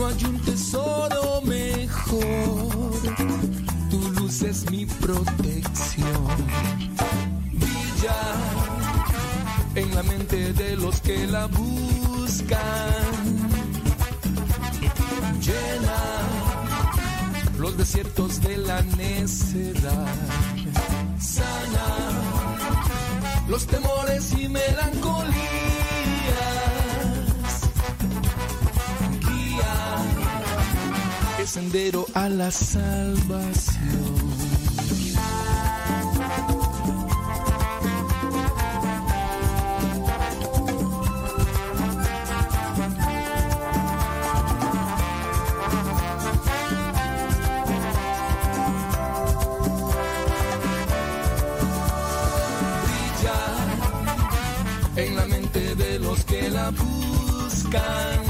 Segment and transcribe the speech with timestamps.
[0.00, 2.22] No hay un tesoro mejor.
[3.90, 6.26] Tu luz es mi protección.
[7.52, 8.20] Brilla
[9.74, 12.58] en la mente de los que la buscan.
[15.38, 16.00] Llena
[17.58, 20.14] los desiertos de la necedad.
[21.18, 21.88] Sana
[23.48, 25.49] los temores y melancolías.
[31.50, 33.80] Sendero a la salvación.
[52.84, 53.38] brilla
[54.94, 58.29] en la mente de los que la buscan.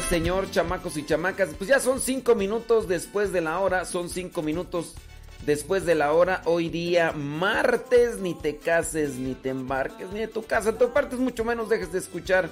[0.00, 1.50] Señor, chamacos y chamacas.
[1.56, 3.84] Pues ya son cinco minutos después de la hora.
[3.84, 4.94] Son cinco minutos
[5.44, 6.42] después de la hora.
[6.44, 10.76] Hoy día, martes, ni te cases, ni te embarques, ni de tu casa.
[10.76, 12.48] Tu partes, mucho menos dejes de escuchar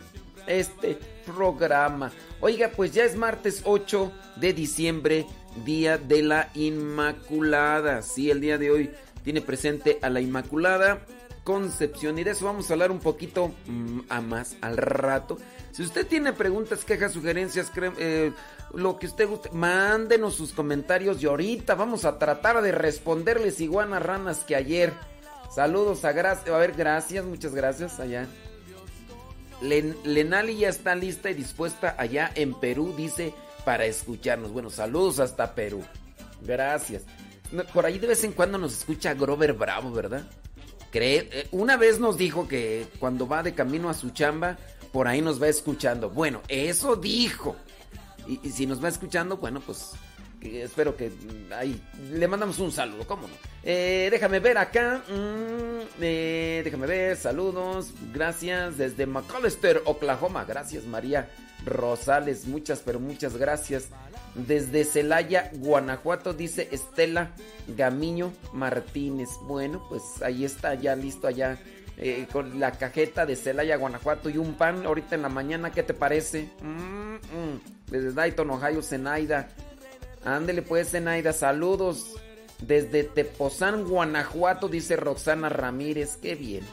[0.47, 2.13] este programa.
[2.41, 5.27] Oiga, pues ya es martes 8 de diciembre,
[5.65, 8.03] día de la Inmaculada.
[8.03, 8.91] Sí, el día de hoy
[9.25, 11.07] tiene presente a la Inmaculada
[11.45, 12.19] Concepción.
[12.19, 15.39] Y de eso vamos a hablar un poquito mm, a más al rato.
[15.73, 18.33] Si usted tiene preguntas, quejas, sugerencias, eh,
[18.75, 24.03] lo que usted guste, mándenos sus comentarios y ahorita vamos a tratar de responderles iguanas
[24.03, 24.93] ranas que ayer.
[25.55, 26.49] Saludos a gracias.
[26.49, 28.27] A ver, gracias, muchas gracias allá.
[29.61, 33.35] Lenali ya está lista y dispuesta allá en Perú, dice,
[33.65, 34.53] para escucharnos.
[34.53, 35.85] Bueno, saludos hasta Perú.
[36.43, 37.03] Gracias.
[37.75, 40.25] Por ahí de vez en cuando nos escucha Grover Bravo, ¿verdad?
[40.91, 44.57] Cree, eh, una vez nos dijo que cuando va de camino a su chamba,
[44.93, 46.11] por ahí nos va escuchando.
[46.11, 47.57] Bueno, eso dijo.
[48.27, 49.93] Y, si nos va escuchando, bueno, pues
[50.43, 51.81] espero que mm, ahí
[52.13, 53.35] le mandamos un saludo, ¿cómo no?
[53.63, 55.03] Eh, déjame ver acá.
[55.09, 57.93] Mm, eh, déjame ver, saludos.
[58.13, 60.45] Gracias desde McAllister, Oklahoma.
[60.45, 61.29] Gracias, María
[61.65, 62.47] Rosales.
[62.47, 63.89] Muchas, pero muchas gracias.
[64.35, 67.33] Desde Celaya, Guanajuato, dice Estela
[67.67, 69.29] Gamiño Martínez.
[69.43, 71.59] Bueno, pues ahí está, ya listo allá
[72.03, 75.71] eh, con la cajeta de Celaya, Guanajuato y un pan ahorita en la mañana.
[75.71, 76.49] ¿Qué te parece?
[77.89, 79.51] Desde Dayton, Ohio, Zenaida.
[80.25, 82.17] Ándele pues, Zenaida, saludos.
[82.67, 86.17] Desde Tepozán, Guanajuato, dice Roxana Ramírez.
[86.17, 86.65] Qué bien.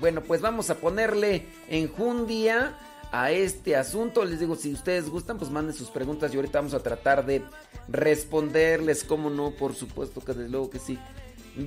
[0.00, 2.78] Bueno, pues vamos a ponerle enjundia
[3.10, 4.24] a este asunto.
[4.24, 7.42] Les digo, si ustedes gustan, pues manden sus preguntas y ahorita vamos a tratar de
[7.88, 9.02] responderles.
[9.02, 9.50] ¿Cómo no?
[9.50, 11.00] Por supuesto que desde luego que sí.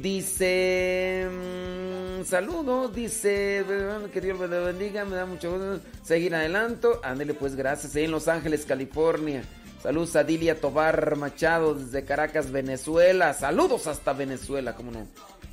[0.01, 3.63] Dice, mm, saludos, dice,
[4.11, 6.99] que Dios me bendiga, me da mucho gusto seguir adelanto.
[7.03, 9.43] Ándele pues, gracias, en Los Ángeles, California.
[9.81, 13.33] Saludos a Dilia Tobar Machado desde Caracas, Venezuela.
[13.33, 15.07] Saludos hasta Venezuela, cómo no.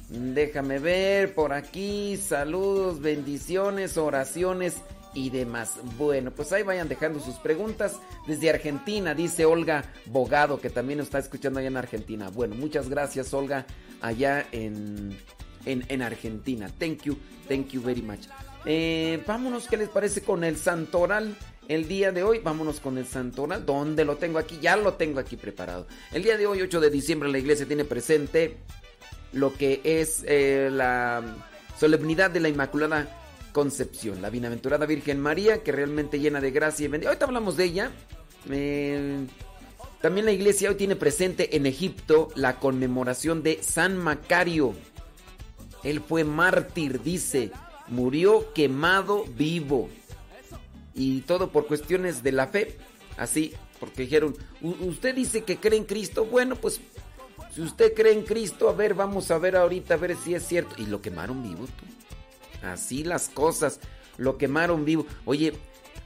[0.09, 4.76] Déjame ver por aquí, saludos, bendiciones, oraciones
[5.14, 5.76] y demás.
[5.98, 7.98] Bueno, pues ahí vayan dejando sus preguntas.
[8.26, 12.30] Desde Argentina, dice Olga Bogado, que también está escuchando allá en Argentina.
[12.30, 13.66] Bueno, muchas gracias, Olga,
[14.00, 15.16] allá en,
[15.64, 16.70] en, Argentina.
[16.78, 17.16] Thank you,
[17.48, 18.26] thank you very much.
[18.64, 21.36] Eh, vámonos, ¿qué les parece con el santoral?
[21.70, 23.64] el día de hoy, vámonos con el santoral.
[23.64, 24.58] ¿Dónde lo tengo aquí?
[24.60, 25.86] Ya lo tengo aquí preparado.
[26.10, 28.56] El día de hoy, 8 de diciembre, la iglesia tiene presente
[29.32, 31.22] lo que es eh, la
[31.78, 33.19] solemnidad de la Inmaculada
[33.52, 37.11] Concepción, la bienaventurada Virgen María, que realmente llena de gracia y bendición.
[37.11, 37.90] Ahorita hablamos de ella.
[38.49, 39.26] Eh,
[40.00, 44.75] también la iglesia hoy tiene presente en Egipto la conmemoración de San Macario.
[45.83, 47.50] Él fue mártir, dice,
[47.88, 49.88] murió quemado vivo
[50.95, 52.78] y todo por cuestiones de la fe.
[53.16, 56.80] Así, porque dijeron, usted dice que cree en Cristo, bueno, pues
[57.54, 60.47] si usted cree en Cristo, a ver, vamos a ver ahorita, a ver si es
[60.47, 60.76] cierto.
[60.78, 62.00] Y lo quemaron vivo, tú.
[62.62, 63.80] Así las cosas,
[64.18, 65.06] lo quemaron vivo.
[65.24, 65.54] Oye,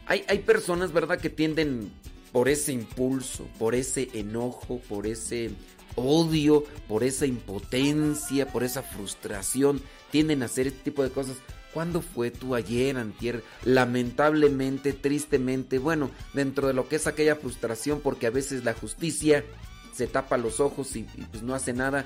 [0.07, 1.91] hay, hay personas, ¿verdad?, que tienden
[2.33, 5.51] por ese impulso, por ese enojo, por ese
[5.97, 9.81] odio, por esa impotencia, por esa frustración,
[10.11, 11.37] tienden a hacer este tipo de cosas.
[11.73, 13.43] ¿Cuándo fue tú ayer, antier?
[13.65, 19.45] Lamentablemente, tristemente, bueno, dentro de lo que es aquella frustración, porque a veces la justicia
[19.93, 22.05] se tapa los ojos y, pues no hace nada.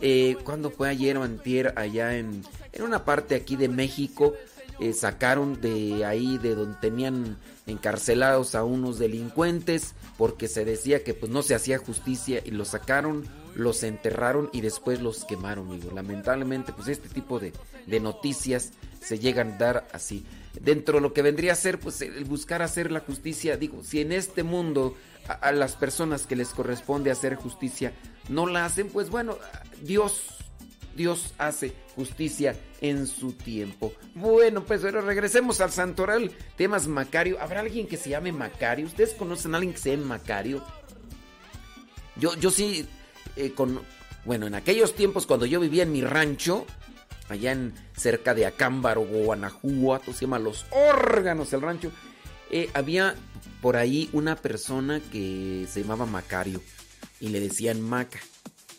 [0.00, 4.34] Eh, ¿Cuándo fue ayer o antier allá en, en una parte aquí de México?
[4.80, 7.36] Eh, sacaron de ahí, de donde tenían
[7.66, 12.68] encarcelados a unos delincuentes, porque se decía que pues no se hacía justicia y los
[12.68, 13.26] sacaron
[13.58, 15.90] los enterraron y después los quemaron, amigo.
[15.92, 17.52] Lamentablemente, pues este tipo de,
[18.00, 20.24] noticias se llegan a dar así.
[20.60, 24.00] Dentro de lo que vendría a ser, pues el buscar hacer la justicia, digo, si
[24.00, 24.96] en este mundo
[25.26, 27.92] a, las personas que les corresponde hacer justicia
[28.28, 29.36] no la hacen, pues bueno,
[29.82, 30.22] Dios,
[30.96, 33.92] Dios hace justicia en su tiempo.
[34.14, 36.30] Bueno, pues pero regresemos al santoral.
[36.56, 37.40] Temas Macario.
[37.40, 38.86] ¿Habrá alguien que se llame Macario?
[38.86, 40.64] ¿Ustedes conocen a alguien que se llame Macario?
[42.16, 42.88] Yo, yo sí
[43.38, 43.80] eh, con,
[44.24, 46.66] bueno, en aquellos tiempos cuando yo vivía en mi rancho,
[47.28, 51.90] allá en cerca de Acámbaro, Guanajuato, se llama Los Órganos, el rancho,
[52.50, 53.14] eh, había
[53.60, 56.62] por ahí una persona que se llamaba Macario
[57.20, 58.20] y le decían Maca.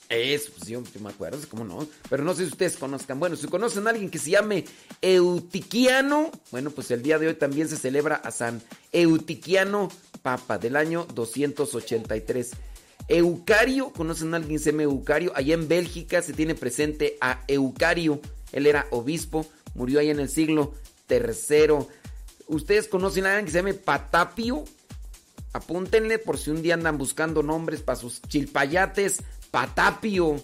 [0.09, 1.87] Eso, pues yo, me acuerdo, cómo no.
[2.09, 3.19] Pero no sé si ustedes conozcan.
[3.19, 4.65] Bueno, si conocen a alguien que se llame
[5.01, 8.59] Eutiquiano, bueno, pues el día de hoy también se celebra a San
[8.91, 9.89] Eutiquiano
[10.23, 12.51] Papa del año 283.
[13.09, 15.31] Eucario, ¿conocen a alguien que se llama Eucario?
[15.35, 18.21] Allá en Bélgica se tiene presente a Eucario.
[18.51, 20.73] Él era obispo, murió ahí en el siglo
[21.09, 21.87] III.
[22.47, 24.63] ¿Ustedes conocen a alguien que se llame Patapio?
[25.53, 29.23] Apúntenle por si un día andan buscando nombres para sus chilpayates.
[29.49, 30.35] Patapio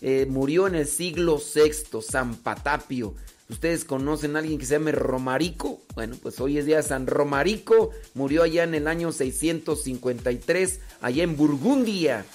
[0.00, 3.14] eh, murió en el siglo VI, San Patapio.
[3.50, 5.80] ¿Ustedes conocen a alguien que se llame Romarico?
[5.94, 7.90] Bueno, pues hoy es día de San Romarico.
[8.12, 12.26] Murió allá en el año 653, allá en Burgundia.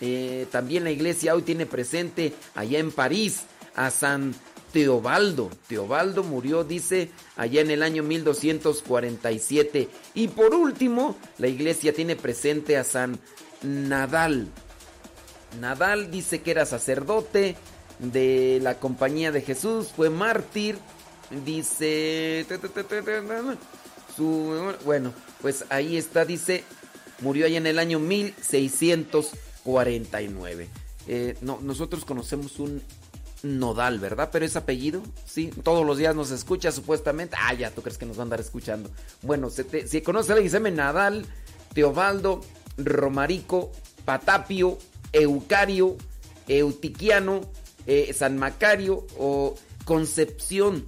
[0.00, 3.42] Eh, también la iglesia hoy tiene presente allá en París
[3.74, 4.34] a San
[4.72, 5.50] Teobaldo.
[5.68, 9.90] Teobaldo murió, dice, allá en el año 1247.
[10.14, 13.20] Y por último, la iglesia tiene presente a San
[13.62, 14.48] Nadal.
[15.60, 17.56] Nadal dice que era sacerdote,
[18.02, 20.76] de la compañía de Jesús, fue mártir,
[21.44, 22.44] dice...
[24.84, 26.64] bueno, pues ahí está, dice,
[27.20, 30.68] murió allá en el año 1649.
[31.08, 32.82] Eh, no, nosotros conocemos un
[33.42, 34.28] Nodal, ¿verdad?
[34.30, 37.36] Pero es apellido, sí, todos los días nos escucha supuestamente.
[37.40, 38.88] Ah, ya, tú crees que nos va a andar escuchando.
[39.22, 41.26] Bueno, si conoce a alguien, se llama Nadal,
[41.74, 42.40] Teobaldo,
[42.76, 43.72] Romarico,
[44.04, 44.78] Patapio,
[45.12, 45.96] Eucario,
[46.46, 47.40] Eutiquiano,
[47.86, 50.86] eh, San Macario o Concepción.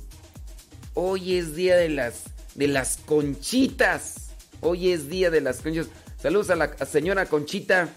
[0.94, 2.24] Hoy es día de las,
[2.54, 4.30] de las conchitas.
[4.60, 5.90] Hoy es día de las conchitas.
[6.20, 7.90] Saludos a la señora Conchita.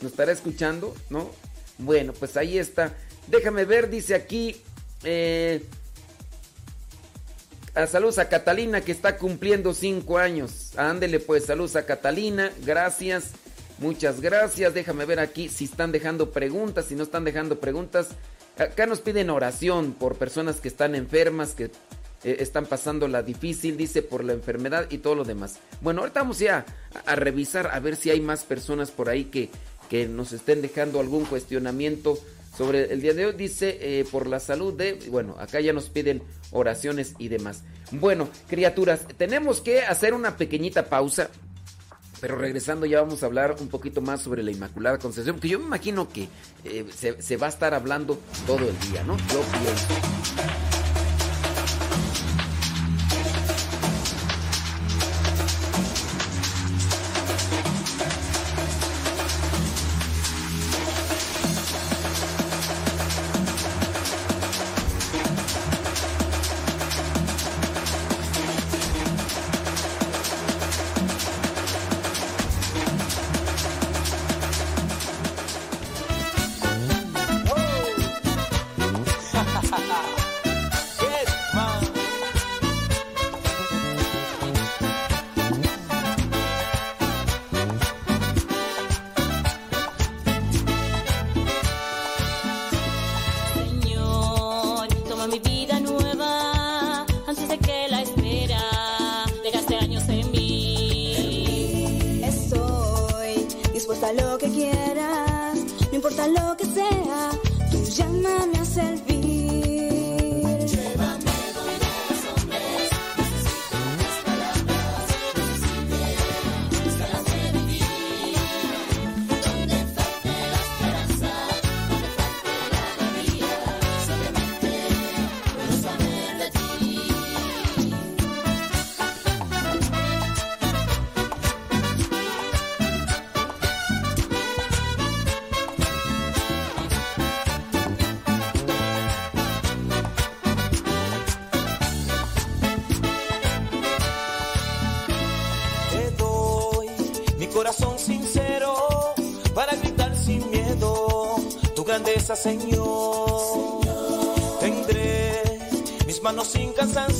[0.00, 0.94] ¿Nos estará escuchando?
[1.08, 1.30] ¿No?
[1.78, 2.94] Bueno, pues ahí está.
[3.26, 4.60] Déjame ver, dice aquí.
[5.04, 5.64] Eh,
[7.74, 10.76] a saludos a Catalina que está cumpliendo cinco años.
[10.76, 12.52] Ándele pues, saludos a Catalina.
[12.66, 13.30] Gracias.
[13.78, 14.74] Muchas gracias.
[14.74, 16.86] Déjame ver aquí si están dejando preguntas.
[16.86, 18.08] Si no están dejando preguntas,
[18.60, 21.70] Acá nos piden oración por personas que están enfermas, que
[22.24, 25.56] eh, están pasando la difícil, dice, por la enfermedad y todo lo demás.
[25.80, 26.66] Bueno, ahorita vamos ya
[27.06, 29.48] a, revisar a ver si hay más personas por ahí que,
[29.88, 32.18] que nos estén dejando algún cuestionamiento
[32.54, 33.32] sobre el día de hoy.
[33.32, 34.98] Dice, eh, por la salud de...
[35.08, 37.62] Bueno, acá ya nos piden oraciones y demás.
[37.92, 41.30] Bueno, criaturas, tenemos que hacer una pequeñita pausa.
[42.20, 45.58] Pero regresando ya vamos a hablar un poquito más sobre la Inmaculada Concepción, porque yo
[45.58, 46.28] me imagino que
[46.64, 49.16] eh, se, se, va a estar hablando todo el día, ¿no?
[49.16, 50.19] Yo pienso.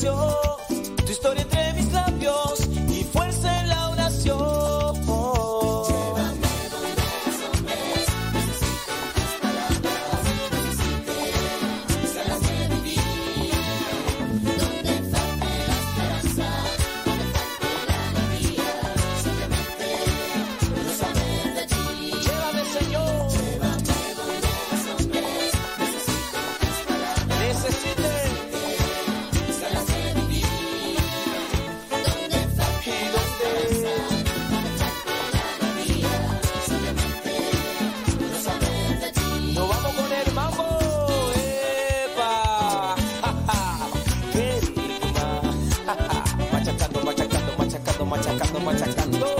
[0.01, 0.30] Sin
[48.61, 49.40] machacando,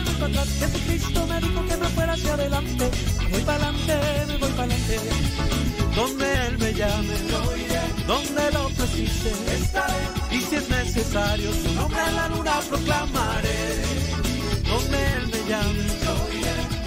[0.21, 0.49] para atrás.
[0.59, 2.89] Jesucristo me dijo que me fuera hacia adelante,
[3.31, 3.93] voy para adelante,
[4.27, 4.99] me voy para adelante.
[5.95, 7.15] Donde Él me llame,
[8.07, 10.01] donde lo precise, estaré.
[10.31, 13.59] Y si es necesario, su nombre en la luna proclamaré.
[14.69, 15.91] Donde Él me llame,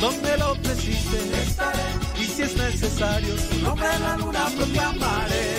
[0.00, 1.82] donde lo precise, estaré.
[2.20, 5.53] Y si es necesario, su nombre en la luna proclamaré.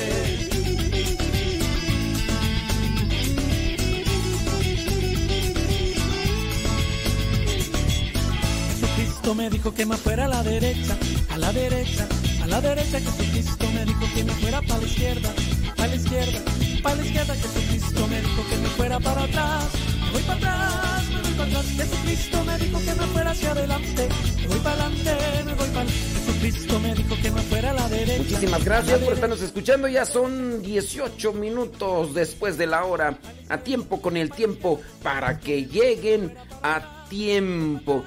[9.26, 10.96] Jesucristo me dijo que me fuera a la derecha,
[11.32, 12.08] a la derecha,
[12.44, 13.00] a la derecha.
[13.00, 15.34] Jesucristo me dijo que me fuera para la izquierda,
[15.76, 16.42] para la izquierda,
[16.84, 17.34] para la izquierda.
[17.34, 19.66] Jesucristo me dijo que me fuera para atrás,
[20.04, 21.66] me voy para atrás, me voy para atrás.
[21.76, 24.10] Jesucristo me dijo que me fuera hacia adelante,
[24.42, 27.90] me voy para adelante, me voy para Jesucristo me dijo que me fuera a la
[27.90, 28.22] derecha.
[28.22, 29.88] Muchísimas gracias por estarnos escuchando.
[29.88, 33.18] Ya son 18 minutos después de la hora.
[33.50, 38.04] A tiempo con el tiempo para que lleguen a tiempo.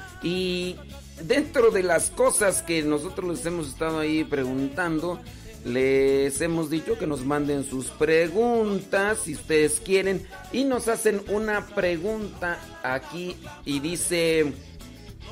[1.78, 5.20] De las cosas que nosotros les hemos estado ahí preguntando,
[5.64, 10.26] les hemos dicho que nos manden sus preguntas si ustedes quieren.
[10.50, 14.54] Y nos hacen una pregunta aquí y dice...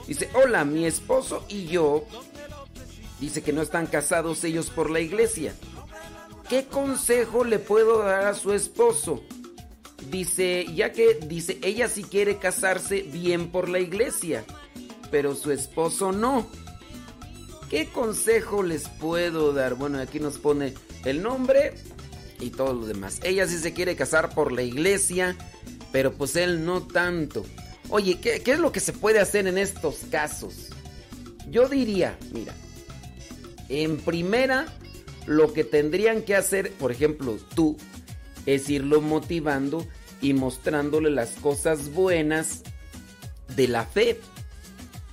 [0.06, 2.06] Dice, hola, mi esposo y yo
[3.18, 5.52] Dice que no están casados ellos por la iglesia.
[6.48, 9.20] ¿Qué consejo le puedo dar a su esposo?
[10.12, 14.44] Dice, ya que dice, ella sí quiere casarse bien por la iglesia,
[15.10, 16.46] pero su esposo no.
[17.70, 19.74] ¿Qué consejo les puedo dar?
[19.74, 21.74] Bueno, aquí nos pone el nombre
[22.40, 23.20] y todo lo demás.
[23.22, 25.36] Ella sí se quiere casar por la iglesia,
[25.92, 27.44] pero pues él no tanto.
[27.88, 30.70] Oye, ¿qué, qué es lo que se puede hacer en estos casos?
[31.50, 32.54] Yo diría, mira,
[33.68, 34.66] en primera,
[35.26, 37.76] lo que tendrían que hacer, por ejemplo, tú,
[38.46, 39.86] es irlo motivando
[40.20, 42.62] y mostrándole las cosas buenas
[43.54, 44.20] de la fe.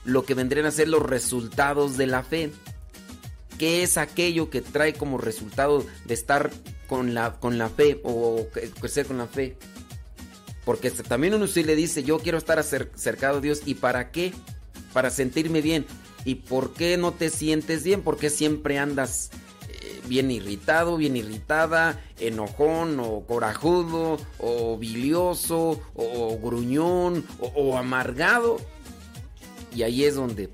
[0.05, 2.51] Lo que vendrían a ser los resultados de la fe.
[3.57, 6.51] ¿Qué es aquello que trae como resultado de estar
[6.87, 8.47] con la, con la fe o
[8.79, 9.57] crecer con la fe?
[10.65, 13.61] Porque también uno sí le dice, yo quiero estar cercado a Dios.
[13.65, 14.33] ¿Y para qué?
[14.93, 15.85] Para sentirme bien.
[16.25, 18.01] ¿Y por qué no te sientes bien?
[18.01, 19.29] Porque siempre andas
[19.67, 28.57] eh, bien irritado, bien irritada, enojón o corajudo o bilioso o, gruñón o, amargado.
[29.75, 30.49] Y ahí es donde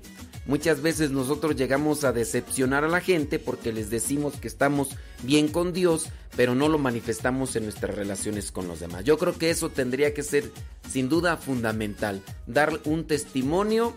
[0.46, 4.88] muchas veces nosotros llegamos a decepcionar a la gente porque les decimos que estamos
[5.22, 6.06] bien con Dios,
[6.36, 9.04] pero no lo manifestamos en nuestras relaciones con los demás.
[9.04, 10.50] Yo creo que eso tendría que ser
[10.88, 13.94] sin duda fundamental, dar un testimonio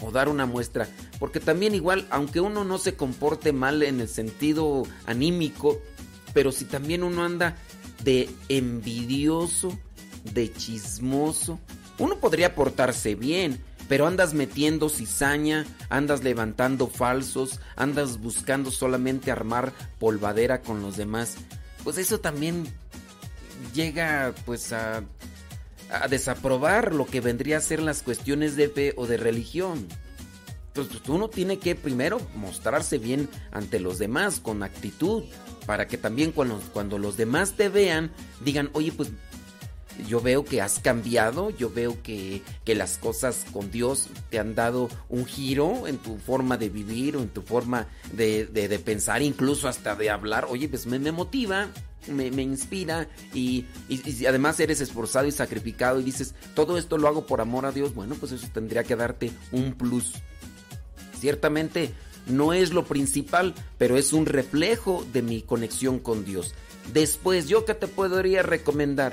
[0.00, 0.88] o dar una muestra.
[1.18, 5.80] Porque también igual, aunque uno no se comporte mal en el sentido anímico,
[6.34, 7.56] pero si también uno anda
[8.04, 9.78] de envidioso,
[10.34, 11.58] de chismoso,
[11.98, 19.72] uno podría portarse bien, pero andas metiendo cizaña, andas levantando falsos, andas buscando solamente armar
[19.98, 21.36] polvadera con los demás.
[21.84, 22.66] Pues eso también
[23.74, 25.02] llega pues a
[25.90, 29.86] a desaprobar lo que vendría a ser las cuestiones de fe o de religión.
[30.68, 35.24] Entonces uno tiene que primero mostrarse bien ante los demás con actitud
[35.64, 38.12] para que también cuando, cuando los demás te vean
[38.44, 39.10] digan, oye pues
[40.08, 44.88] yo veo que has cambiado, yo veo que, las cosas con Dios te han dado
[45.08, 49.68] un giro en tu forma de vivir o en tu forma de, de, pensar, incluso
[49.68, 50.46] hasta de hablar.
[50.50, 51.68] Oye, pues me, me motiva,
[52.08, 57.26] me, inspira y, y, además eres esforzado y sacrificado y dices, todo esto lo hago
[57.26, 60.14] por amor a Dios, bueno, pues eso tendría que darte un plus.
[61.18, 61.92] Ciertamente
[62.26, 66.54] no es lo principal, pero es un reflejo de mi conexión con Dios.
[66.92, 69.12] Después, ¿yo qué te podría recomendar?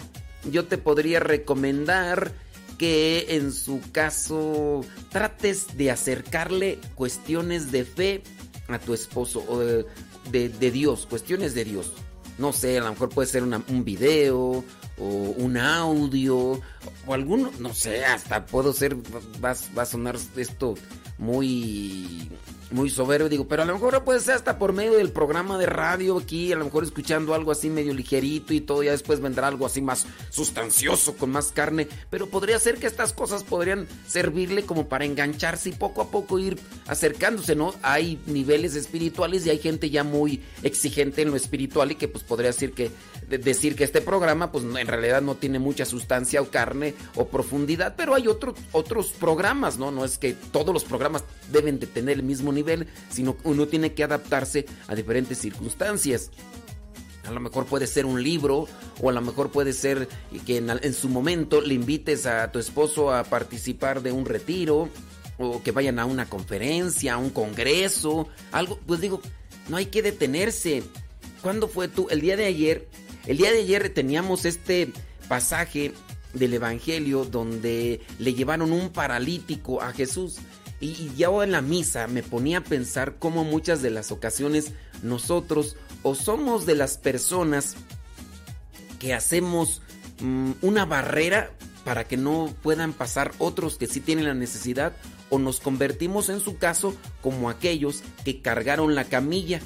[0.51, 2.33] Yo te podría recomendar
[2.77, 8.23] que en su caso trates de acercarle cuestiones de fe
[8.67, 9.85] a tu esposo o de,
[10.31, 11.93] de Dios, cuestiones de Dios.
[12.37, 14.63] No sé, a lo mejor puede ser un video
[14.97, 16.61] o un audio
[17.05, 18.95] o alguno, no sé, hasta puedo ser,
[19.43, 20.75] va, va a sonar esto
[21.17, 22.29] muy
[22.73, 25.67] muy soberbio, digo, pero a lo mejor puede ser hasta por medio del programa de
[25.67, 29.47] radio aquí, a lo mejor escuchando algo así medio ligerito y todo, ya después vendrá
[29.47, 34.63] algo así más sustancioso, con más carne, pero podría ser que estas cosas podrían servirle
[34.63, 37.73] como para engancharse y poco a poco ir acercándose, ¿no?
[37.83, 42.23] Hay niveles espirituales y hay gente ya muy exigente en lo espiritual y que pues
[42.23, 42.91] podría decir que
[43.29, 47.95] decir que este programa pues en realidad no tiene mucha sustancia o carne o profundidad,
[47.97, 49.91] pero hay otros otros programas, ¿no?
[49.91, 53.93] No es que todos los programas deben de tener el mismo nivel, sino uno tiene
[53.93, 56.31] que adaptarse a diferentes circunstancias.
[57.25, 58.67] A lo mejor puede ser un libro
[59.01, 60.09] o a lo mejor puede ser
[60.45, 64.89] que en, en, su momento le invites a tu esposo a participar de un retiro
[65.37, 68.77] o que vayan a una conferencia, a un congreso, algo.
[68.85, 69.21] Pues digo,
[69.69, 70.83] no hay que detenerse.
[71.41, 72.07] ¿Cuándo fue tú?
[72.09, 72.89] El día de ayer
[73.25, 74.91] el día de ayer teníamos este
[75.27, 75.93] pasaje
[76.33, 80.37] del Evangelio donde le llevaron un paralítico a Jesús.
[80.79, 85.77] Y, yo en la misa me ponía a pensar cómo muchas de las ocasiones nosotros
[86.01, 87.75] o somos de las personas
[88.99, 89.81] que hacemos
[90.19, 91.51] mm, una barrera
[91.85, 94.93] para que no puedan pasar otros que sí tienen la necesidad
[95.29, 99.61] o nos convertimos en su caso como aquellos que cargaron la camilla.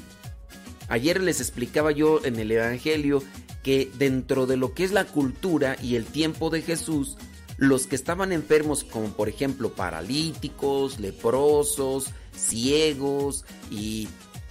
[0.89, 3.23] Ayer les explicaba yo en el Evangelio
[3.67, 7.17] que dentro de lo que es la cultura y el tiempo de Jesús,
[7.57, 14.07] los que estaban enfermos como por ejemplo paralíticos, leprosos, ciegos y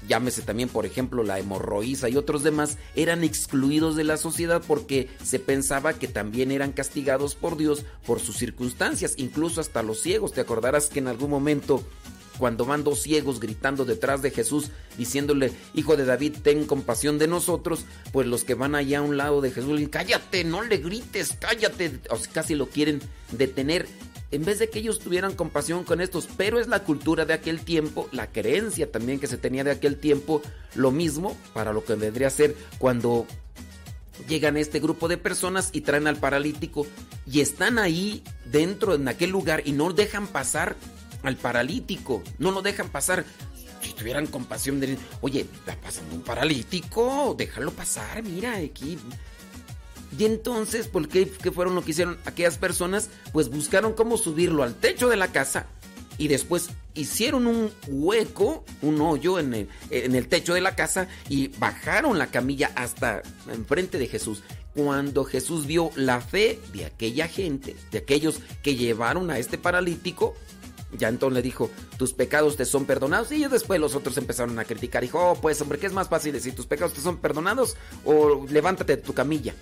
[0.07, 5.09] llámese también por ejemplo la hemorroísa y otros demás, eran excluidos de la sociedad porque
[5.25, 10.35] se pensaba que también eran castigados por Dios por sus circunstancias, incluso hasta los ciegos.
[10.35, 11.83] Te acordarás que en algún momento
[12.38, 17.29] cuando van dos ciegos gritando detrás de Jesús, diciéndole, Hijo de David, ten compasión de
[17.29, 20.62] nosotros, pues los que van allá a un lado de Jesús le dicen, cállate, no
[20.62, 23.01] le grites, cállate, o casi lo quieren
[23.33, 23.87] detener.
[24.33, 27.61] En vez de que ellos tuvieran compasión con estos, pero es la cultura de aquel
[27.61, 30.42] tiempo, la creencia también que se tenía de aquel tiempo,
[30.75, 33.27] lo mismo para lo que vendría a ser cuando
[34.29, 36.87] llegan este grupo de personas y traen al paralítico
[37.31, 40.77] y están ahí dentro en aquel lugar y no dejan pasar
[41.27, 43.25] al paralítico, no lo dejan pasar.
[43.83, 48.99] Si tuvieran compasión de, oye, está pasando un paralítico, déjalo pasar, mira, aquí.
[50.19, 53.11] Y entonces, ¿por qué, qué fueron lo que hicieron aquellas personas?
[53.33, 55.67] Pues buscaron cómo subirlo al techo de la casa
[56.19, 61.09] y después hicieron un hueco, un hoyo en el, en el techo de la casa
[61.29, 64.43] y bajaron la camilla hasta enfrente de Jesús.
[64.75, 70.35] Cuando Jesús vio la fe de aquella gente, de aquellos que llevaron a este paralítico,
[70.97, 73.33] ya entonces le dijo, tus pecados te son perdonados.
[73.33, 75.03] Y después los otros empezaron a criticar.
[75.03, 78.47] Dijo, oh, pues hombre, ¿qué es más fácil decir, tus pecados te son perdonados o
[78.49, 79.55] levántate de tu camilla?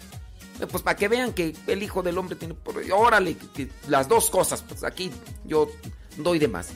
[0.60, 2.56] Eh, Pues para que vean que el Hijo del Hombre tiene...
[2.92, 5.10] Órale, que las dos cosas, pues aquí
[5.44, 5.68] yo
[6.16, 6.68] doy de más.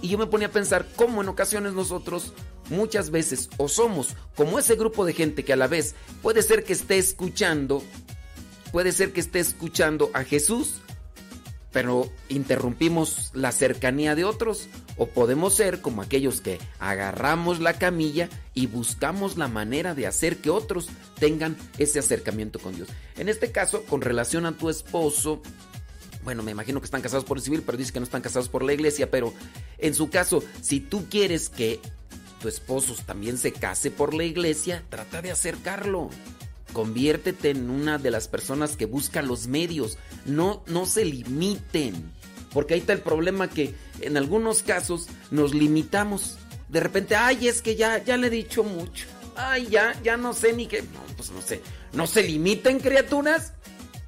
[0.00, 2.32] Y yo me ponía a pensar cómo en ocasiones nosotros
[2.70, 6.64] muchas veces o somos como ese grupo de gente que a la vez puede ser
[6.64, 7.82] que esté escuchando,
[8.72, 10.80] puede ser que esté escuchando a Jesús,
[11.78, 18.28] pero interrumpimos la cercanía de otros o podemos ser como aquellos que agarramos la camilla
[18.52, 20.88] y buscamos la manera de hacer que otros
[21.20, 22.88] tengan ese acercamiento con Dios.
[23.16, 25.40] En este caso, con relación a tu esposo,
[26.24, 28.48] bueno, me imagino que están casados por el civil, pero dice que no están casados
[28.48, 29.32] por la iglesia, pero
[29.78, 31.78] en su caso, si tú quieres que
[32.42, 36.10] tu esposo también se case por la iglesia, trata de acercarlo.
[36.72, 39.98] Conviértete en una de las personas que busca los medios.
[40.26, 42.12] No, no se limiten.
[42.52, 46.38] Porque ahí está el problema que en algunos casos nos limitamos.
[46.68, 49.06] De repente, ay, es que ya, ya le he dicho mucho.
[49.36, 50.82] Ay, ya, ya no sé ni qué.
[50.82, 51.62] No, pues no sé.
[51.92, 53.52] No se limiten, criaturas.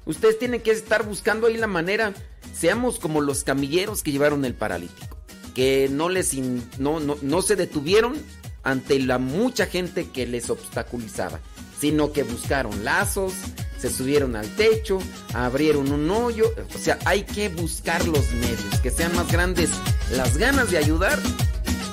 [0.05, 2.13] Ustedes tienen que estar buscando ahí la manera.
[2.53, 5.17] Seamos como los camilleros que llevaron el paralítico.
[5.55, 6.33] Que no les
[6.79, 8.15] no, no, no se detuvieron
[8.63, 11.39] ante la mucha gente que les obstaculizaba.
[11.81, 13.33] Sino que buscaron lazos,
[13.79, 14.99] se subieron al techo,
[15.33, 16.45] abrieron un hoyo.
[16.75, 18.79] O sea, hay que buscar los medios.
[18.83, 19.71] Que sean más grandes
[20.11, 21.19] las ganas de ayudar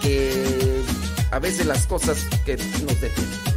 [0.03, 0.83] que
[1.31, 3.47] a veces las cosas que nos detienen.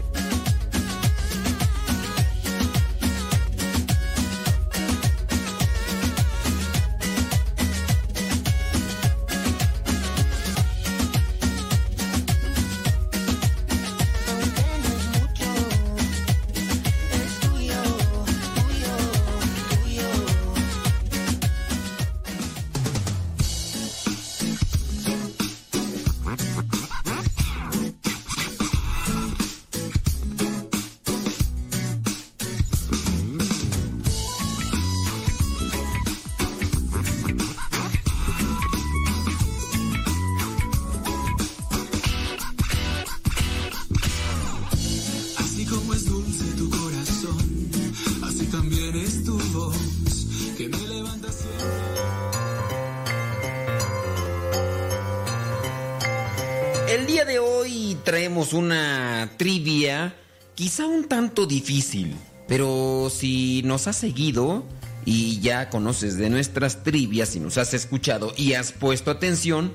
[58.54, 60.16] Una trivia
[60.56, 62.16] quizá un tanto difícil,
[62.48, 64.64] pero si nos has seguido
[65.06, 69.74] y ya conoces de nuestras trivias y nos has escuchado y has puesto atención,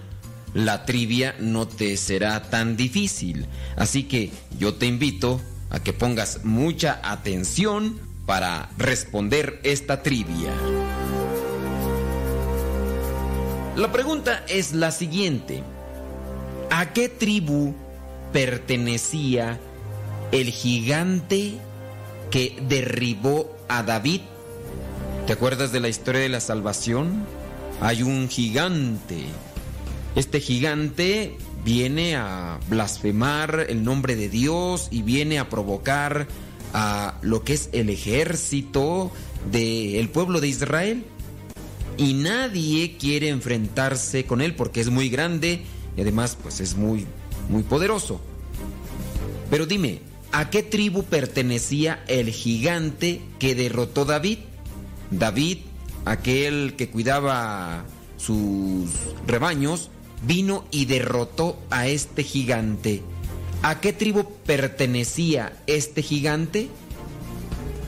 [0.55, 3.47] la trivia no te será tan difícil.
[3.77, 10.53] Así que yo te invito a que pongas mucha atención para responder esta trivia.
[13.77, 15.63] La pregunta es la siguiente.
[16.71, 17.75] ¿A qué tribu
[18.37, 19.59] pertenecía
[20.31, 21.55] el gigante
[22.31, 24.21] que derribó a David?
[25.27, 27.25] ¿Te acuerdas de la historia de la salvación?
[27.81, 29.25] Hay un gigante.
[30.17, 36.29] Este gigante viene a blasfemar el nombre de Dios y viene a provocar
[36.75, 39.11] a lo que es el ejército
[39.51, 41.07] del pueblo de Israel.
[41.97, 45.63] y nadie quiere enfrentarse con él porque es muy grande
[45.97, 47.07] y además pues es muy
[47.49, 48.21] muy poderoso.
[49.51, 50.01] Pero dime,
[50.33, 54.39] ¿a qué tribu pertenecía el gigante que derrotó David?
[55.11, 55.59] David,
[56.05, 57.85] aquel que cuidaba
[58.17, 58.91] sus
[59.27, 59.91] rebaños,
[60.23, 63.03] vino y derrotó a este gigante.
[63.63, 66.69] ¿A qué tribu pertenecía este gigante?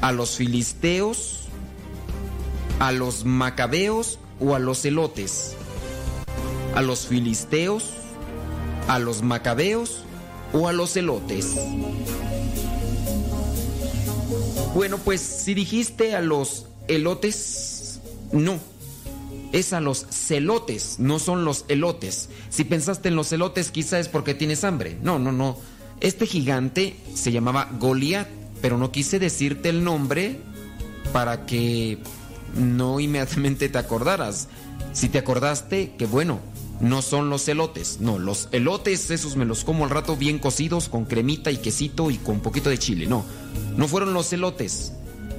[0.01, 1.49] ¿A los filisteos?
[2.79, 5.55] ¿A los macabeos o a los elotes?
[6.75, 7.93] ¿A los filisteos?
[8.89, 10.03] ¿A los macabeos
[10.53, 11.55] o a los elotes?
[14.75, 18.01] Bueno, pues si dijiste a los elotes,
[18.33, 18.59] no.
[19.53, 22.29] Es a los celotes, no son los elotes.
[22.49, 24.99] Si pensaste en los elotes, quizá es porque tienes hambre.
[25.03, 25.59] No, no, no.
[26.01, 28.29] Este gigante se llamaba Goliat,
[28.61, 30.41] pero no quise decirte el nombre
[31.13, 31.99] para que
[32.55, 34.49] no inmediatamente te acordaras.
[34.93, 36.41] Si te acordaste, que bueno,
[36.81, 37.99] no son los elotes.
[38.01, 42.11] No, los elotes esos me los como al rato bien cocidos con cremita y quesito
[42.11, 43.07] y con poquito de chile.
[43.07, 43.25] No,
[43.77, 44.93] no fueron los elotes.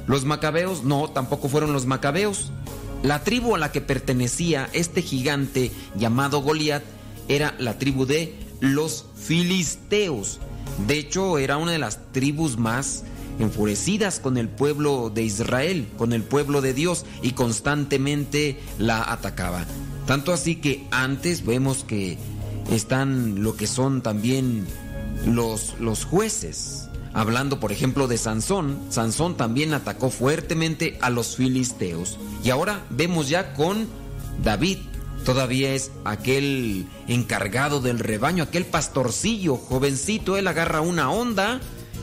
[0.08, 2.52] Los macabeos, no, tampoco fueron los macabeos.
[3.04, 6.84] La tribu a la que pertenecía este gigante llamado Goliat
[7.28, 10.40] era la tribu de los filisteos.
[10.88, 13.04] De hecho, era una de las tribus más
[13.40, 19.66] enfurecidas con el pueblo de Israel, con el pueblo de Dios, y constantemente la atacaba.
[20.10, 22.18] Tanto así que antes vemos que
[22.72, 24.66] están lo que son también
[25.28, 26.90] los, los jueces.
[27.14, 32.18] Hablando, por ejemplo, de Sansón, Sansón también atacó fuertemente a los filisteos.
[32.44, 33.88] Y ahora vemos ya con
[34.44, 34.80] David.
[35.26, 40.38] Todavía es aquel encargado del rebaño, aquel pastorcillo, jovencito.
[40.38, 41.60] Él agarra una onda,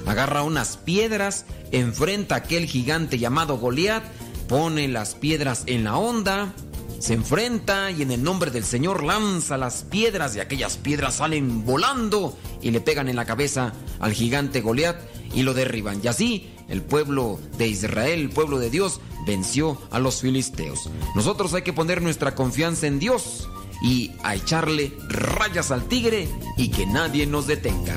[0.07, 4.05] agarra unas piedras, enfrenta a aquel gigante llamado Goliat,
[4.47, 6.55] pone las piedras en la onda,
[6.99, 11.65] se enfrenta y en el nombre del Señor lanza las piedras y aquellas piedras salen
[11.65, 14.97] volando y le pegan en la cabeza al gigante Goliat
[15.35, 16.01] y lo derriban.
[16.03, 20.91] Y así el pueblo de Israel, el pueblo de Dios, venció a los filisteos.
[21.15, 23.49] Nosotros hay que poner nuestra confianza en Dios
[23.83, 27.97] y a echarle rayas al tigre y que nadie nos detenga.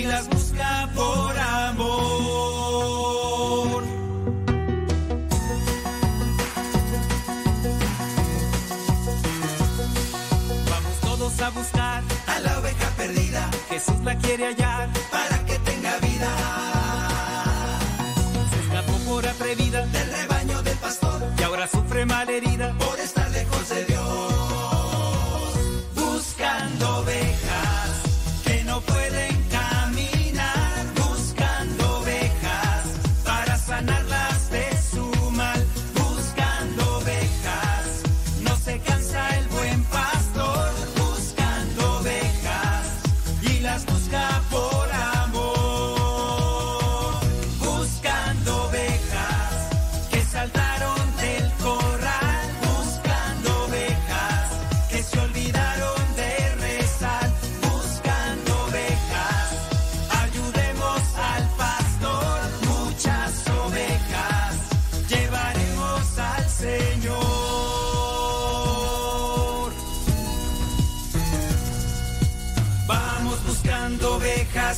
[0.00, 1.82] y las busca por amor.
[10.70, 13.50] Vamos todos a buscar a la oveja perdida.
[13.68, 16.28] Jesús la quiere hallar para que tenga vida.
[18.50, 22.99] Se escapó por atrevida del rebaño del pastor y ahora sufre malherida por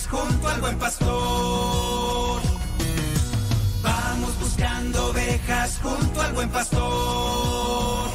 [0.02, 2.42] ovejas junto al buen pastor.
[3.82, 8.10] Vamos buscando ovejas junto al buen pastor.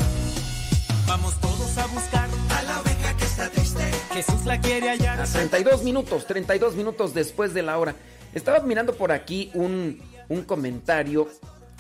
[1.08, 3.84] Vamos todos a buscar a la oveja que está triste.
[4.14, 5.22] Jesús la quiere hallar.
[5.22, 7.96] A 32 minutos, 32 minutos después de la hora.
[8.34, 11.30] Estaba mirando por aquí un, un comentario.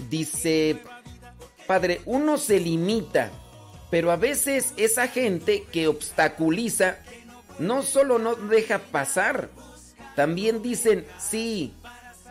[0.10, 0.80] Dice,
[1.66, 3.32] padre, uno se limita,
[3.89, 6.97] pero a veces esa gente que obstaculiza
[7.60, 9.49] no solo no deja pasar,
[10.18, 11.76] También dicen, sí,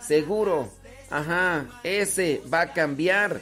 [0.01, 0.69] seguro,
[1.09, 3.41] ajá, ese va a cambiar.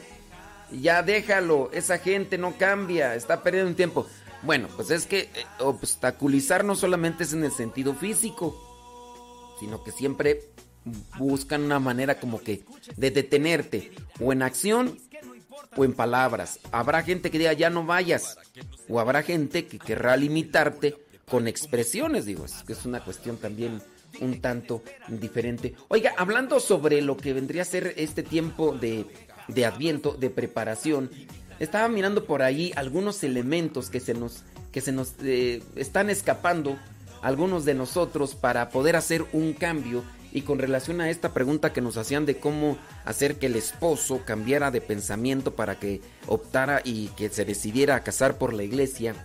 [0.71, 4.05] Ya déjalo, esa gente no cambia, está perdiendo un tiempo.
[4.43, 8.55] Bueno, pues es que eh, obstaculizar no solamente es en el sentido físico,
[9.59, 10.41] sino que siempre
[11.17, 12.65] buscan una manera como que
[12.97, 14.99] de detenerte, o en acción
[15.75, 16.59] o en palabras.
[16.71, 18.37] Habrá gente que diga ya no vayas,
[18.87, 20.95] o habrá gente que querrá limitarte
[21.27, 23.81] con expresiones, digo, es que es una cuestión también
[24.21, 25.73] un tanto diferente.
[25.87, 29.05] Oiga, hablando sobre lo que vendría a ser este tiempo de,
[29.47, 31.09] de adviento, de preparación,
[31.59, 36.77] estaba mirando por ahí algunos elementos que se nos, que se nos eh, están escapando,
[37.21, 40.03] algunos de nosotros, para poder hacer un cambio.
[40.31, 44.21] Y con relación a esta pregunta que nos hacían de cómo hacer que el esposo
[44.25, 49.15] cambiara de pensamiento para que optara y que se decidiera a casar por la iglesia,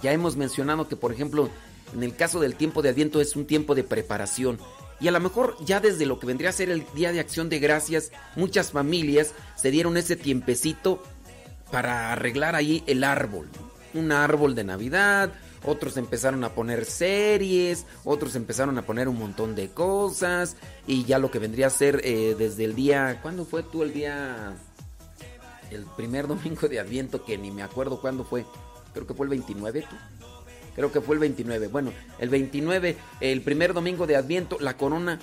[0.00, 1.50] ya hemos mencionado que, por ejemplo,
[1.94, 4.58] en el caso del tiempo de Adviento es un tiempo de preparación.
[5.00, 7.48] Y a lo mejor ya desde lo que vendría a ser el Día de Acción
[7.48, 11.02] de Gracias, muchas familias se dieron ese tiempecito
[11.70, 13.48] para arreglar ahí el árbol.
[13.92, 15.32] Un árbol de Navidad,
[15.64, 20.56] otros empezaron a poner series, otros empezaron a poner un montón de cosas
[20.86, 23.92] y ya lo que vendría a ser eh, desde el día, ¿cuándo fue tú el
[23.92, 24.56] día?
[25.70, 28.46] El primer domingo de Adviento, que ni me acuerdo cuándo fue,
[28.94, 29.96] creo que fue el 29, ¿tú?
[30.76, 31.68] Creo que fue el 29.
[31.68, 35.18] Bueno, el 29, el primer domingo de Adviento, la corona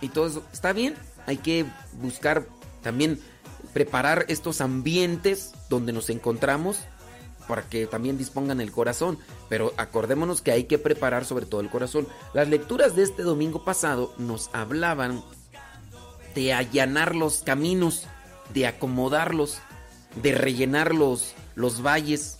[0.00, 0.44] y todo eso.
[0.52, 0.94] Está bien,
[1.26, 1.64] hay que
[2.00, 2.46] buscar
[2.82, 3.18] también
[3.72, 6.78] preparar estos ambientes donde nos encontramos
[7.48, 9.18] para que también dispongan el corazón.
[9.48, 12.06] Pero acordémonos que hay que preparar sobre todo el corazón.
[12.34, 15.22] Las lecturas de este domingo pasado nos hablaban
[16.34, 18.06] de allanar los caminos,
[18.52, 19.58] de acomodarlos,
[20.22, 22.38] de rellenar los, los valles,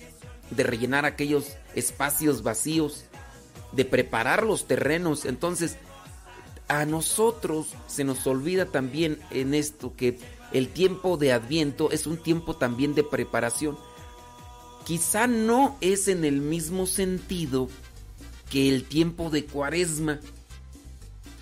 [0.51, 3.05] de rellenar aquellos espacios vacíos,
[3.73, 5.25] de preparar los terrenos.
[5.25, 5.77] Entonces,
[6.69, 10.19] a nosotros se nos olvida también en esto que
[10.53, 13.77] el tiempo de Adviento es un tiempo también de preparación.
[14.85, 17.69] Quizá no es en el mismo sentido
[18.51, 20.21] que el tiempo de Cuaresma,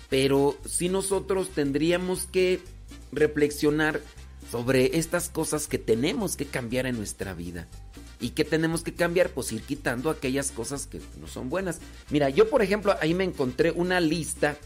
[0.09, 2.61] pero sí nosotros tendríamos que
[3.11, 4.01] reflexionar
[4.49, 7.67] sobre estas cosas que tenemos que cambiar en nuestra vida.
[8.23, 9.31] ¿Y qué tenemos que cambiar?
[9.31, 11.79] Pues ir quitando aquellas cosas que no son buenas.
[12.09, 14.57] Mira, yo por ejemplo ahí me encontré una lista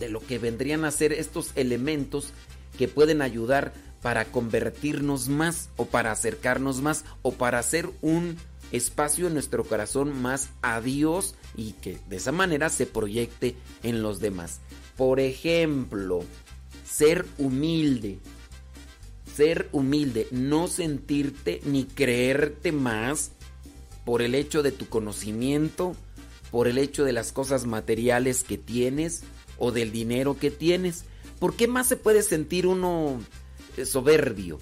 [0.00, 2.32] de lo que vendrían a ser estos elementos
[2.78, 8.38] que pueden ayudar para convertirnos más o para acercarnos más o para hacer un
[8.72, 14.00] espacio en nuestro corazón más a Dios y que de esa manera se proyecte en
[14.00, 14.60] los demás.
[14.96, 16.24] Por ejemplo,
[16.88, 18.18] ser humilde
[19.36, 23.32] ser humilde, no sentirte ni creerte más
[24.04, 25.94] por el hecho de tu conocimiento,
[26.50, 29.24] por el hecho de las cosas materiales que tienes
[29.58, 31.04] o del dinero que tienes.
[31.38, 33.20] ¿Por qué más se puede sentir uno
[33.76, 34.58] eh, soberbio?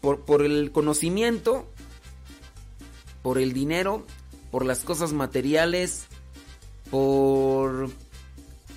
[0.00, 1.68] Por, por el conocimiento,
[3.22, 4.04] por el dinero,
[4.50, 6.06] por las cosas materiales,
[6.90, 7.90] por...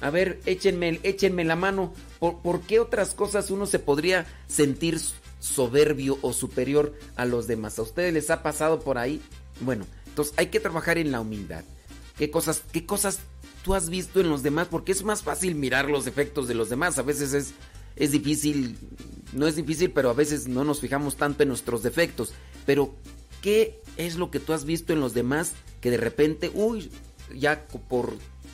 [0.01, 1.93] A ver, échenme, échenme la mano.
[2.33, 4.99] ¿Por, qué otras cosas uno se podría sentir
[5.39, 7.77] soberbio o superior a los demás?
[7.77, 9.21] ¿A ustedes les ha pasado por ahí?
[9.61, 11.63] Bueno, entonces hay que trabajar en la humildad.
[12.17, 13.19] ¿Qué cosas, qué cosas
[13.63, 14.67] tú has visto en los demás?
[14.69, 16.97] Porque es más fácil mirar los defectos de los demás.
[16.97, 17.53] A veces es,
[17.95, 18.77] es difícil,
[19.33, 22.33] no es difícil, pero a veces no nos fijamos tanto en nuestros defectos.
[22.65, 22.95] Pero,
[23.41, 26.89] ¿qué es lo que tú has visto en los demás que de repente, uy,
[27.35, 28.13] ya por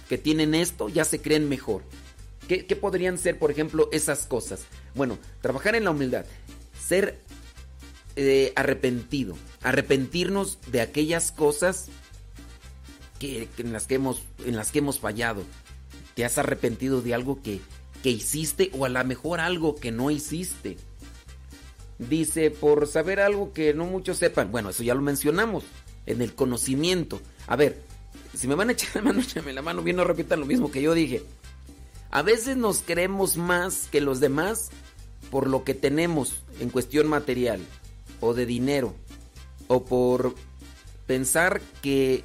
[0.09, 1.83] que tienen esto, ya se creen mejor?
[2.59, 4.65] ¿Qué, podrían ser, por ejemplo, esas cosas?
[4.93, 6.25] Bueno, trabajar en la humildad,
[6.77, 7.21] ser
[8.17, 11.87] eh, arrepentido, arrepentirnos de aquellas cosas
[13.19, 15.43] que, en, las que hemos, en las que hemos fallado.
[16.13, 17.61] ¿Te has arrepentido de algo que,
[18.03, 20.75] que hiciste o a lo mejor algo que no hiciste?
[21.99, 24.51] Dice, por saber algo que no muchos sepan.
[24.51, 25.63] Bueno, eso ya lo mencionamos.
[26.05, 27.21] En el conocimiento.
[27.47, 27.81] A ver,
[28.35, 29.83] si me van a echar la mano, échame la mano.
[29.83, 31.23] Bien, no repitan lo mismo que yo dije.
[32.11, 34.69] A veces nos creemos más que los demás
[35.29, 37.61] por lo que tenemos en cuestión material
[38.19, 38.93] o de dinero
[39.67, 40.35] o por
[41.07, 42.23] pensar que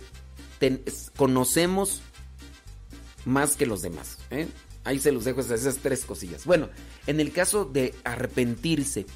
[1.17, 2.03] conocemos
[3.25, 4.19] más que los demás.
[4.31, 4.49] ¿eh?
[4.83, 6.45] Ahí se los dejo esas tres cosillas.
[6.45, 6.69] Bueno,
[7.07, 9.07] en el caso de arrepentirse,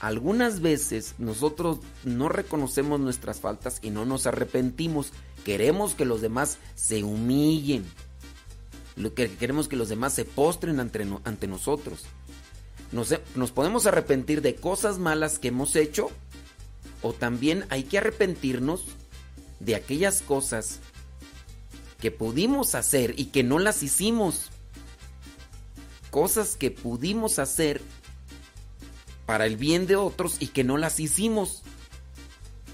[0.00, 5.12] algunas veces nosotros no reconocemos nuestras faltas y no nos arrepentimos.
[5.44, 7.84] Queremos que los demás se humillen,
[8.96, 12.04] lo que queremos que los demás se postren ante, ante nosotros.
[12.92, 16.10] Nos, nos podemos arrepentir de cosas malas que hemos hecho
[17.02, 18.84] o también hay que arrepentirnos
[19.60, 20.80] de aquellas cosas
[22.00, 24.50] que pudimos hacer y que no las hicimos.
[26.10, 27.80] Cosas que pudimos hacer
[29.26, 31.62] para el bien de otros y que no las hicimos.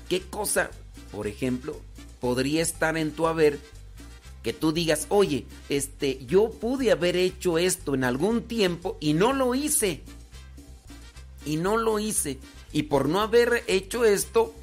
[0.08, 0.70] ¿Qué cosa,
[1.12, 1.80] por ejemplo,
[2.20, 3.58] podría estar en tu haber
[4.42, 9.32] que tú digas, oye, este, yo pude haber hecho esto en algún tiempo y no
[9.32, 10.02] lo hice?
[11.44, 12.38] Y no lo hice.
[12.72, 14.54] Y por no haber hecho esto,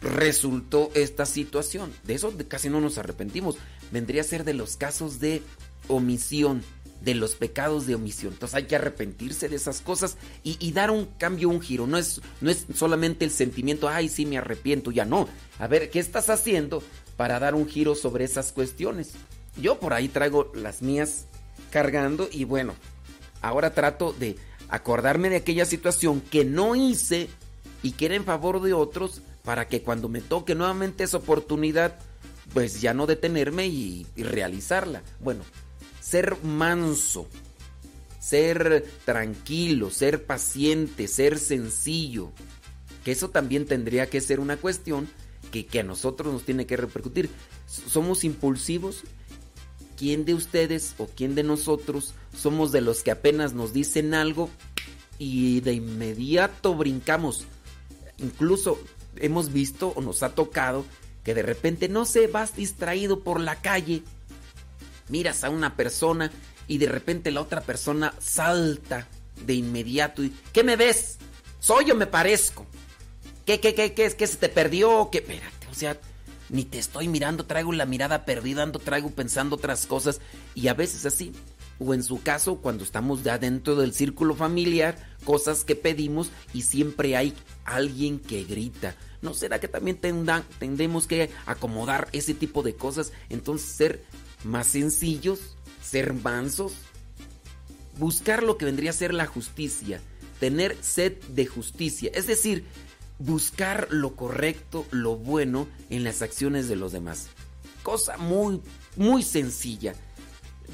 [0.00, 1.92] resultó esta situación.
[2.04, 3.56] De eso casi no nos arrepentimos.
[3.90, 5.42] Vendría a ser de los casos de
[5.88, 6.62] omisión,
[7.02, 8.32] de los pecados de omisión.
[8.32, 11.86] Entonces hay que arrepentirse de esas cosas y, dar un cambio, un giro.
[11.86, 15.28] No es, no es solamente el sentimiento, ay, sí, me arrepiento, ya no.
[15.58, 16.82] A ver, ¿qué estás haciendo
[17.20, 19.12] para dar un giro sobre esas cuestiones?
[19.60, 21.26] Yo por ahí traigo las mías
[21.70, 22.72] cargando y bueno,
[23.42, 24.38] ahora trato de
[24.70, 27.28] acordarme de aquella situación que no hice
[27.82, 31.98] y que era en favor de otros para que cuando me toque nuevamente esa oportunidad,
[32.54, 35.02] pues ya no detenerme y, y realizarla.
[35.18, 35.42] Bueno,
[36.00, 37.28] ser manso,
[38.18, 42.32] ser tranquilo, ser paciente, ser sencillo,
[43.04, 45.06] que eso también tendría que ser una cuestión
[45.50, 47.30] que, a nosotros nos tiene que repercutir.
[47.66, 49.02] Somos impulsivos.
[49.96, 54.48] ¿Quién de ustedes o quién de nosotros somos de los que apenas nos dicen algo
[55.18, 57.44] y de inmediato brincamos?
[58.16, 58.78] Incluso
[59.16, 60.86] hemos visto o nos ha tocado
[61.22, 64.02] que de repente no se vas distraído por la calle,
[65.08, 66.30] miras a una persona
[66.66, 69.06] y de repente la otra persona salta
[69.44, 71.18] de inmediato y ¿qué me ves?
[71.58, 72.66] ¿Soy o me parezco?
[73.50, 74.14] ¿Qué, qué, qué, qué es?
[74.14, 75.08] ¿Qué se te perdió?
[75.10, 75.18] ¿Qué?
[75.18, 75.98] Espérate, o sea,
[76.50, 80.20] ni te estoy mirando, traigo la mirada perdida, ando, traigo pensando otras cosas
[80.54, 81.32] y a veces así.
[81.80, 86.62] O en su caso, cuando estamos ya dentro del círculo familiar, cosas que pedimos y
[86.62, 87.34] siempre hay
[87.64, 88.94] alguien que grita.
[89.20, 93.12] ¿No será que también tendan, tendemos que acomodar ese tipo de cosas?
[93.30, 94.04] Entonces ser
[94.44, 96.74] más sencillos, ser mansos,
[97.98, 100.00] buscar lo que vendría a ser la justicia,
[100.38, 102.64] tener sed de justicia, es decir,
[103.20, 107.28] buscar lo correcto, lo bueno en las acciones de los demás.
[107.82, 108.60] Cosa muy,
[108.96, 109.94] muy sencilla.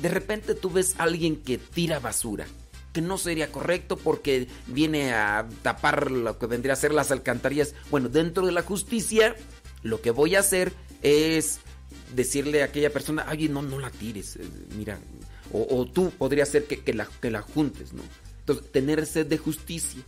[0.00, 2.46] De repente tú ves a alguien que tira basura,
[2.92, 7.74] que no sería correcto porque viene a tapar lo que vendría a ser las alcantarillas.
[7.90, 9.36] Bueno, dentro de la justicia,
[9.82, 10.72] lo que voy a hacer
[11.02, 11.58] es
[12.14, 14.38] decirle a aquella persona, oye, no, no la tires,
[14.76, 14.98] mira,
[15.52, 18.02] o, o tú podría ser que, que, la, que la juntes, ¿no?
[18.40, 20.02] Entonces, tener sed de justicia.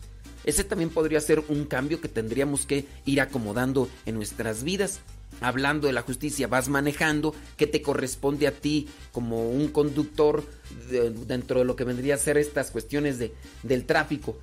[0.48, 5.00] Ese también podría ser un cambio que tendríamos que ir acomodando en nuestras vidas.
[5.42, 10.42] Hablando de la justicia, vas manejando, ¿qué te corresponde a ti como un conductor
[10.90, 14.38] de, dentro de lo que vendría a ser estas cuestiones de, del tráfico?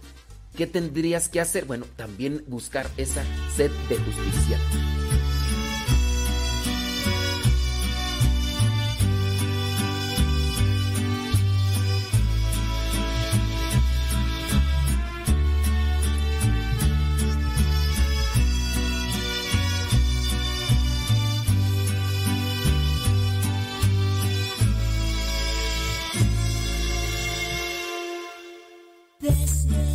[0.55, 1.65] ¿Qué tendrías que hacer?
[1.65, 3.23] Bueno, también buscar esa
[3.55, 4.59] sed de justicia.
[29.25, 29.94] Desde que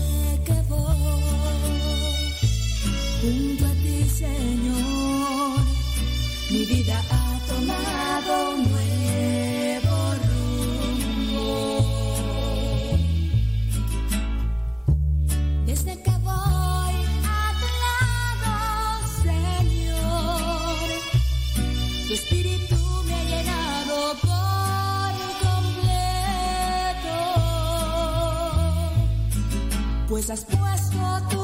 [30.11, 30.99] pues has puesto
[31.31, 31.39] tu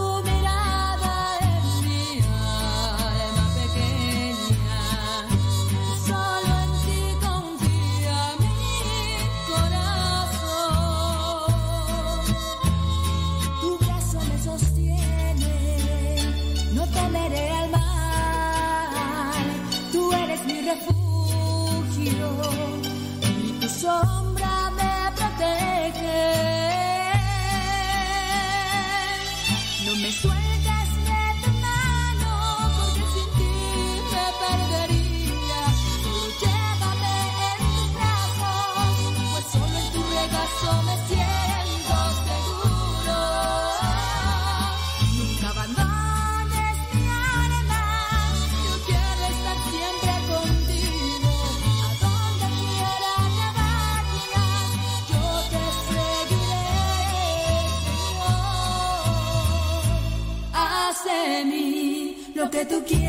[62.53, 63.06] mí lo que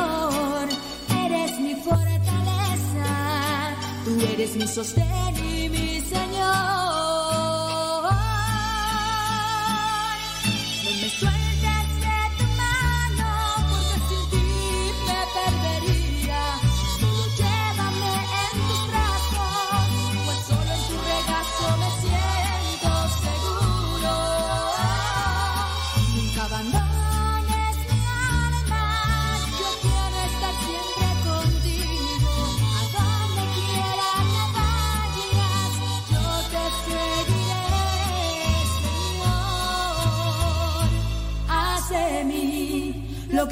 [1.25, 3.09] eres mi fortaleza,
[4.03, 5.07] tú eres mi sostén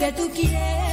[0.05, 0.84] que tú quieres.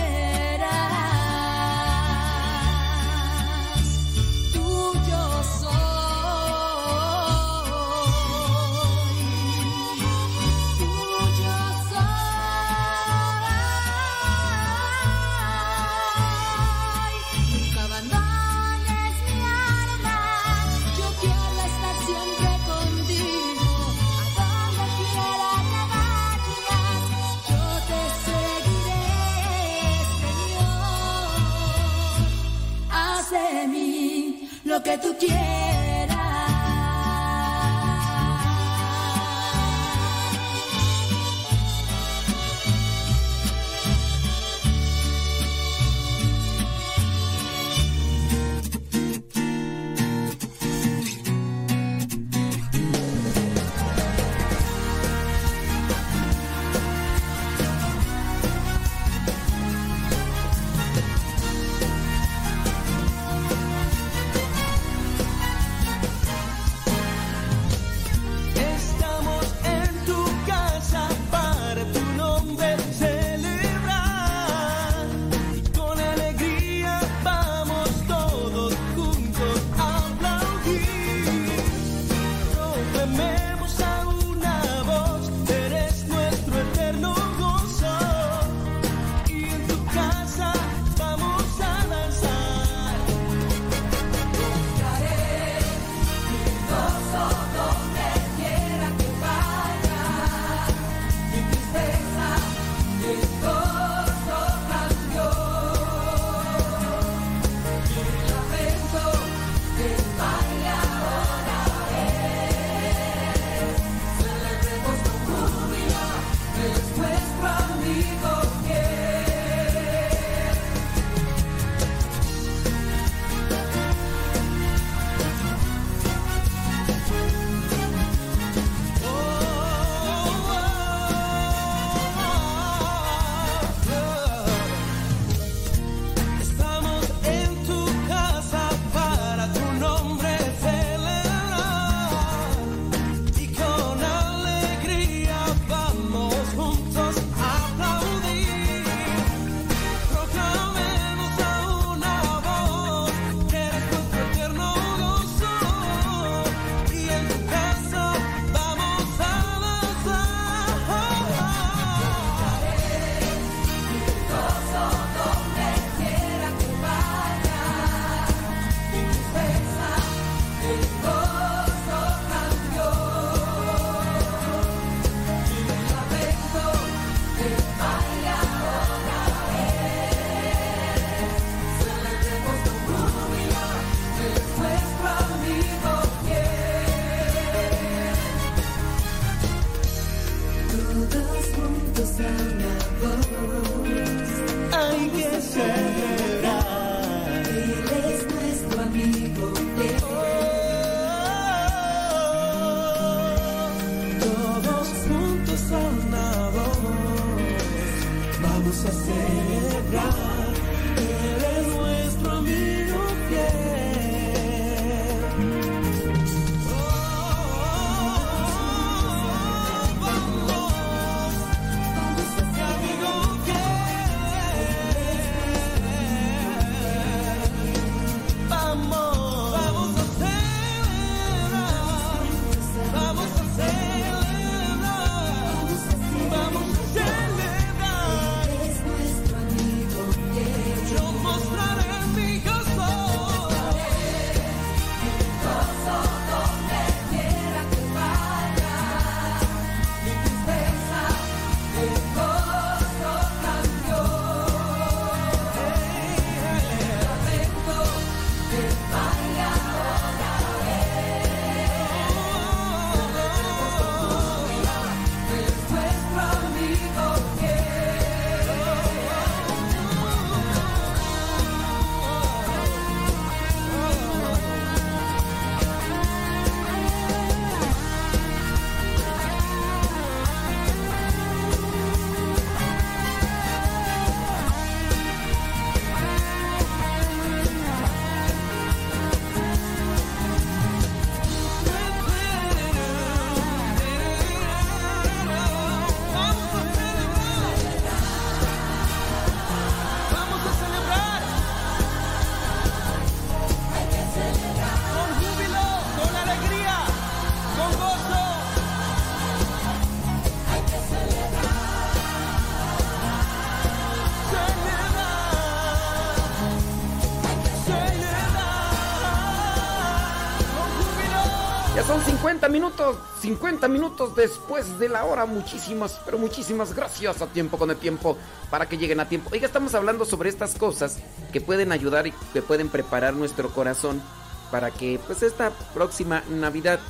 [322.05, 325.27] 50 minutos, 50 minutos después de la hora.
[325.27, 328.17] Muchísimas, pero muchísimas gracias a tiempo con el tiempo
[328.51, 329.31] para que lleguen a tiempo.
[329.33, 330.99] Oiga, estamos hablando sobre estas cosas
[331.33, 334.03] que pueden ayudar y que pueden preparar nuestro corazón
[334.51, 336.81] para que pues esta próxima Navidad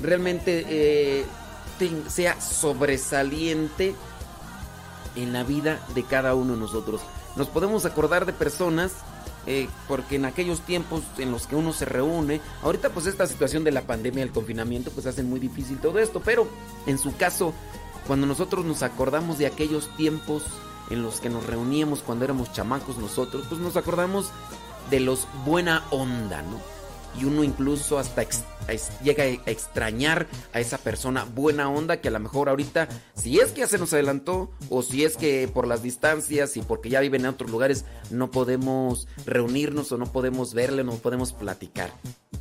[0.00, 1.26] realmente eh,
[2.08, 3.94] sea sobresaliente
[5.16, 7.00] en la vida de cada uno de nosotros.
[7.36, 8.92] Nos podemos acordar de personas
[9.46, 13.64] eh, porque en aquellos tiempos en los que uno se reúne, ahorita pues esta situación
[13.64, 16.46] de la pandemia, el confinamiento, pues hacen muy difícil todo esto, pero
[16.86, 17.54] en su caso,
[18.06, 20.44] cuando nosotros nos acordamos de aquellos tiempos
[20.90, 24.30] en los que nos reuníamos cuando éramos chamacos nosotros, pues nos acordamos
[24.90, 26.60] de los buena onda, ¿no?
[27.20, 28.22] Y uno incluso hasta
[29.02, 33.52] llega a extrañar a esa persona buena onda que a lo mejor ahorita, si es
[33.52, 37.00] que ya se nos adelantó o si es que por las distancias y porque ya
[37.00, 41.92] viven en otros lugares no podemos reunirnos o no podemos verle, no podemos platicar.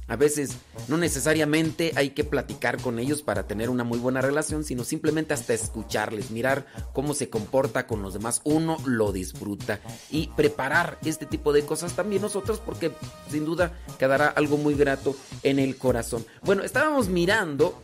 [0.09, 0.57] A veces
[0.87, 5.35] no necesariamente hay que platicar con ellos para tener una muy buena relación, sino simplemente
[5.35, 8.41] hasta escucharles, mirar cómo se comporta con los demás.
[8.43, 12.91] Uno lo disfruta y preparar este tipo de cosas también nosotros porque
[13.29, 16.18] sin duda quedará algo muy grato en el corazón.
[16.43, 17.81] Bueno, estábamos mirando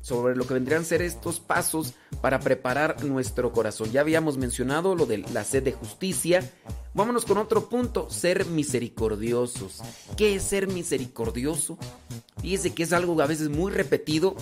[0.00, 3.90] sobre lo que vendrían a ser estos pasos para preparar nuestro corazón.
[3.90, 6.48] Ya habíamos mencionado lo de la sed de justicia.
[6.94, 9.82] Vámonos con otro punto, ser misericordiosos.
[10.16, 11.76] ¿Qué es ser misericordioso?
[12.40, 14.36] Fíjese que es algo a veces muy repetido,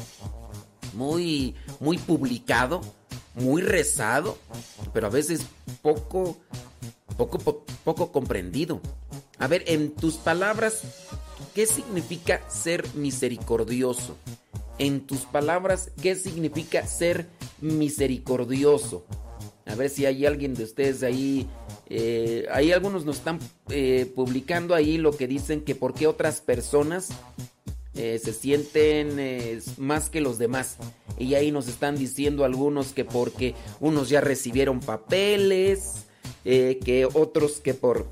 [0.92, 2.80] muy, muy publicado,
[3.34, 4.36] muy rezado,
[4.92, 5.40] pero a veces
[5.82, 6.36] poco,
[7.16, 8.80] poco, po- poco comprendido.
[9.38, 10.82] A ver, en tus palabras,
[11.54, 14.16] ¿qué significa ser misericordioso?
[14.78, 17.26] En tus palabras, ¿qué significa ser
[17.60, 19.04] misericordioso?
[19.66, 21.48] A ver si hay alguien de ustedes ahí.
[21.88, 23.38] eh, ahí algunos nos están
[23.70, 27.08] eh, publicando ahí lo que dicen que por qué otras personas
[27.94, 30.76] eh, se sienten más que los demás.
[31.18, 36.03] Y ahí nos están diciendo algunos que porque unos ya recibieron papeles,
[36.44, 38.06] eh, que otros que por...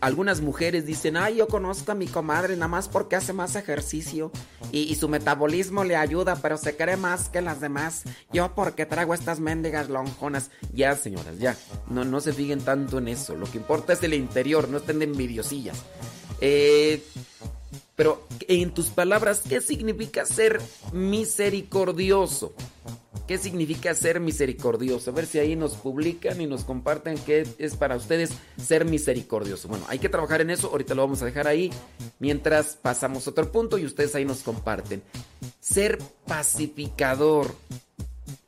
[0.00, 4.32] Algunas mujeres dicen, ay, yo conozco a mi comadre nada más porque hace más ejercicio
[4.72, 8.04] y, su metabolismo le ayuda, pero se cree más que las demás.
[8.32, 10.50] Yo porque traigo estas mendigas lonjonas.
[10.72, 11.56] Ya, señoras, ya.
[11.88, 13.34] No, no se fijen tanto en eso.
[13.34, 15.84] Lo que importa es el interior, no estén de envidiosillas.
[16.40, 17.02] Eh,
[17.98, 20.60] pero en tus palabras, ¿qué significa ser
[20.92, 22.54] misericordioso?
[23.26, 25.10] ¿Qué significa ser misericordioso?
[25.10, 29.66] A ver si ahí nos publican y nos comparten qué es para ustedes ser misericordioso.
[29.66, 31.72] Bueno, hay que trabajar en eso, ahorita lo vamos a dejar ahí,
[32.20, 35.02] mientras pasamos otro punto y ustedes ahí nos comparten.
[35.58, 37.52] Ser pacificador,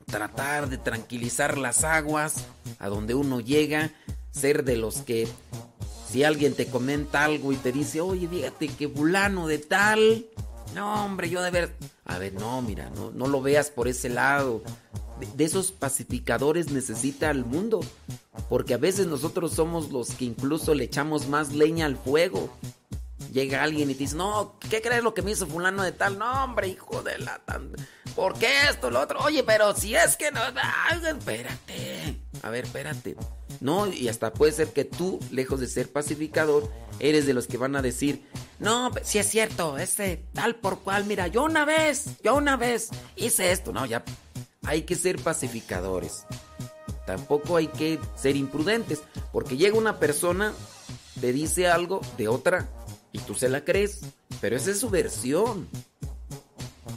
[0.07, 2.45] tratar de tranquilizar las aguas
[2.79, 3.91] a donde uno llega,
[4.31, 5.27] ser de los que
[6.11, 10.27] si alguien te comenta algo y te dice, oye, fíjate que fulano de tal,
[10.75, 14.09] no, hombre, yo de ver, a ver, no, mira, no, no lo veas por ese
[14.09, 14.63] lado.
[15.21, 17.81] De, de esos pacificadores necesita el mundo,
[18.49, 22.51] porque a veces nosotros somos los que incluso le echamos más leña al fuego.
[23.33, 26.19] Llega alguien y te dice, no, ¿qué crees lo que me hizo fulano de tal?
[26.19, 27.73] No, hombre, hijo de la tan...
[28.17, 29.21] ¿Por qué esto, lo otro?
[29.21, 30.41] Oye, pero si es que no...
[30.41, 32.21] Ay, espérate.
[32.43, 33.17] A ver, espérate.
[33.61, 36.69] No, y hasta puede ser que tú, lejos de ser pacificador,
[36.99, 38.27] eres de los que van a decir,
[38.59, 42.91] no, si es cierto, ese tal por cual, mira, yo una vez, yo una vez
[43.17, 43.73] hice esto.
[43.73, 44.03] No, ya
[44.65, 46.25] hay que ser pacificadores.
[47.07, 49.01] Tampoco hay que ser imprudentes,
[49.33, 50.53] porque llega una persona,
[51.21, 52.69] te dice algo de otra
[53.13, 54.01] y tú se la crees,
[54.41, 55.69] pero esa es su versión.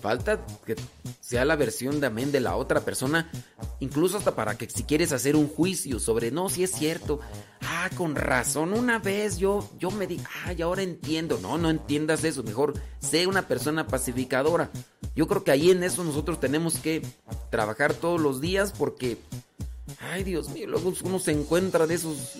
[0.01, 0.75] Falta que
[1.21, 3.31] sea la versión también de la otra persona,
[3.79, 7.21] incluso hasta para que si quieres hacer un juicio sobre, no, si es cierto,
[7.61, 12.23] ah, con razón, una vez yo, yo me di, ay, ahora entiendo, no, no entiendas
[12.25, 14.71] eso, mejor sé una persona pacificadora.
[15.15, 17.01] Yo creo que ahí en eso nosotros tenemos que
[17.49, 19.17] trabajar todos los días porque
[19.99, 22.37] Ay, Dios mío, luego uno se encuentra de esos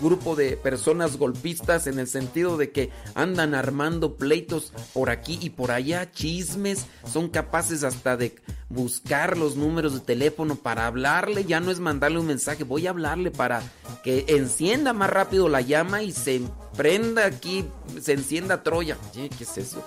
[0.00, 5.50] grupos de personas golpistas en el sentido de que andan armando pleitos por aquí y
[5.50, 8.36] por allá, chismes, son capaces hasta de
[8.68, 12.90] buscar los números de teléfono para hablarle, ya no es mandarle un mensaje, voy a
[12.90, 13.62] hablarle para
[14.04, 16.40] que encienda más rápido la llama y se
[16.76, 17.64] prenda aquí,
[18.00, 18.96] se encienda Troya.
[19.12, 19.82] ¿qué es eso?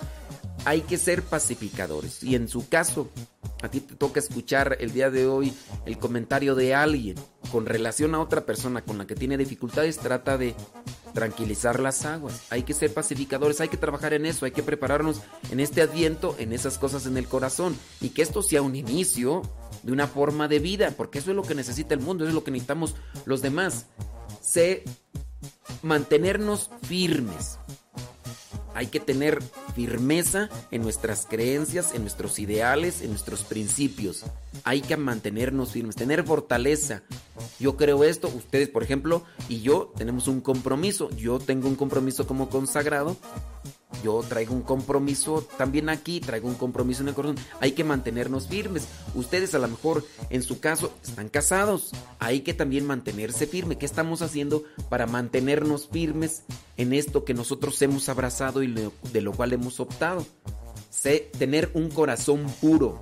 [0.64, 3.10] Hay que ser pacificadores y en su caso
[3.62, 5.52] a ti te toca escuchar el día de hoy
[5.86, 7.16] el comentario de alguien
[7.50, 10.54] con relación a otra persona con la que tiene dificultades, trata de
[11.12, 12.42] tranquilizar las aguas.
[12.50, 16.34] Hay que ser pacificadores, hay que trabajar en eso, hay que prepararnos en este adviento,
[16.38, 19.42] en esas cosas en el corazón y que esto sea un inicio
[19.82, 22.34] de una forma de vida, porque eso es lo que necesita el mundo, eso es
[22.34, 23.86] lo que necesitamos los demás.
[24.42, 24.84] Sé
[25.82, 27.58] mantenernos firmes.
[28.74, 29.42] Hay que tener
[29.74, 34.24] firmeza en nuestras creencias, en nuestros ideales, en nuestros principios.
[34.64, 37.02] Hay que mantenernos firmes, tener fortaleza.
[37.58, 41.10] Yo creo esto, ustedes por ejemplo y yo tenemos un compromiso.
[41.16, 43.16] Yo tengo un compromiso como consagrado.
[44.02, 47.36] Yo traigo un compromiso también aquí, traigo un compromiso en el corazón.
[47.60, 48.86] Hay que mantenernos firmes.
[49.14, 51.92] Ustedes a lo mejor en su caso están casados.
[52.18, 53.78] Hay que también mantenerse firme.
[53.78, 56.42] ¿Qué estamos haciendo para mantenernos firmes
[56.76, 58.74] en esto que nosotros hemos abrazado y
[59.12, 60.26] de lo cual hemos optado?
[60.90, 63.00] Sé tener un corazón puro.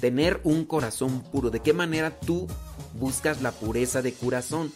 [0.00, 1.50] Tener un corazón puro.
[1.50, 2.46] ¿De qué manera tú
[2.98, 4.72] buscas la pureza de corazón?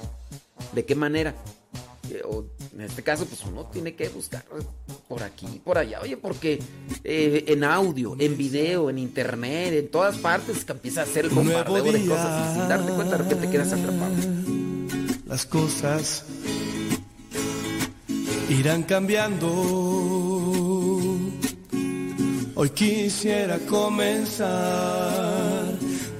[0.74, 1.34] ¿De qué manera?
[2.24, 2.44] O
[2.74, 4.44] en este caso, pues uno tiene que buscar
[5.08, 6.00] por aquí, por allá.
[6.00, 6.58] Oye, porque
[7.04, 11.30] eh, en audio, en video, en internet, en todas partes, que empieza a hacer el
[11.30, 12.08] bombardeo de día.
[12.08, 14.14] cosas y sin darte cuenta de repente quedas atrapado.
[15.26, 16.24] Las cosas
[18.48, 19.48] irán cambiando.
[22.56, 24.50] Hoy quisiera comenzar,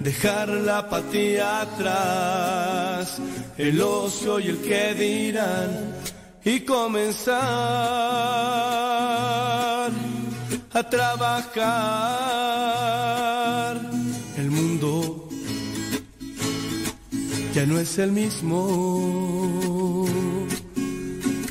[0.00, 3.18] dejar la apatía atrás,
[3.56, 5.94] el ocio y el que dirán,
[6.44, 7.40] y comenzar
[10.72, 11.60] a trabajar.
[14.36, 15.28] El mundo
[17.54, 20.06] ya no es el mismo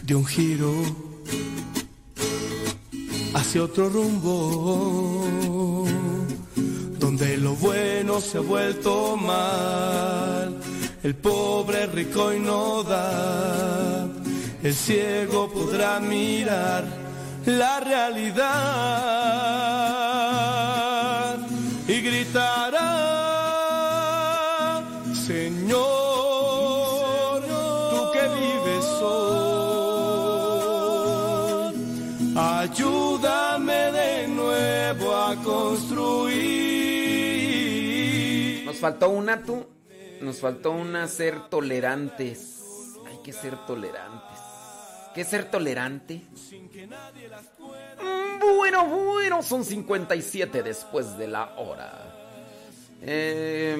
[0.03, 0.73] de un giro
[3.35, 5.85] hacia otro rumbo
[7.09, 10.55] donde lo bueno se ha vuelto mal.
[11.01, 14.07] El pobre rico y no da.
[14.61, 16.83] El ciego podrá mirar
[17.47, 18.45] la realidad
[21.87, 23.08] y gritará
[38.79, 39.67] faltó una tú.
[40.21, 42.63] Nos faltó una ser tolerantes.
[43.07, 44.39] Hay que ser tolerantes.
[45.13, 46.21] ¿Qué ser tolerante?
[48.39, 52.15] Bueno, bueno, son 57 después de la hora.
[53.01, 53.75] Eh,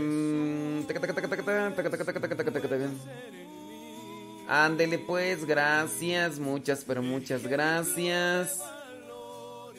[4.47, 8.63] Ándele pues, gracias, muchas, pero muchas gracias.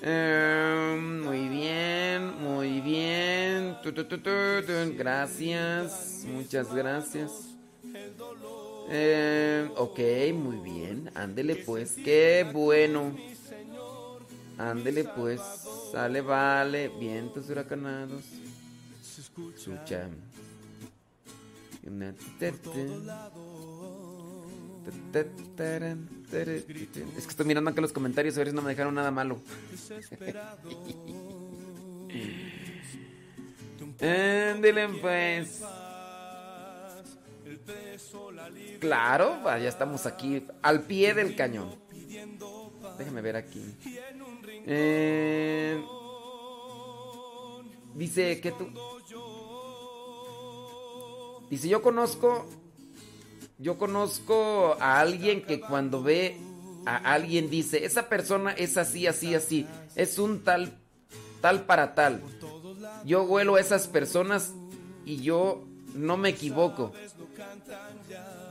[0.02, 3.76] Em, muy bien, muy bien.
[4.96, 7.30] Gracias, muchas gracias.
[8.88, 9.98] Em, ok,
[10.34, 11.10] muy bien.
[11.14, 13.14] Ándele pues, qué bueno.
[14.58, 15.40] Ándele pues,
[15.92, 16.88] sale, vale.
[16.88, 18.24] Vientos huracanados.
[19.18, 20.08] Escucha.
[27.16, 29.40] Es que estoy mirando acá los comentarios a ver si no me dejaron nada malo.
[34.00, 35.62] Ándele pues.
[38.80, 41.74] Claro, ya estamos aquí al pie del cañón.
[42.98, 43.62] Déjame ver aquí.
[44.66, 45.82] Eh,
[47.94, 48.68] dice que tú.
[51.50, 52.46] Dice, yo conozco.
[53.60, 56.40] Yo conozco a alguien que cuando ve
[56.86, 59.66] a alguien dice, esa persona es así, así, así.
[59.96, 60.78] Es un tal,
[61.42, 62.22] tal para tal.
[63.04, 64.54] Yo huelo a esas personas
[65.04, 65.62] y yo
[65.94, 66.94] no me equivoco.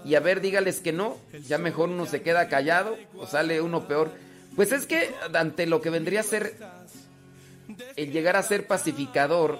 [0.06, 3.88] Y a ver, dígales que no, ya mejor uno se queda callado o sale uno
[3.88, 4.12] peor.
[4.56, 6.56] Pues es que ante lo que vendría a ser
[7.96, 9.58] el llegar a ser pacificador,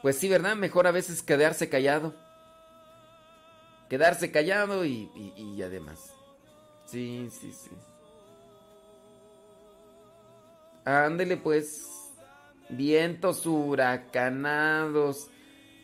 [0.00, 0.56] pues sí, ¿verdad?
[0.56, 2.14] Mejor a veces quedarse callado.
[3.92, 6.14] Quedarse callado y, y, además.
[6.86, 7.70] Sí, sí, sí.
[10.86, 11.86] Ándele pues.
[12.70, 15.28] Vientos huracanados.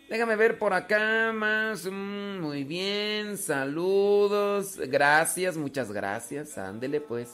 [0.09, 1.85] Déjame ver por acá más.
[1.85, 4.79] Mm, muy bien, saludos.
[4.79, 6.57] Gracias, muchas gracias.
[6.57, 7.29] Ándele pues.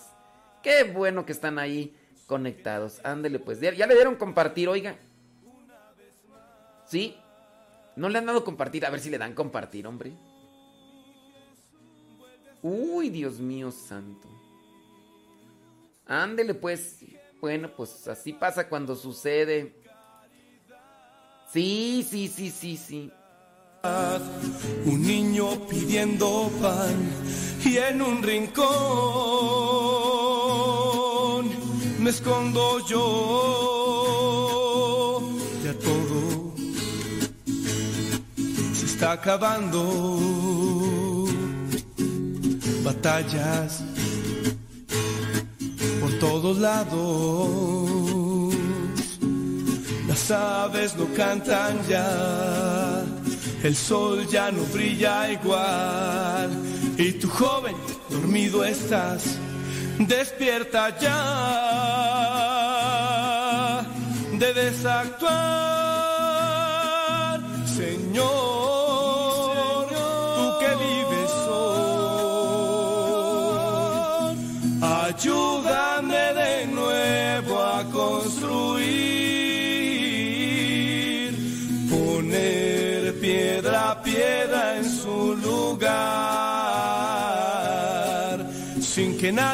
[0.61, 1.97] Qué bueno que están ahí
[2.27, 3.01] conectados.
[3.05, 3.61] Ándele pues.
[3.61, 4.97] Ya le dieron compartir, oiga.
[6.85, 7.17] ¿Sí?
[7.95, 8.85] No le han dado compartir.
[8.85, 10.34] A ver si le dan compartir, hombre.
[12.65, 14.27] Uy, Dios mío santo.
[16.07, 17.05] Ándele pues.
[17.39, 19.75] Bueno, pues así pasa cuando sucede.
[21.53, 23.13] Sí, sí, sí, sí, sí.
[24.87, 26.97] Un niño pidiendo pan
[27.67, 28.65] y en un rincón
[32.01, 33.75] me escondo yo.
[35.63, 36.55] Ya todo
[38.73, 40.84] se está acabando.
[42.85, 43.83] Batallas
[46.01, 48.55] por todos lados.
[50.07, 53.03] Las aves no cantan ya,
[53.63, 56.51] el sol ya no brilla igual.
[56.99, 57.75] Y tu joven,
[58.11, 59.39] dormido estás,
[59.99, 61.15] despierta ya.
[64.39, 65.41] Debes actuar,
[67.67, 68.64] Señor,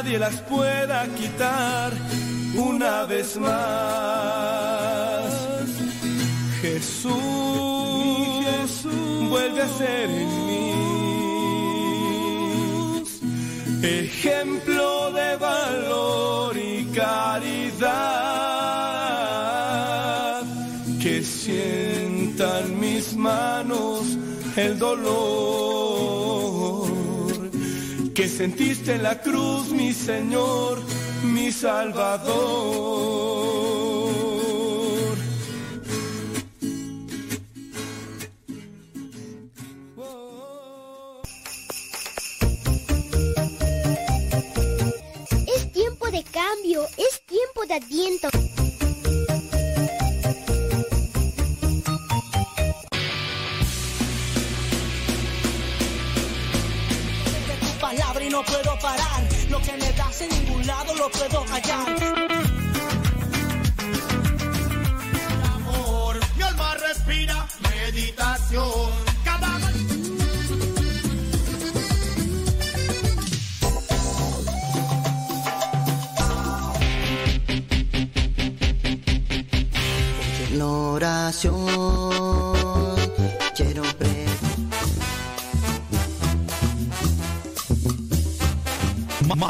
[0.03, 1.93] nadie las pueda quitar
[2.57, 3.51] una vez más.
[6.63, 7.13] Jesús,
[9.29, 10.73] vuelve a ser en mí.
[13.83, 17.91] Ejemplo de valor y caridad,
[21.03, 24.17] que sientan mis manos
[24.57, 25.80] el dolor
[28.21, 30.83] que sentiste en la cruz, mi Señor,
[31.23, 32.27] mi Salvador.
[45.47, 48.29] Es tiempo de cambio, es tiempo de adviento.
[58.41, 59.23] No puedo parar.
[59.51, 62.40] Lo que me das en ningún lado lo puedo hallar.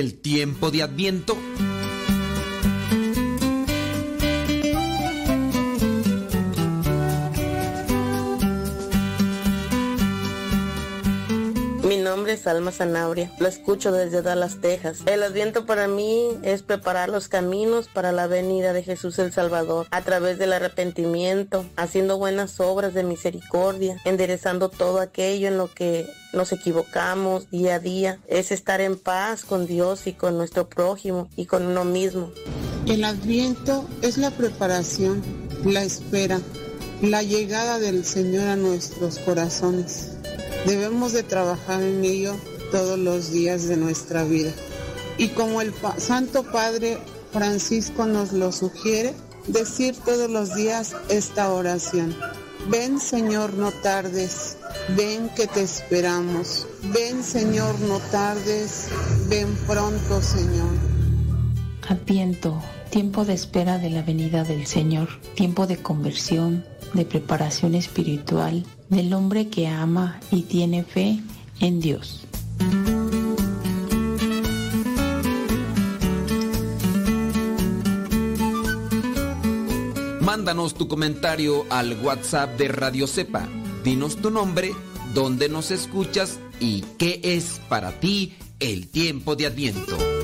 [0.00, 1.36] El tiempo de Adviento?
[12.70, 14.98] Alma Zanabria, lo escucho desde Dallas, Texas.
[15.06, 19.88] El adviento para mí es preparar los caminos para la venida de Jesús el Salvador
[19.90, 26.06] a través del arrepentimiento, haciendo buenas obras de misericordia, enderezando todo aquello en lo que
[26.32, 28.20] nos equivocamos día a día.
[28.28, 32.30] Es estar en paz con Dios y con nuestro prójimo y con uno mismo.
[32.86, 35.22] El adviento es la preparación,
[35.64, 36.40] la espera,
[37.02, 40.12] la llegada del Señor a nuestros corazones.
[40.66, 42.36] Debemos de trabajar en ello
[42.70, 44.52] todos los días de nuestra vida.
[45.18, 46.98] Y como el Santo Padre
[47.32, 49.14] Francisco nos lo sugiere,
[49.46, 52.14] decir todos los días esta oración.
[52.68, 54.56] Ven Señor, no tardes.
[54.96, 56.66] Ven que te esperamos.
[56.92, 58.88] Ven Señor, no tardes.
[59.28, 60.70] Ven pronto Señor.
[61.88, 66.64] Adviento, tiempo de espera de la venida del Señor, tiempo de conversión,
[66.94, 71.20] de preparación espiritual del hombre que ama y tiene fe
[71.60, 72.26] en Dios.
[80.20, 83.48] Mándanos tu comentario al WhatsApp de Radio Cepa.
[83.84, 84.72] Dinos tu nombre,
[85.12, 90.19] dónde nos escuchas y qué es para ti el tiempo de Adviento.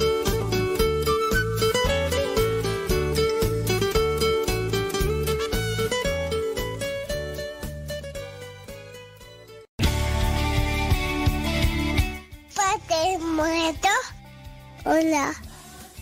[14.99, 15.35] Hola,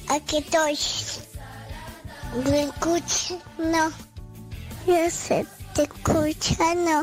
[0.08, 0.78] aquí estoy.
[2.44, 3.34] ¿Me escucha?
[3.58, 3.90] No.
[4.86, 7.02] Yo sé, te escucha, no.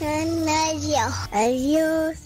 [0.00, 1.06] No, yo.
[1.32, 2.18] Adiós.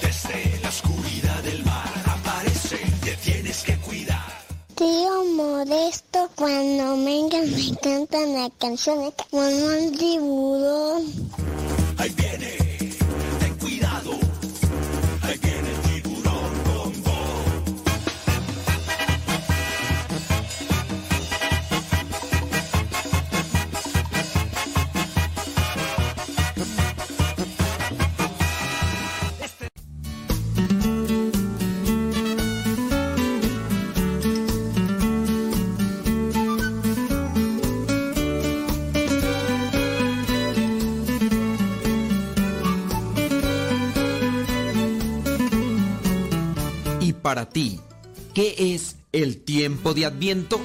[0.00, 4.22] Desde la oscuridad del mar aparece, te tienes que cuidar.
[4.76, 11.30] Tío Modesto, cuando vengan me cantan las canciones como un tiburón.
[11.98, 12.65] Ahí viene,
[47.36, 47.78] para ti?
[48.34, 50.58] ¿Qué es el tiempo de Adviento?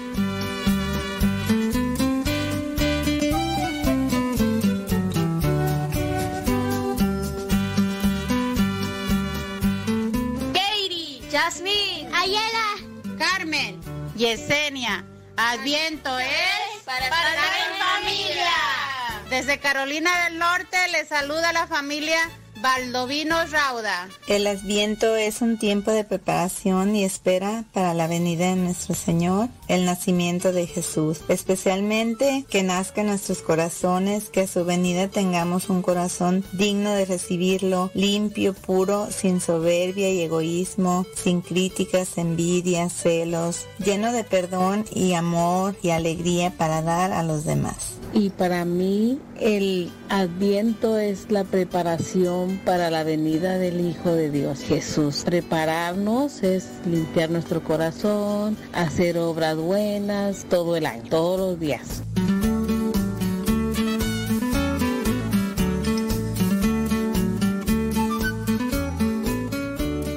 [10.53, 13.81] Katie, Jasmine, Ayala, Carmen,
[14.15, 15.03] Yesenia.
[15.35, 16.30] Adviento es
[16.85, 18.49] para, estar en familia.
[19.30, 22.31] Desde Carolina del Norte le saluda la familia
[22.61, 24.07] Baldovino Rauda.
[24.27, 29.49] El Adviento es un tiempo de preparación y espera para la venida de nuestro Señor,
[29.67, 31.21] el nacimiento de Jesús.
[31.27, 37.05] Especialmente que nazca en nuestros corazones, que a su venida tengamos un corazón digno de
[37.05, 45.13] recibirlo, limpio, puro, sin soberbia y egoísmo, sin críticas, envidias, celos, lleno de perdón y
[45.13, 47.93] amor y alegría para dar a los demás.
[48.13, 54.61] Y para mí el adviento es la preparación para la venida del Hijo de Dios,
[54.61, 55.23] Jesús.
[55.26, 62.03] Prepararnos es limpiar nuestro corazón, hacer obras buenas todo el año, todos los días.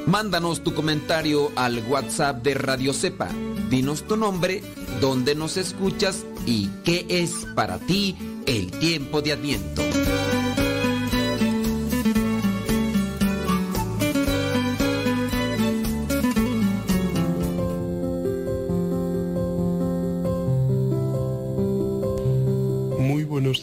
[0.06, 3.28] Mándanos tu comentario al WhatsApp de Radio Cepa.
[3.69, 4.62] Dinos tu nombre,
[5.01, 8.16] dónde nos escuchas y qué es para ti
[8.47, 9.82] el tiempo de Adviento.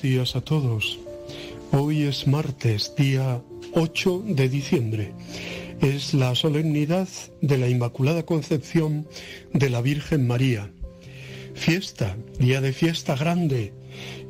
[0.01, 0.99] Días a todos.
[1.71, 3.41] Hoy es martes, día
[3.73, 5.13] 8 de diciembre.
[5.79, 7.07] Es la solemnidad
[7.41, 9.07] de la Inmaculada Concepción
[9.53, 10.71] de la Virgen María.
[11.53, 13.73] Fiesta, día de fiesta grande.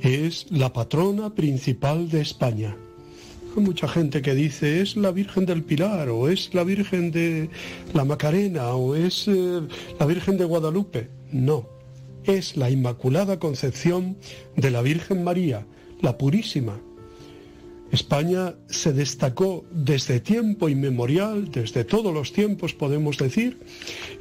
[0.01, 2.75] Es la patrona principal de España.
[3.55, 7.49] Hay mucha gente que dice es la Virgen del Pilar o es la Virgen de
[7.93, 9.61] la Macarena o es eh,
[9.99, 11.09] la Virgen de Guadalupe.
[11.31, 11.80] No,
[12.25, 14.17] es la Inmaculada Concepción
[14.55, 15.65] de la Virgen María,
[16.01, 16.79] la Purísima.
[17.91, 23.59] España se destacó desde tiempo inmemorial, desde todos los tiempos podemos decir,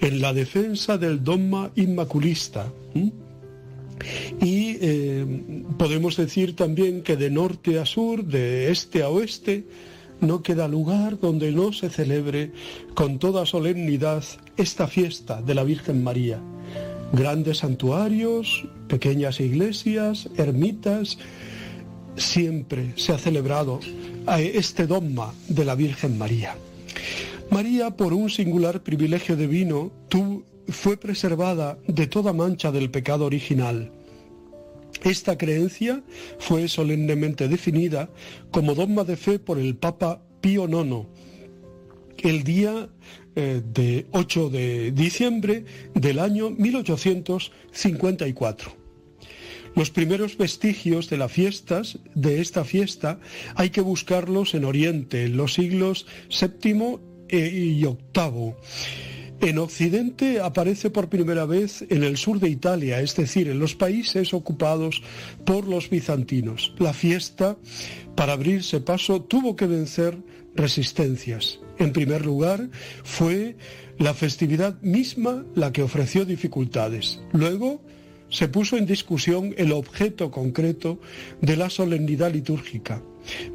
[0.01, 2.73] en la defensa del dogma inmaculista.
[4.41, 9.67] Y eh, podemos decir también que de norte a sur, de este a oeste,
[10.21, 12.53] no queda lugar donde no se celebre
[12.95, 14.25] con toda solemnidad
[14.57, 16.41] esta fiesta de la Virgen María.
[17.13, 21.19] Grandes santuarios, pequeñas iglesias, ermitas,
[22.17, 23.81] siempre se ha celebrado
[24.27, 26.55] a este dogma de la Virgen María.
[27.51, 33.91] María, por un singular privilegio divino, tu- fue preservada de toda mancha del pecado original.
[35.03, 36.03] Esta creencia
[36.39, 38.09] fue solemnemente definida
[38.53, 41.07] como dogma de fe por el Papa Pío IX
[42.19, 42.89] el día
[43.37, 48.81] eh, de 8 de diciembre del año 1854.
[49.77, 53.21] Los primeros vestigios de las fiestas, de esta fiesta,
[53.55, 56.99] hay que buscarlos en Oriente, en los siglos VII
[57.31, 58.55] y VIII.
[59.41, 63.75] En Occidente aparece por primera vez en el sur de Italia, es decir, en los
[63.75, 65.03] países ocupados
[65.47, 66.75] por los bizantinos.
[66.79, 67.57] La fiesta,
[68.17, 70.19] para abrirse paso, tuvo que vencer
[70.55, 71.59] resistencias.
[71.81, 72.69] En primer lugar,
[73.05, 73.57] fue
[73.99, 77.21] la festividad misma la que ofreció dificultades.
[77.33, 77.83] Luego,
[78.29, 81.01] se puso en discusión el objeto concreto
[81.41, 83.03] de la solemnidad litúrgica,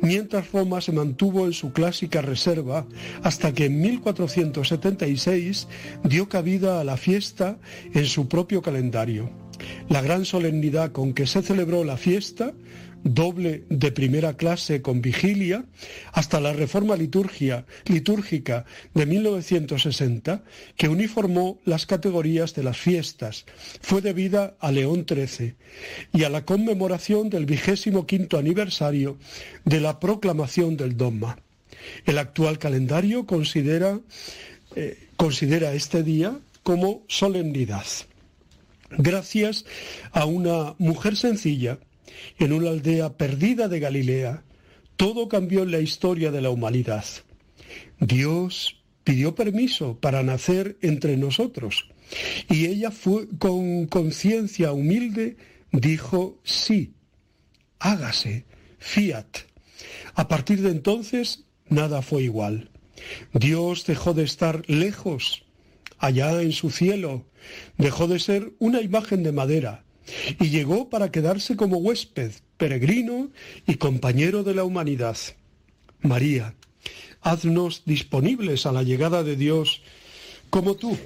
[0.02, 2.88] mientras Roma se mantuvo en su clásica reserva
[3.22, 5.68] hasta que en 1476
[6.03, 7.60] dio cabida a la fiesta
[7.93, 9.30] en su propio calendario.
[9.88, 12.53] La gran solemnidad con que se celebró la fiesta
[13.06, 15.64] doble de primera clase con vigilia,
[16.11, 20.44] hasta la reforma litúrgica de 1960,
[20.76, 23.45] que uniformó las categorías de las fiestas,
[23.82, 25.53] fue debida a León XIII
[26.14, 29.18] y a la conmemoración del vigésimo quinto aniversario
[29.64, 31.38] de la proclamación del dogma.
[32.06, 33.99] El actual calendario considera,
[34.76, 37.86] eh, considera este día como solemnidad.
[38.98, 39.65] Gracias
[40.11, 41.77] a una mujer sencilla,
[42.40, 44.44] en una aldea perdida de Galilea,
[44.96, 47.06] todo cambió en la historia de la humanidad.
[48.00, 51.90] Dios pidió permiso para nacer entre nosotros
[52.50, 55.38] y ella fue con conciencia humilde
[55.72, 56.94] dijo sí,
[57.80, 58.46] hágase,
[58.80, 59.26] fiat.
[60.14, 62.70] A partir de entonces nada fue igual.
[63.34, 65.44] Dios dejó de estar lejos,
[65.98, 67.26] allá en su cielo,
[67.78, 69.85] dejó de ser una imagen de madera
[70.40, 73.30] y llegó para quedarse como huésped, peregrino
[73.65, 75.18] y compañero de la humanidad.
[76.02, 76.53] María,
[77.22, 79.82] haznos disponibles a la llegada de Dios
[80.49, 80.98] como tú.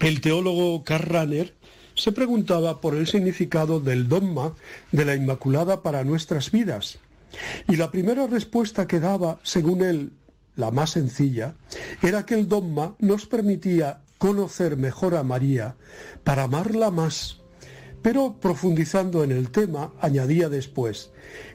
[0.00, 1.52] El teólogo Karl
[1.94, 4.54] se preguntaba por el significado del dogma
[4.92, 6.98] de la Inmaculada para nuestras vidas.
[7.68, 10.12] Y la primera respuesta que daba, según él,
[10.56, 11.54] la más sencilla,
[12.02, 15.76] era que el dogma nos permitía conocer mejor a María
[16.22, 17.40] para amarla más.
[18.04, 21.10] Pero profundizando en el tema, añadía después,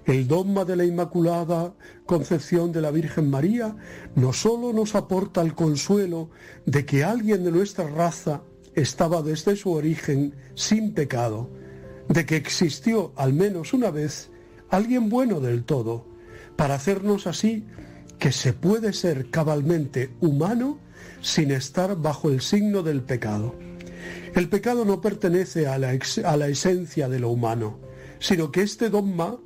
[0.06, 1.76] el dogma de la Inmaculada
[2.08, 3.76] Concepción de la Virgen María
[4.16, 6.32] no sólo nos aporta el consuelo
[6.66, 8.42] de que alguien de nuestra raza
[8.74, 11.52] estaba desde su origen sin pecado,
[12.08, 14.32] de que existió al menos una vez
[14.72, 16.08] alguien bueno del todo,
[16.56, 17.68] para hacernos así
[18.18, 20.80] que se puede ser cabalmente humano
[21.22, 23.69] sin estar bajo el signo del pecado.
[24.36, 27.80] El pecado no pertenece a la, a la esencia de lo humano,
[28.20, 29.38] sino que este dogma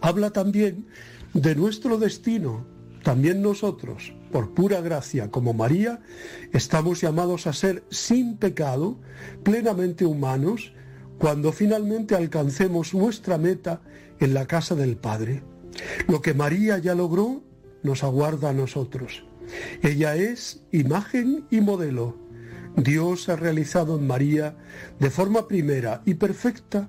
[0.00, 0.86] habla también
[1.34, 2.66] de nuestro destino.
[3.02, 6.00] También nosotros, por pura gracia, como María,
[6.52, 8.98] estamos llamados a ser sin pecado,
[9.44, 10.72] plenamente humanos,
[11.18, 13.80] cuando finalmente alcancemos nuestra meta
[14.18, 15.42] en la casa del Padre.
[16.08, 17.42] Lo que María ya logró
[17.82, 19.24] nos aguarda a nosotros.
[19.82, 22.16] Ella es imagen y modelo.
[22.76, 24.56] Dios ha realizado en María
[25.00, 26.88] de forma primera y perfecta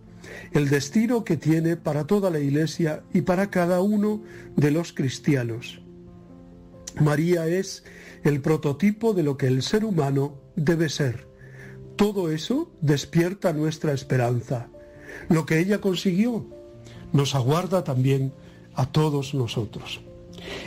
[0.51, 4.21] el destino que tiene para toda la Iglesia y para cada uno
[4.55, 5.81] de los cristianos.
[6.99, 7.83] María es
[8.23, 11.27] el prototipo de lo que el ser humano debe ser.
[11.95, 14.69] Todo eso despierta nuestra esperanza.
[15.29, 16.45] Lo que ella consiguió
[17.13, 18.33] nos aguarda también
[18.73, 20.01] a todos nosotros.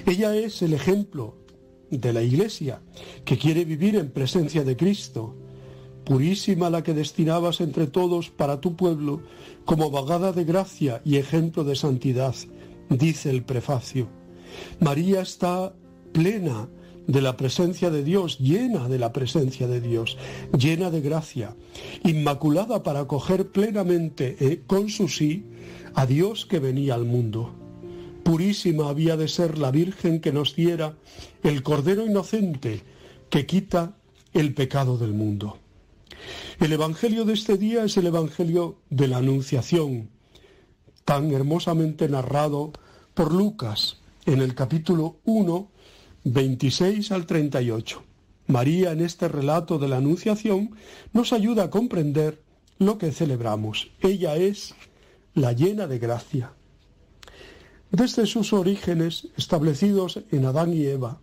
[0.06, 1.36] Ella es el ejemplo
[1.90, 2.80] de la Iglesia
[3.24, 5.36] que quiere vivir en presencia de Cristo,
[6.04, 9.22] purísima la que destinabas entre todos para tu pueblo
[9.64, 12.34] como vagada de gracia y ejemplo de santidad,
[12.88, 14.08] dice el prefacio.
[14.80, 15.74] María está
[16.12, 16.68] plena
[17.06, 20.16] de la presencia de Dios, llena de la presencia de Dios,
[20.56, 21.56] llena de gracia,
[22.04, 25.44] inmaculada para acoger plenamente eh, con su sí
[25.94, 27.54] a Dios que venía al mundo.
[28.22, 30.94] Purísima había de ser la Virgen que nos diera
[31.42, 32.82] el Cordero Inocente
[33.28, 33.96] que quita
[34.32, 35.58] el pecado del mundo.
[36.58, 40.10] El Evangelio de este día es el Evangelio de la Anunciación,
[41.04, 42.72] tan hermosamente narrado
[43.14, 45.70] por Lucas en el capítulo 1,
[46.24, 48.02] 26 al 38.
[48.46, 50.76] María en este relato de la Anunciación
[51.12, 52.42] nos ayuda a comprender
[52.78, 53.90] lo que celebramos.
[54.00, 54.74] Ella es
[55.34, 56.52] la llena de gracia.
[57.90, 61.18] Desde sus orígenes, establecidos en Adán y Eva,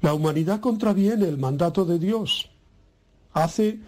[0.00, 2.50] la humanidad contraviene el mandato de Dios,
[3.32, 3.80] hace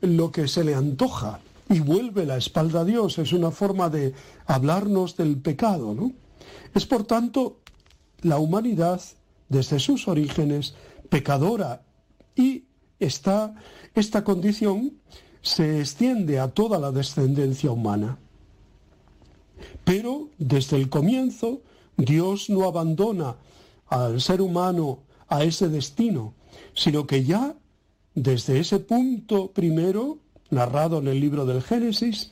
[0.00, 3.18] lo que se le antoja y vuelve la espalda a Dios.
[3.18, 4.14] Es una forma de
[4.46, 6.12] hablarnos del pecado, ¿no?
[6.74, 7.58] Es por tanto
[8.22, 9.00] la humanidad,
[9.48, 10.74] desde sus orígenes,
[11.08, 11.82] pecadora
[12.34, 12.64] y
[12.98, 13.54] esta,
[13.94, 14.94] esta condición
[15.42, 18.18] se extiende a toda la descendencia humana.
[19.84, 21.60] Pero desde el comienzo
[21.96, 23.36] Dios no abandona
[23.86, 26.34] al ser humano a ese destino,
[26.74, 27.56] sino que ya
[28.14, 30.18] desde ese punto primero,
[30.50, 32.30] narrado en el libro del Génesis,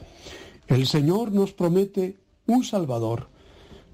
[0.66, 3.28] el Señor nos promete un Salvador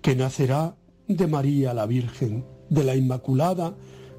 [0.03, 0.77] que nacerá
[1.09, 3.75] de María la Virgen, de la Inmaculada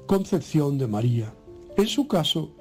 [0.06, 1.32] Concepción de María.
[1.76, 2.52] En su caso,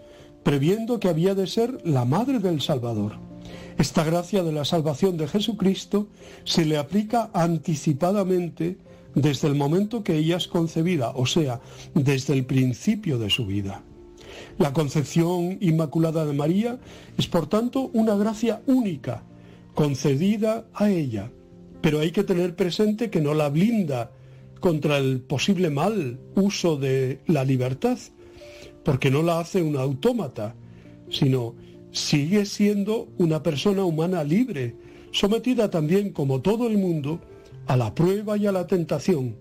[0.44, 3.31] previendo que había de ser la Madre del Salvador.
[3.78, 6.08] Esta gracia de la salvación de Jesucristo
[6.44, 8.78] se le aplica anticipadamente
[9.16, 11.62] desde el momento que ella es concebida, o sea,
[11.94, 13.84] desde el principio de su vida.
[14.58, 16.80] La concepción inmaculada de María
[17.18, 19.24] es por tanto una gracia única,
[19.74, 21.32] concedida a ella,
[21.82, 24.12] pero hay que tener presente que no la blinda
[24.60, 27.98] contra el posible mal uso de la libertad,
[28.84, 30.56] porque no la hace un autómata,
[31.10, 31.56] sino
[31.92, 34.76] sigue siendo una persona humana libre,
[35.12, 37.20] sometida también, como todo el mundo,
[37.68, 39.36] a la prueba y a la tentación.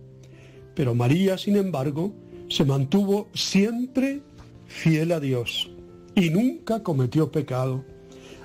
[0.75, 2.13] Pero María, sin embargo,
[2.49, 4.23] se mantuvo siempre
[4.67, 5.71] fiel a Dios
[6.15, 7.85] y nunca cometió pecado.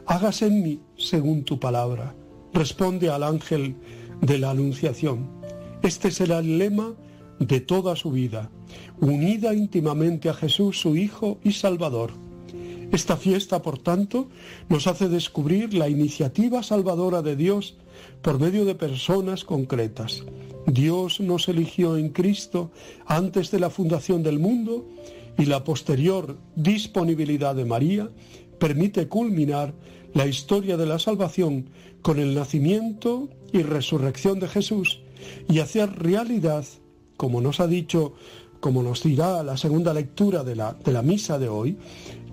[0.05, 2.15] Hágase en mí según tu palabra.
[2.53, 3.75] Responde al ángel
[4.21, 5.29] de la Anunciación.
[5.81, 6.95] Este será el lema
[7.39, 8.49] de toda su vida,
[9.01, 12.24] unida íntimamente a Jesús, su Hijo y Salvador
[12.91, 14.27] esta fiesta, por tanto,
[14.69, 17.75] nos hace descubrir la iniciativa salvadora de Dios
[18.21, 20.23] por medio de personas concretas.
[20.67, 22.71] Dios nos eligió en Cristo
[23.05, 24.87] antes de la fundación del mundo
[25.37, 28.09] y la posterior disponibilidad de María
[28.59, 29.73] permite culminar
[30.13, 31.69] la historia de la salvación
[32.01, 35.01] con el nacimiento y resurrección de Jesús
[35.49, 36.65] y hacer realidad,
[37.17, 38.13] como nos ha dicho
[38.59, 41.77] como nos dirá la segunda lectura de la, de la misa de hoy,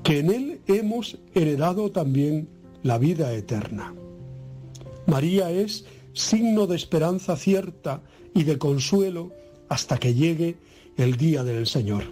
[0.03, 2.49] que en Él hemos heredado también
[2.83, 3.95] la vida eterna.
[5.07, 8.03] María es signo de esperanza cierta
[8.35, 9.33] y de consuelo
[9.69, 10.57] hasta que llegue
[10.97, 12.05] el día del Señor.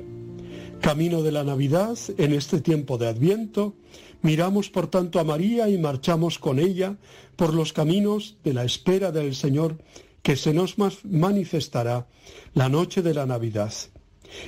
[0.81, 3.75] Camino de la Navidad, en este tiempo de Adviento,
[4.23, 6.97] miramos por tanto a María y marchamos con ella
[7.37, 9.77] por los caminos de la espera del Señor
[10.23, 12.07] que se nos manifestará
[12.55, 13.73] la noche de la Navidad.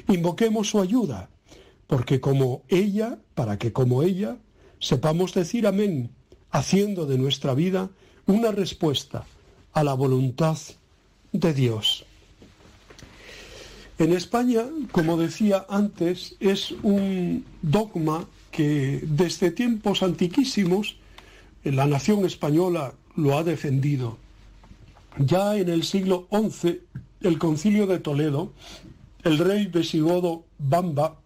[0.08, 1.30] Invoquemos su ayuda,
[1.92, 4.38] porque como ella, para que como ella,
[4.80, 6.08] sepamos decir amén,
[6.50, 7.90] haciendo de nuestra vida
[8.24, 9.26] una respuesta
[9.74, 10.56] a la voluntad
[11.32, 12.06] de Dios.
[13.98, 20.96] En España, como decía antes, es un dogma que desde tiempos antiquísimos
[21.62, 24.16] la nación española lo ha defendido.
[25.18, 26.80] Ya en el siglo XI,
[27.20, 28.54] el concilio de Toledo,
[29.24, 31.18] el rey visigodo Bamba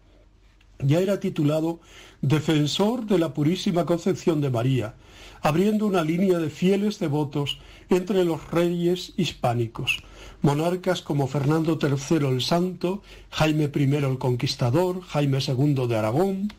[0.79, 1.81] ya era titulado
[2.23, 4.95] Defensor de la Purísima Concepción de María,
[5.43, 7.59] abriendo una línea de fieles devotos
[7.89, 10.03] entre los reyes hispánicos,
[10.43, 16.53] monarcas como Fernando III el Santo, Jaime I el Conquistador, Jaime II de Aragón,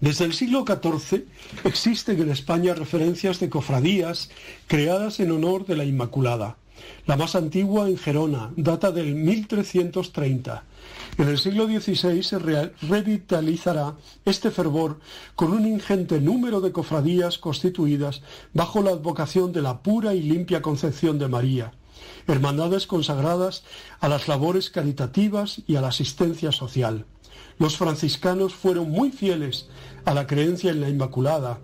[0.00, 1.24] desde el siglo XIV
[1.64, 4.30] existen en España referencias de cofradías
[4.66, 6.56] creadas en honor de la Inmaculada.
[7.06, 10.64] La más antigua en Gerona, data del 1330.
[11.16, 14.98] En el siglo XVI se revitalizará este fervor
[15.36, 18.22] con un ingente número de cofradías constituidas
[18.52, 21.72] bajo la advocación de la pura y limpia concepción de María,
[22.26, 23.62] hermandades consagradas
[24.00, 27.06] a las labores caritativas y a la asistencia social.
[27.58, 29.68] Los franciscanos fueron muy fieles
[30.04, 31.60] a la creencia en la Inmaculada.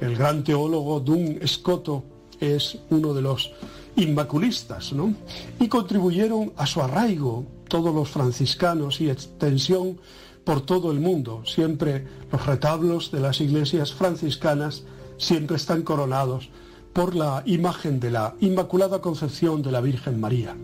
[0.00, 2.04] El gran teólogo Dun Escoto
[2.40, 3.52] es uno de los
[3.94, 5.14] inmaculistas, ¿no?
[5.60, 9.98] Y contribuyeron a su arraigo todos los franciscanos y extensión
[10.44, 11.42] por todo el mundo.
[11.46, 14.82] Siempre los retablos de las iglesias franciscanas
[15.16, 16.50] siempre están coronados
[16.92, 20.56] por la imagen de la Inmaculada Concepción de la Virgen María.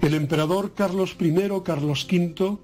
[0.00, 1.34] El emperador Carlos I,
[1.64, 2.58] Carlos V,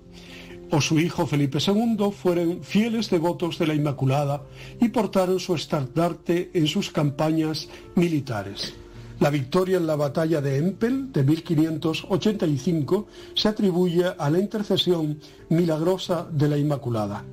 [0.71, 4.43] o su hijo Felipe II fueron fieles devotos de la Inmaculada
[4.81, 8.75] y portaron su estandarte en sus campañas militares.
[9.19, 15.19] La victoria en la batalla de Empel de 1585 se atribuye a la intercesión
[15.49, 17.25] milagrosa de la Inmaculada.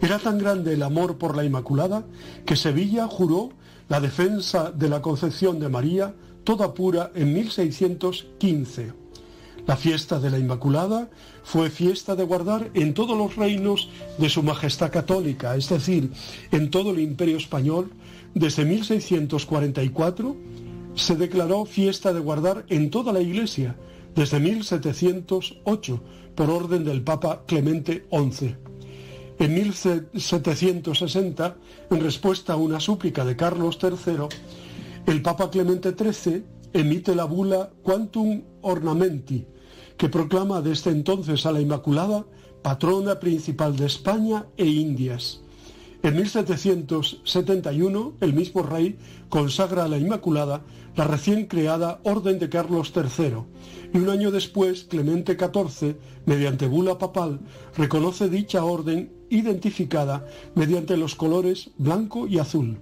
[0.00, 2.04] Era tan grande el amor por la Inmaculada
[2.46, 3.50] que Sevilla juró
[3.88, 9.04] la defensa de la concepción de María toda pura en 1615
[9.66, 11.08] la fiesta de la Inmaculada
[11.42, 13.88] fue fiesta de guardar en todos los reinos
[14.18, 16.10] de Su Majestad Católica, es decir,
[16.50, 17.90] en todo el Imperio Español,
[18.34, 20.36] desde 1644
[20.94, 23.76] se declaró fiesta de guardar en toda la Iglesia,
[24.14, 26.00] desde 1708,
[26.34, 28.56] por orden del Papa Clemente XI.
[29.38, 31.56] En 1760,
[31.90, 34.28] en respuesta a una súplica de Carlos III,
[35.06, 39.46] el Papa Clemente XIII emite la bula Quantum Ornamenti,
[39.96, 42.26] que proclama desde entonces a la Inmaculada
[42.62, 45.43] patrona principal de España e Indias.
[46.04, 48.98] En 1771, el mismo rey
[49.30, 50.60] consagra a la Inmaculada
[50.96, 53.36] la recién creada Orden de Carlos III
[53.94, 57.40] y un año después, Clemente XIV, mediante bula papal,
[57.74, 62.76] reconoce dicha orden identificada mediante los colores blanco y azul.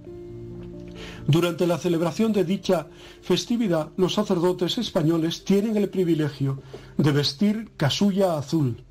[1.25, 2.87] Durante la celebración de dicha
[3.21, 6.61] festividad, los sacerdotes españoles tienen el privilegio
[6.97, 8.83] de vestir casulla azul.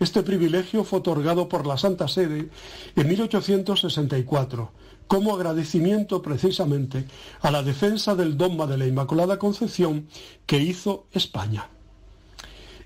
[0.00, 2.48] Este privilegio fue otorgado por la Santa Sede
[2.96, 4.72] en 1864
[5.06, 7.04] como agradecimiento precisamente
[7.42, 10.06] a la defensa del dogma de la Inmaculada Concepción
[10.46, 11.68] que hizo España.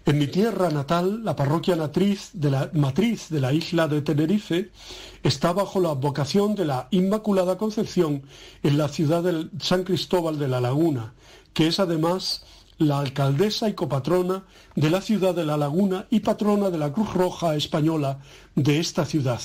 [0.06, 4.70] En mi tierra natal, la parroquia de la, matriz de la isla de Tenerife
[5.22, 8.22] está bajo la vocación de la Inmaculada Concepción
[8.62, 11.14] en la ciudad de San Cristóbal de la Laguna,
[11.52, 12.44] que es además
[12.78, 14.44] la alcaldesa y copatrona
[14.74, 18.18] de la ciudad de La Laguna y patrona de la Cruz Roja Española
[18.54, 19.40] de esta ciudad.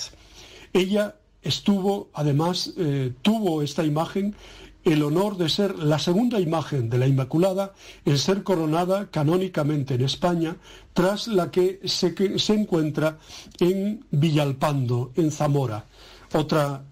[0.74, 4.36] Ella estuvo, además, eh, tuvo esta imagen
[4.84, 7.74] el honor de ser la segunda imagen de la Inmaculada
[8.06, 10.56] en ser coronada canónicamente en España,
[10.94, 13.20] tras la que se, se encuentra
[13.60, 15.86] en Villalpando, en Zamora,
[16.34, 16.84] otra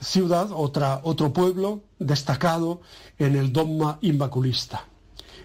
[0.00, 2.80] ciudad, otra, otro pueblo destacado
[3.18, 4.86] en el dogma inmaculista.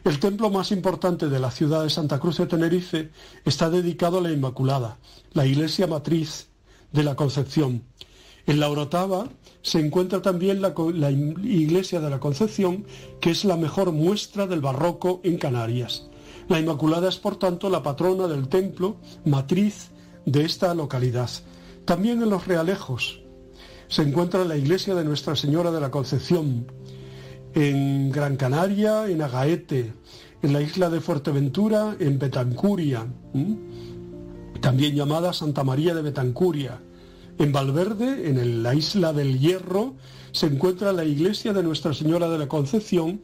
[0.05, 3.11] El templo más importante de la ciudad de Santa Cruz de Tenerife
[3.43, 4.97] está dedicado a la Inmaculada,
[5.33, 6.47] la iglesia matriz
[6.93, 7.83] de la Concepción.
[8.45, 9.27] En la Orotava
[9.61, 10.73] se encuentra también la,
[11.11, 12.85] iglesia de la Concepción,
[13.19, 16.07] que es la mejor muestra del barroco en Canarias.
[16.47, 19.91] La Inmaculada es, por tanto, la patrona del templo, matriz
[20.25, 21.29] de esta localidad.
[21.83, 23.21] También en los Realejos
[23.89, 26.71] se encuentra la iglesia de Nuestra Señora de la Concepción,
[27.53, 29.93] en Gran Canaria, en Agaete,
[30.41, 33.05] en la isla de Fuerteventura, en Betancuria,
[34.61, 36.79] también llamada Santa María de Betancuria.
[37.37, 39.95] En Valverde, en la isla del Hierro,
[40.31, 43.21] se encuentra la iglesia de Nuestra Señora de la Concepción,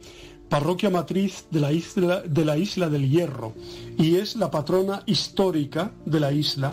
[0.48, 3.54] parroquia matriz de la, isla, de la isla del Hierro,
[3.98, 6.70] y es la patrona histórica de la isla,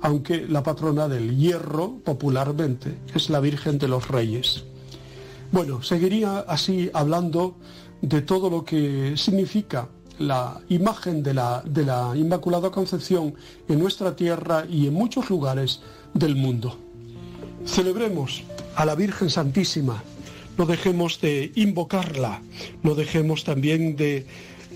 [0.00, 4.64] aunque la patrona del Hierro, popularmente, es la Virgen de los Reyes.
[5.50, 7.56] Bueno, seguiría así hablando
[8.02, 9.88] de todo lo que significa
[10.18, 11.62] la imagen de la,
[12.14, 13.34] Inmaculada Concepción
[13.66, 15.80] en nuestra tierra y en muchos lugares
[16.12, 16.76] del mundo.
[17.64, 18.42] Celebremos
[18.74, 20.02] a la Virgen Santísima,
[20.58, 22.42] no dejemos de invocarla,
[22.82, 24.26] no dejemos también de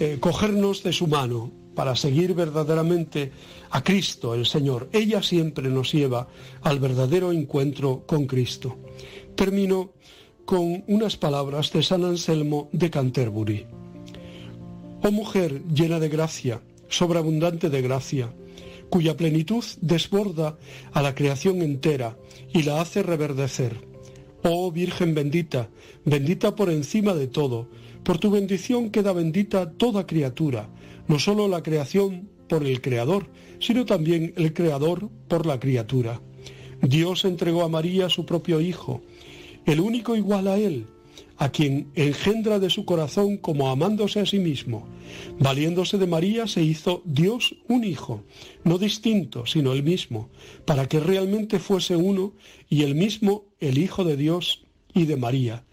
[0.00, 3.32] eh, cogernos de su mano para seguir verdaderamente
[3.70, 4.88] a Cristo el Señor.
[4.92, 6.28] Ella siempre nos lleva
[6.62, 8.78] al verdadero encuentro con Cristo.
[9.34, 9.92] Termino
[10.52, 13.64] con unas palabras de San Anselmo de Canterbury.
[15.02, 18.34] Oh mujer llena de gracia, sobreabundante de gracia,
[18.90, 20.58] cuya plenitud desborda
[20.92, 22.18] a la creación entera
[22.52, 23.80] y la hace reverdecer.
[24.44, 25.70] Oh Virgen bendita,
[26.04, 27.70] bendita por encima de todo,
[28.02, 30.68] por tu bendición queda bendita toda criatura,
[31.08, 33.24] no solo la creación por el Creador,
[33.58, 36.20] sino también el Creador por la criatura.
[36.82, 39.02] Dios entregó a María su propio Hijo,
[39.66, 40.86] el único igual a Él,
[41.36, 44.86] a quien engendra de su corazón como amándose a sí mismo.
[45.38, 48.24] Valiéndose de María se hizo Dios un hijo,
[48.64, 50.30] no distinto, sino el mismo,
[50.64, 52.32] para que realmente fuese uno
[52.68, 54.64] y el mismo el Hijo de Dios
[54.94, 55.64] y de María.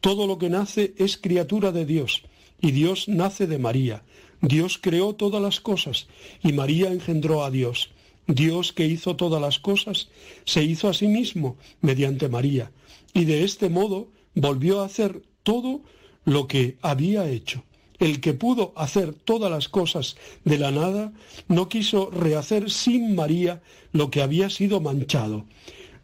[0.00, 2.22] Todo lo que nace es criatura de Dios,
[2.60, 4.04] y Dios nace de María.
[4.40, 6.08] Dios creó todas las cosas,
[6.42, 7.90] y María engendró a Dios.
[8.28, 10.08] Dios que hizo todas las cosas,
[10.44, 12.70] se hizo a sí mismo mediante María
[13.16, 15.80] y de este modo volvió a hacer todo
[16.26, 17.64] lo que había hecho.
[17.98, 21.14] El que pudo hacer todas las cosas de la nada,
[21.48, 23.62] no quiso rehacer sin María
[23.92, 25.46] lo que había sido manchado.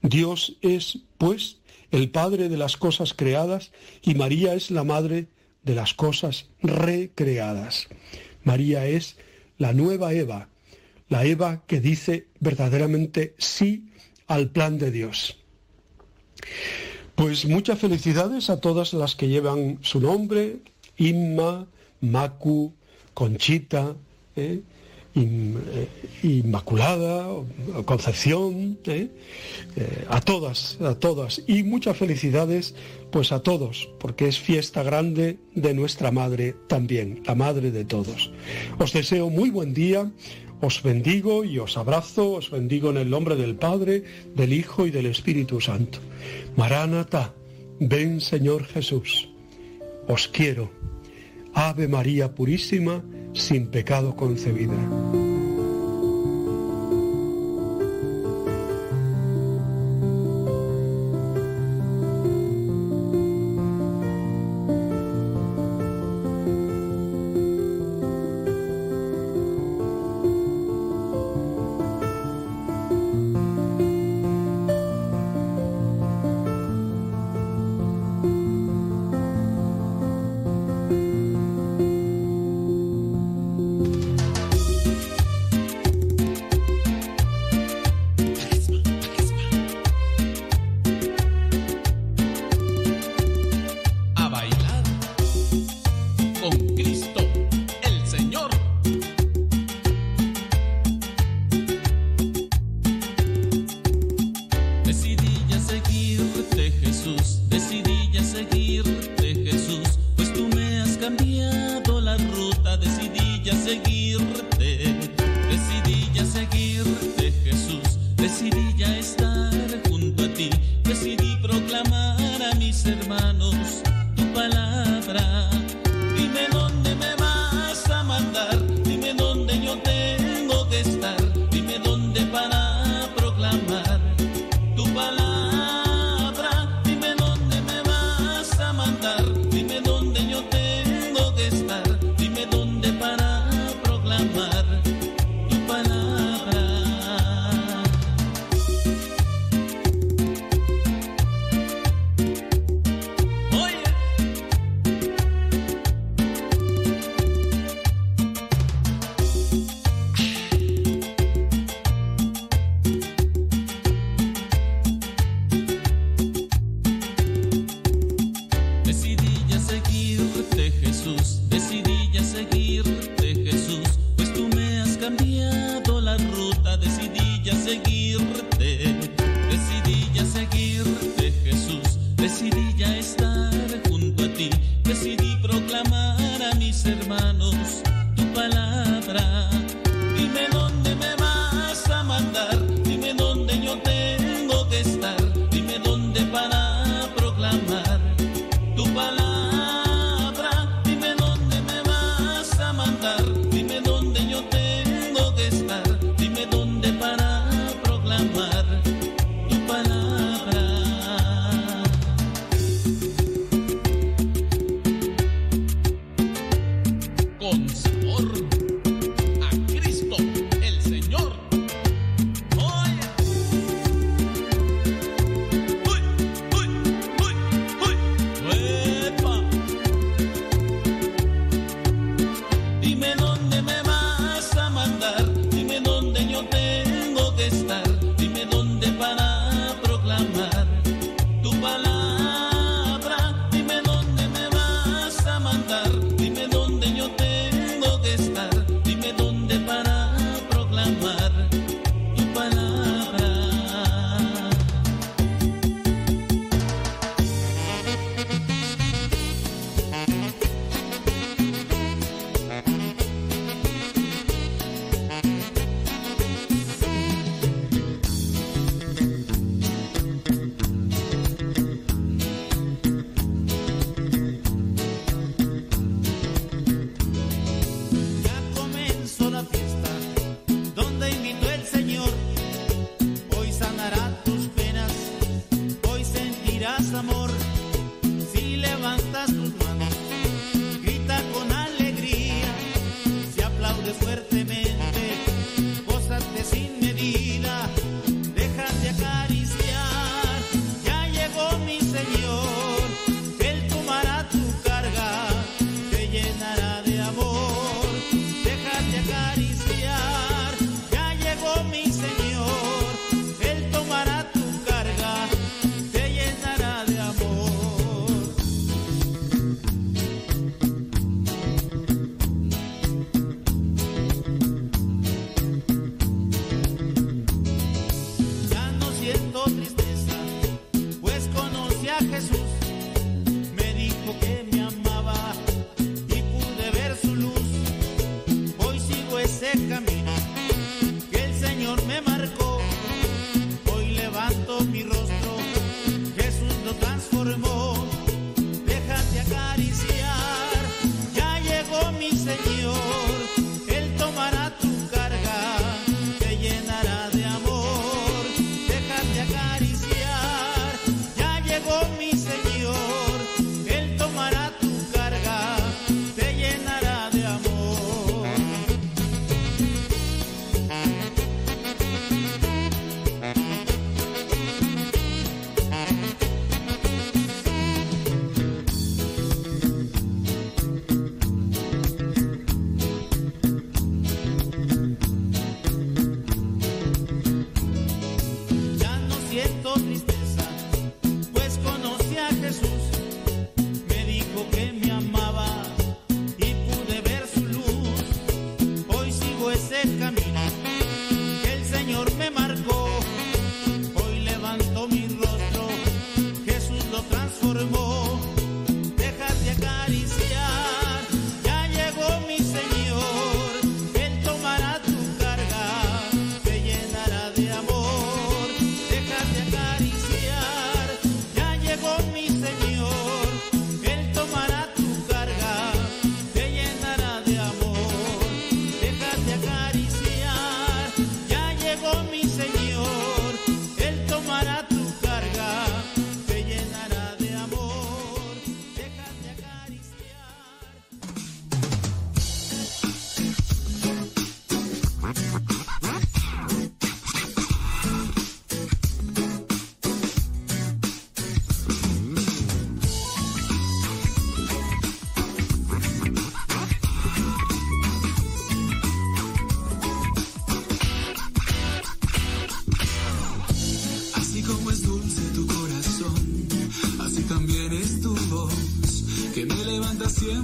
[0.01, 1.59] Dios es, pues,
[1.91, 5.27] el Padre de las cosas creadas y María es la Madre
[5.65, 7.89] de las cosas recreadas.
[8.43, 9.19] María es
[9.59, 10.49] la nueva Eva,
[11.11, 13.91] la Eva que dice verdaderamente sí
[14.29, 15.37] al plan de Dios.
[17.15, 20.59] Pues muchas felicidades a todas las que llevan su nombre,
[20.97, 21.67] Inma,
[22.01, 22.73] Macu,
[23.15, 23.95] Conchita,
[24.37, 24.61] ¿eh?
[25.15, 25.89] eh
[26.23, 27.27] Inmaculada,
[27.85, 29.11] Concepción, ¿eh?
[30.09, 31.43] A todas, a todas.
[31.47, 32.75] Y muchas felicidades
[33.11, 38.31] pues a todos, porque es fiesta grande de nuestra Madre también, la Madre de todos.
[38.79, 40.11] Os deseo muy buen día,
[40.63, 44.91] os bendigo y os abrazo, os bendigo en el nombre del Padre, del Hijo y
[44.91, 45.99] del Espíritu Santo.
[46.57, 47.35] Maránata,
[47.81, 49.31] ven Señor Jesús,
[50.07, 50.71] os quiero.
[51.55, 53.03] Ave María Purísima,
[53.33, 55.32] sin pecado concebida.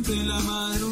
[0.08, 0.87] durante la madrugada.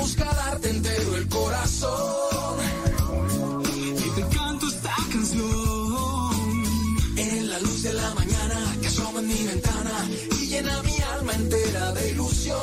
[0.00, 2.56] busca darte entero el corazón.
[4.04, 5.50] Y te canto esta canción.
[7.16, 9.96] En la luz de la mañana que asoma en mi ventana
[10.40, 12.58] y llena mi alma entera de ilusión.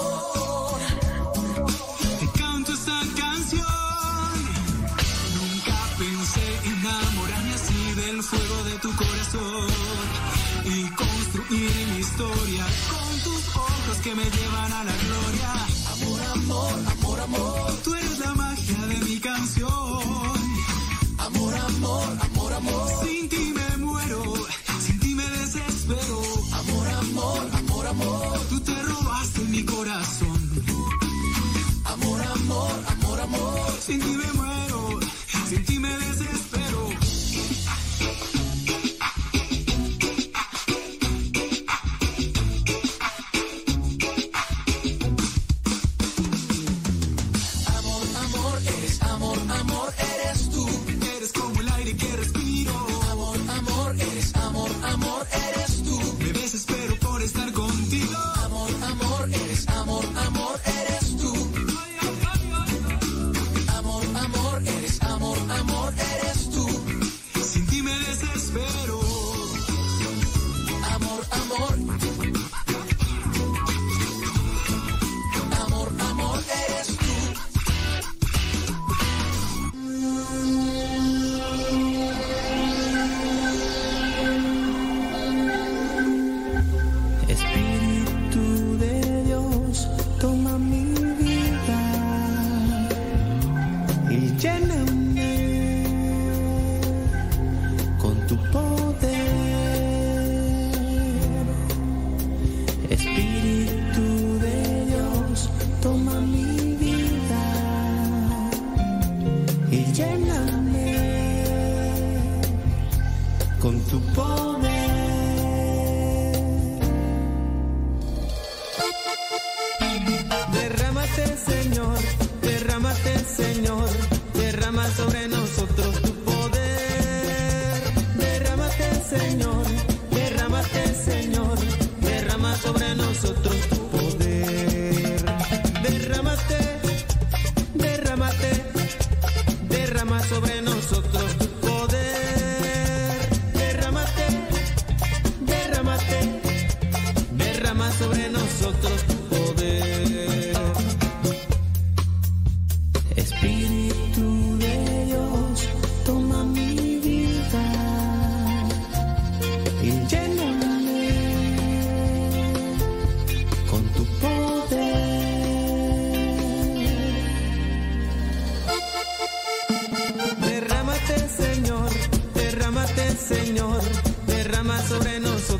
[2.19, 4.33] Te canto esta canción.
[5.37, 9.67] Nunca pensé enamorarme así del fuego de tu corazón
[10.65, 14.25] y construir mi historia con tus ojos que me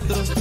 [0.07, 0.36] nosotros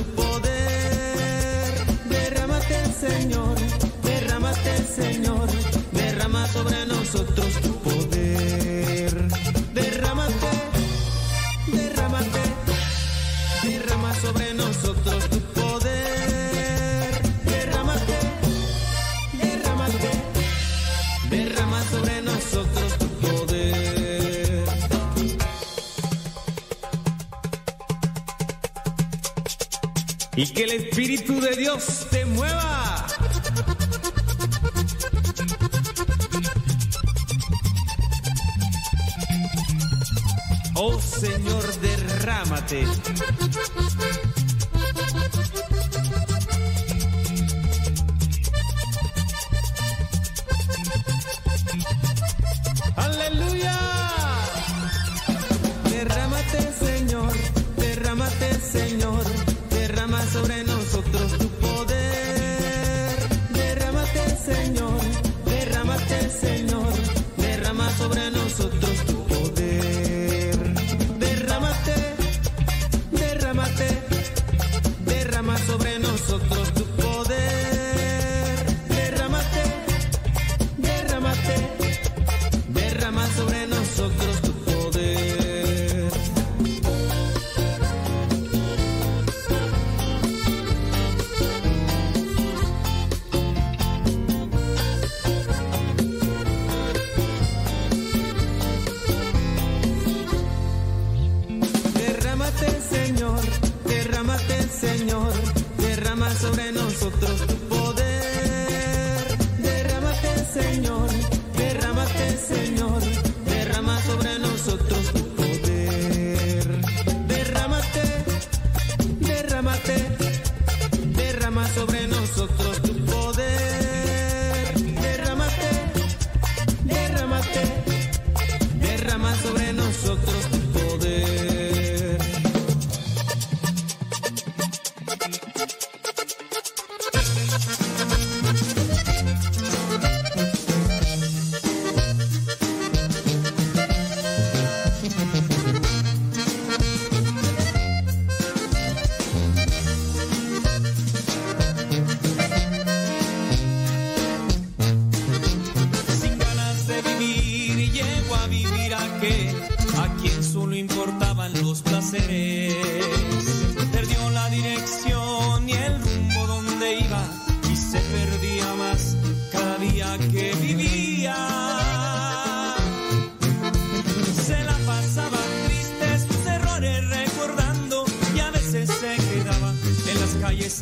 [30.76, 31.95] Espíritu de Dios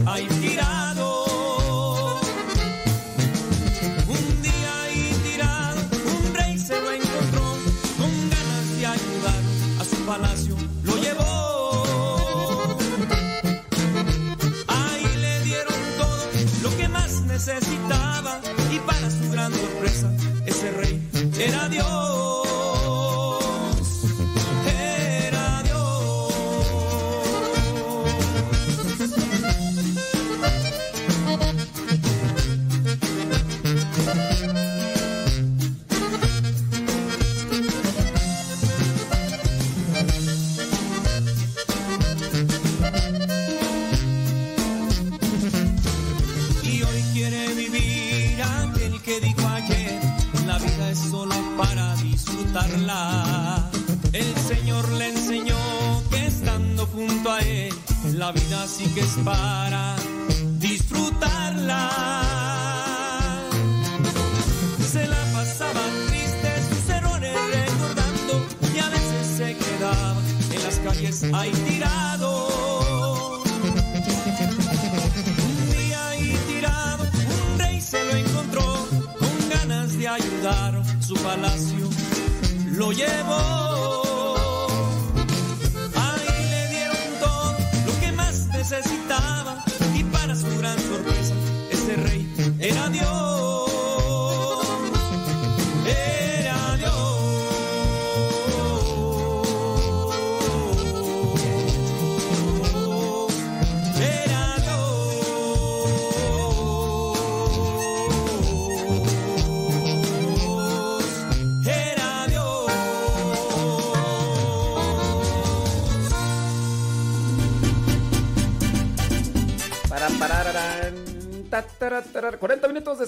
[0.05, 0.44] las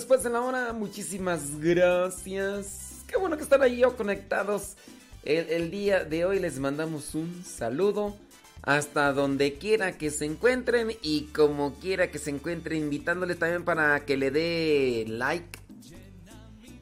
[0.07, 0.73] después de la hora.
[0.73, 3.03] Muchísimas gracias.
[3.09, 4.77] Qué bueno que están ahí oh, conectados.
[5.25, 8.17] El, el día de hoy les mandamos un saludo.
[8.63, 14.05] Hasta donde quiera que se encuentren y como quiera que se encuentren, invitándoles también para
[14.05, 15.59] que le dé like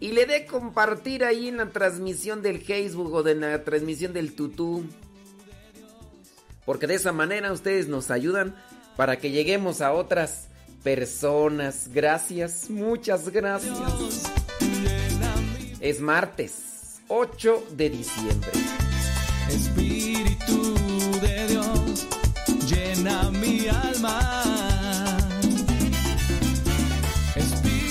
[0.01, 4.35] y le dé compartir ahí en la transmisión del Facebook o de la transmisión del
[4.35, 4.85] tutú.
[6.67, 8.55] Porque de esa manera ustedes nos ayudan
[8.99, 10.49] para que lleguemos a otras
[10.85, 11.89] personas.
[11.93, 13.77] Gracias, muchas gracias.
[15.81, 18.51] Es martes 8 de diciembre.
[19.49, 20.75] Espíritu
[21.21, 22.07] de Dios,
[22.69, 24.21] llena mi alma.
[27.35, 27.85] Espíritu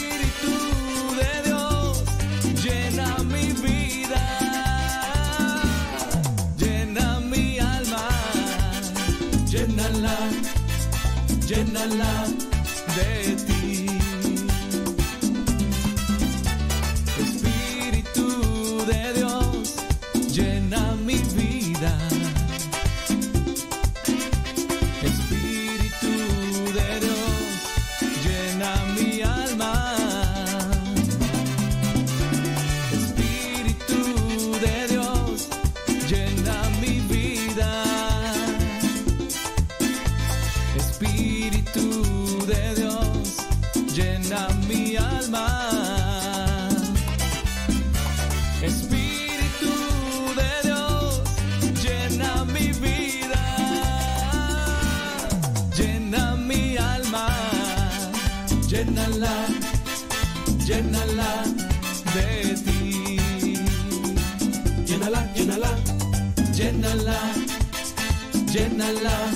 [68.54, 69.32] llénala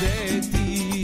[0.00, 1.02] de ti.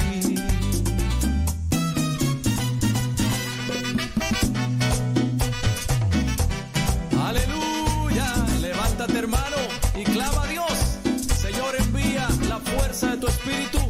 [7.27, 9.57] Aleluya, levántate hermano
[9.97, 10.99] y clama a Dios.
[11.41, 13.81] Señor envía la fuerza de tu espíritu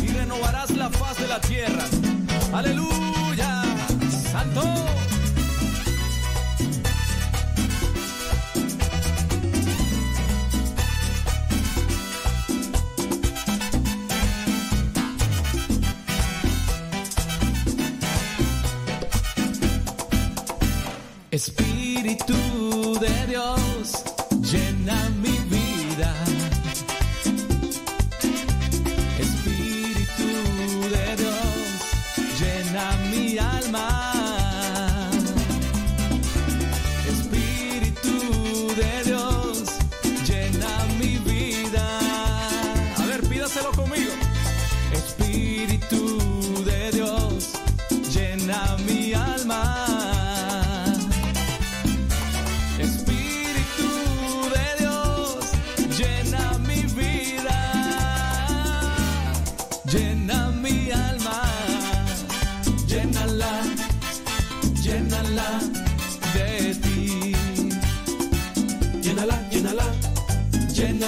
[0.00, 1.86] y renovarás la faz de la tierra.
[2.52, 3.07] Aleluya,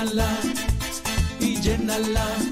[0.00, 0.28] llénala
[1.40, 2.49] y llénala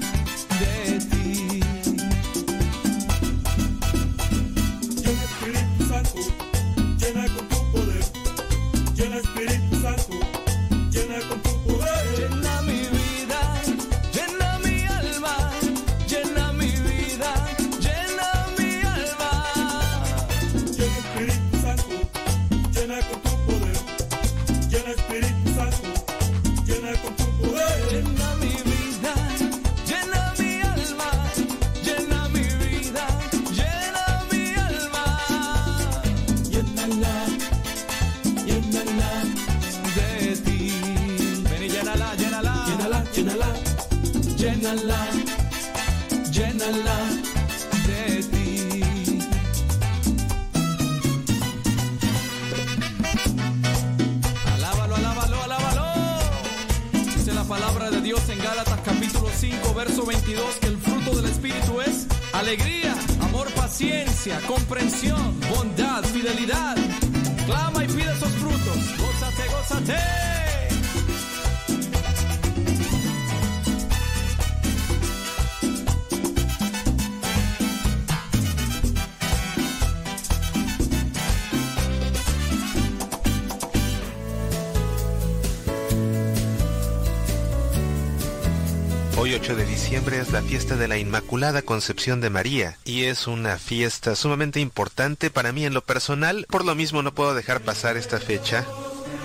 [90.77, 95.73] de la Inmaculada Concepción de María y es una fiesta sumamente importante para mí en
[95.73, 98.65] lo personal, por lo mismo no puedo dejar pasar esta fecha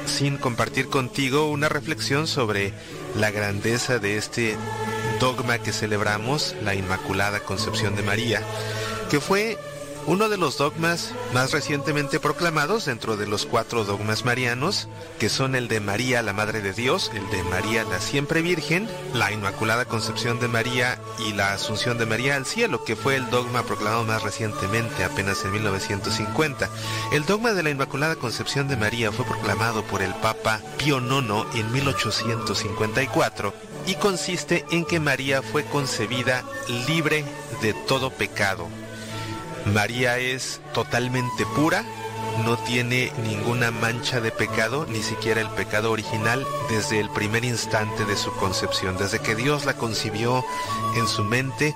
[0.07, 2.73] sin compartir contigo una reflexión sobre
[3.15, 4.57] la grandeza de este
[5.21, 8.43] dogma que celebramos, la Inmaculada Concepción de María,
[9.11, 9.59] que fue
[10.07, 15.55] uno de los dogmas más recientemente proclamados dentro de los cuatro dogmas marianos, que son
[15.55, 19.87] el de María la Madre de Dios, el de María la Siempre Virgen, la Inmaculada
[19.87, 24.05] Concepción de María y la Asunción de María al Cielo, que fue el dogma proclamado
[24.05, 26.69] más recientemente, apenas en 1950.
[27.13, 31.59] El dogma de la Inmaculada Concepción de María fue proclamado por el Papa Pío IX
[31.59, 33.55] en 1854
[33.87, 36.45] y consiste en que María fue concebida
[36.87, 37.25] libre
[37.63, 38.69] de todo pecado.
[39.66, 41.85] María es totalmente pura,
[42.45, 48.05] no tiene ninguna mancha de pecado, ni siquiera el pecado original, desde el primer instante
[48.05, 50.45] de su concepción, desde que Dios la concibió
[50.97, 51.74] en su mente,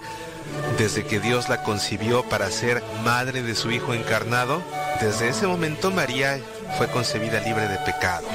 [0.77, 4.62] desde que Dios la concibió para ser madre de su Hijo encarnado,
[5.01, 6.40] desde ese momento María
[6.77, 8.27] fue concebida libre de pecado.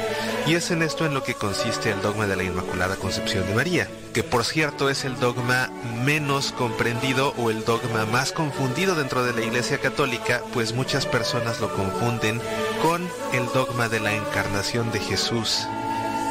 [0.46, 3.56] Y es en esto en lo que consiste el dogma de la Inmaculada Concepción de
[3.56, 5.70] María, que por cierto es el dogma
[6.04, 11.60] menos comprendido o el dogma más confundido dentro de la Iglesia Católica, pues muchas personas
[11.60, 12.42] lo confunden
[12.82, 15.66] con el dogma de la encarnación de Jesús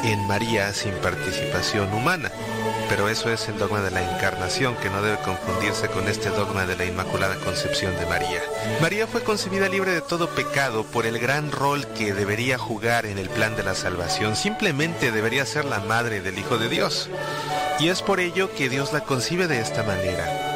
[0.03, 2.31] en María sin participación humana.
[2.95, 6.67] Pero eso es el dogma de la encarnación que no debe confundirse con este dogma
[6.67, 8.39] de la Inmaculada Concepción de María.
[8.83, 13.17] María fue concebida libre de todo pecado por el gran rol que debería jugar en
[13.17, 14.35] el plan de la salvación.
[14.35, 17.09] Simplemente debería ser la madre del Hijo de Dios.
[17.79, 20.52] Y es por ello que Dios la concibe de esta manera.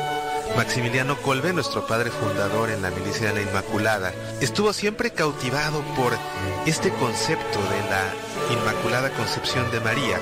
[0.58, 4.12] Maximiliano Colbe, nuestro padre fundador en la Milicia de la Inmaculada,
[4.42, 6.18] estuvo siempre cautivado por
[6.66, 8.04] este concepto de la
[8.52, 10.20] Inmaculada Concepción de María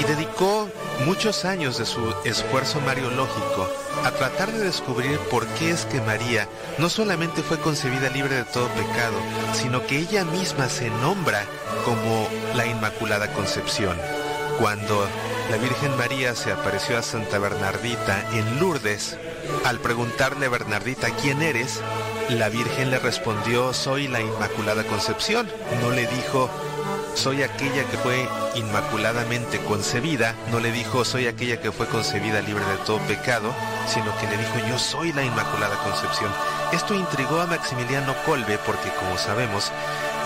[0.00, 0.70] y dedicó
[1.04, 3.68] muchos años de su esfuerzo mariológico
[4.04, 6.48] a tratar de descubrir por qué es que María
[6.78, 9.18] no solamente fue concebida libre de todo pecado,
[9.52, 11.44] sino que ella misma se nombra
[11.84, 13.98] como la Inmaculada Concepción.
[14.58, 15.06] Cuando
[15.50, 19.18] la Virgen María se apareció a Santa Bernardita en Lourdes,
[19.64, 21.80] al preguntarle a Bernardita quién eres,
[22.28, 25.48] la Virgen le respondió soy la Inmaculada Concepción.
[25.80, 26.50] No le dijo
[27.14, 32.64] soy aquella que fue inmaculadamente concebida, no le dijo soy aquella que fue concebida libre
[32.64, 33.54] de todo pecado,
[33.86, 36.30] sino que le dijo yo soy la Inmaculada Concepción.
[36.72, 39.70] Esto intrigó a Maximiliano Kolbe porque como sabemos,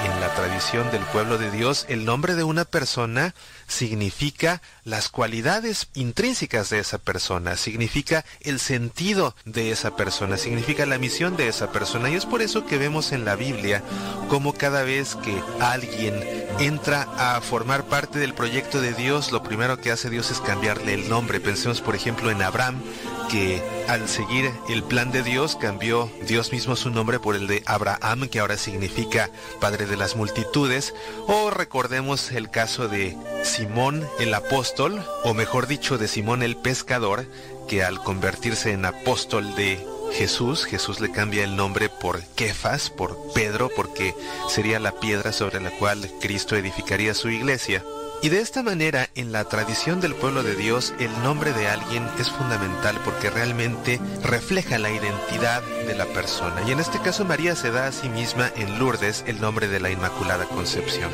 [0.05, 3.35] en la tradición del pueblo de Dios, el nombre de una persona
[3.67, 10.99] significa las cualidades intrínsecas de esa persona, significa el sentido de esa persona, significa la
[10.99, 12.11] misión de esa persona.
[12.11, 13.83] Y es por eso que vemos en la Biblia
[14.29, 16.23] como cada vez que alguien
[16.59, 20.95] entra a formar parte del proyecto de Dios, lo primero que hace Dios es cambiarle
[20.95, 21.41] el nombre.
[21.41, 22.83] Pensemos por ejemplo en Abraham,
[23.29, 27.63] que al seguir el plan de Dios cambió Dios mismo su nombre por el de
[27.67, 29.31] Abraham, que ahora significa
[29.61, 30.95] Padre de las multitudes,
[31.27, 37.27] o recordemos el caso de Simón el apóstol, o mejor dicho de Simón el pescador,
[37.69, 43.19] que al convertirse en apóstol de Jesús, Jesús le cambia el nombre por Kefas, por
[43.35, 44.15] Pedro, porque
[44.49, 47.85] sería la piedra sobre la cual Cristo edificaría su iglesia.
[48.21, 52.05] Y de esta manera, en la tradición del pueblo de Dios, el nombre de alguien
[52.19, 56.61] es fundamental porque realmente refleja la identidad de la persona.
[56.67, 59.79] Y en este caso María se da a sí misma en Lourdes el nombre de
[59.79, 61.13] la Inmaculada Concepción.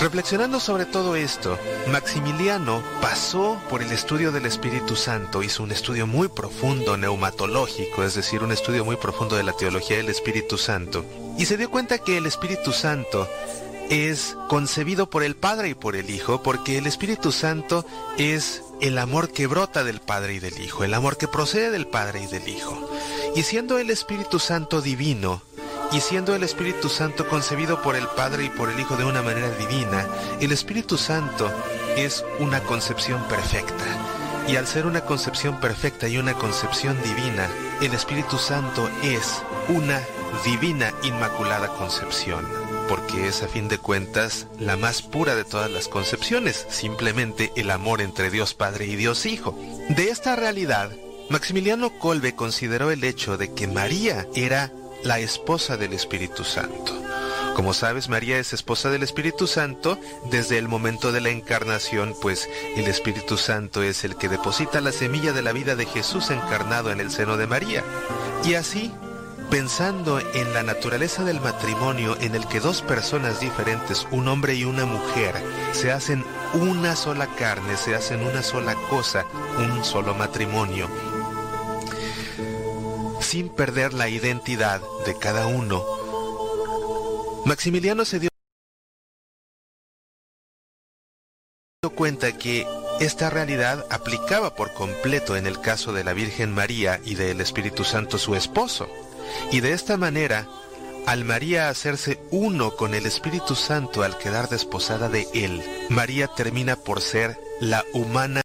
[0.00, 1.58] Reflexionando sobre todo esto,
[1.90, 8.14] Maximiliano pasó por el estudio del Espíritu Santo, hizo un estudio muy profundo, neumatológico, es
[8.14, 11.04] decir, un estudio muy profundo de la teología del Espíritu Santo,
[11.38, 13.26] y se dio cuenta que el Espíritu Santo
[13.90, 17.86] es concebido por el Padre y por el Hijo, porque el Espíritu Santo
[18.18, 21.86] es el amor que brota del Padre y del Hijo, el amor que procede del
[21.86, 22.90] Padre y del Hijo.
[23.34, 25.42] Y siendo el Espíritu Santo divino
[25.92, 29.22] Y siendo el Espíritu Santo concebido por el Padre y por el Hijo de una
[29.22, 30.08] manera divina,
[30.40, 31.48] el Espíritu Santo
[31.96, 33.84] es una concepción perfecta.
[34.48, 37.48] Y al ser una concepción perfecta y una concepción divina,
[37.80, 40.00] el Espíritu Santo es una
[40.44, 42.44] divina inmaculada concepción,
[42.88, 47.70] porque es a fin de cuentas la más pura de todas las concepciones, simplemente el
[47.70, 49.58] amor entre Dios Padre y Dios Hijo.
[49.88, 50.90] De esta realidad,
[51.28, 54.72] Maximiliano Kolbe consideró el hecho de que María era
[55.02, 56.92] la esposa del Espíritu Santo.
[57.54, 59.98] Como sabes, María es esposa del Espíritu Santo
[60.30, 64.92] desde el momento de la encarnación, pues el Espíritu Santo es el que deposita la
[64.92, 67.82] semilla de la vida de Jesús encarnado en el seno de María.
[68.44, 68.92] Y así,
[69.50, 74.64] pensando en la naturaleza del matrimonio en el que dos personas diferentes, un hombre y
[74.64, 75.34] una mujer,
[75.72, 76.24] se hacen
[76.54, 79.24] una sola carne, se hacen una sola cosa,
[79.58, 80.88] un solo matrimonio,
[83.20, 85.84] sin perder la identidad de cada uno,
[87.44, 88.28] Maximiliano se dio
[91.94, 92.66] cuenta que
[93.00, 97.84] esta realidad aplicaba por completo en el caso de la Virgen María y del Espíritu
[97.84, 98.88] Santo su esposo.
[99.50, 100.46] Y de esta manera,
[101.06, 106.76] al María hacerse uno con el Espíritu Santo al quedar desposada de él, María termina
[106.76, 108.42] por ser la humana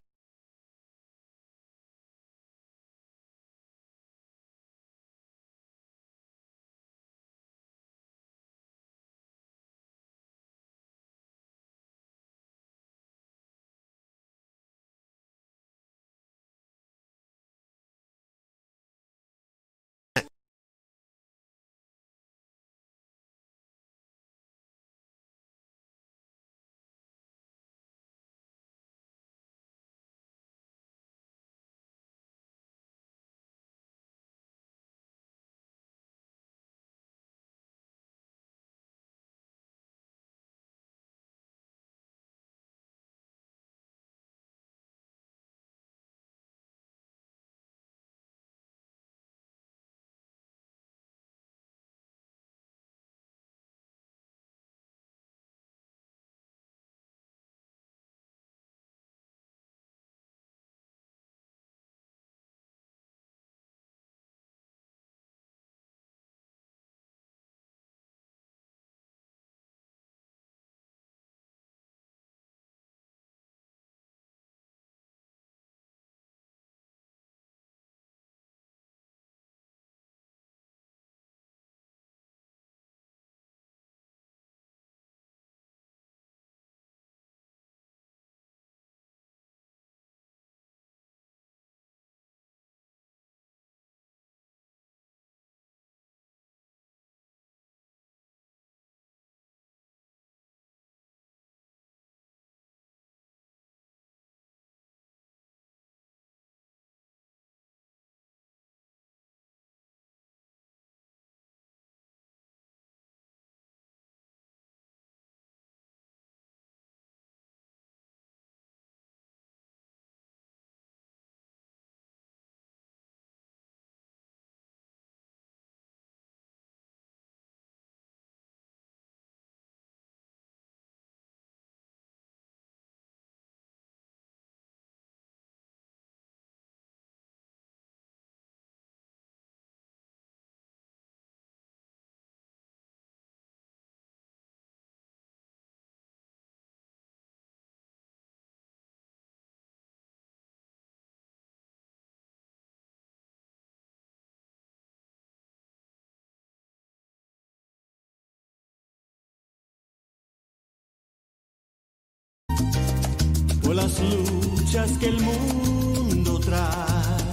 [163.74, 167.32] las luchas que el mundo trae,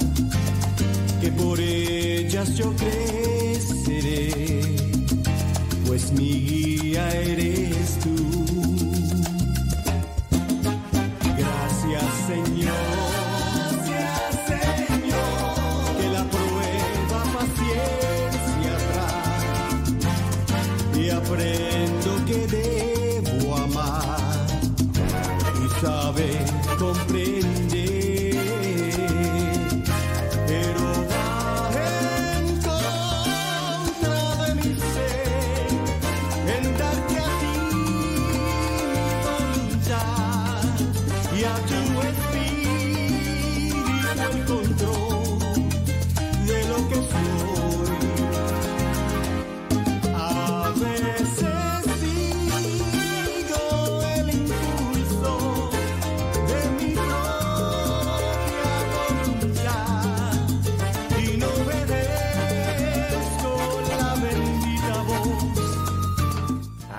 [1.21, 4.61] que por ellas yo creceré,
[5.85, 7.68] pues mi guía eres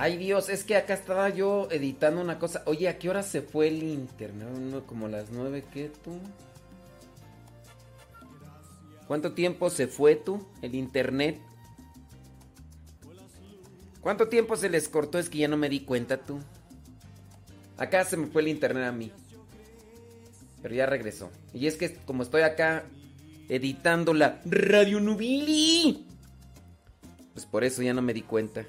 [0.09, 2.63] Dios, es que acá estaba yo editando una cosa.
[2.67, 4.85] Oye, ¿a qué hora se fue el internet?
[4.87, 6.19] Como las nueve, ¿qué tú?
[9.07, 11.41] ¿Cuánto tiempo se fue tú, el internet?
[14.01, 15.19] ¿Cuánto tiempo se les cortó?
[15.19, 16.41] Es que ya no me di cuenta tú.
[17.77, 19.11] Acá se me fue el internet a mí.
[20.63, 21.31] Pero ya regresó.
[21.53, 22.85] Y es que como estoy acá
[23.49, 26.07] editando la Radio Nubili,
[27.33, 28.65] pues por eso ya no me di cuenta.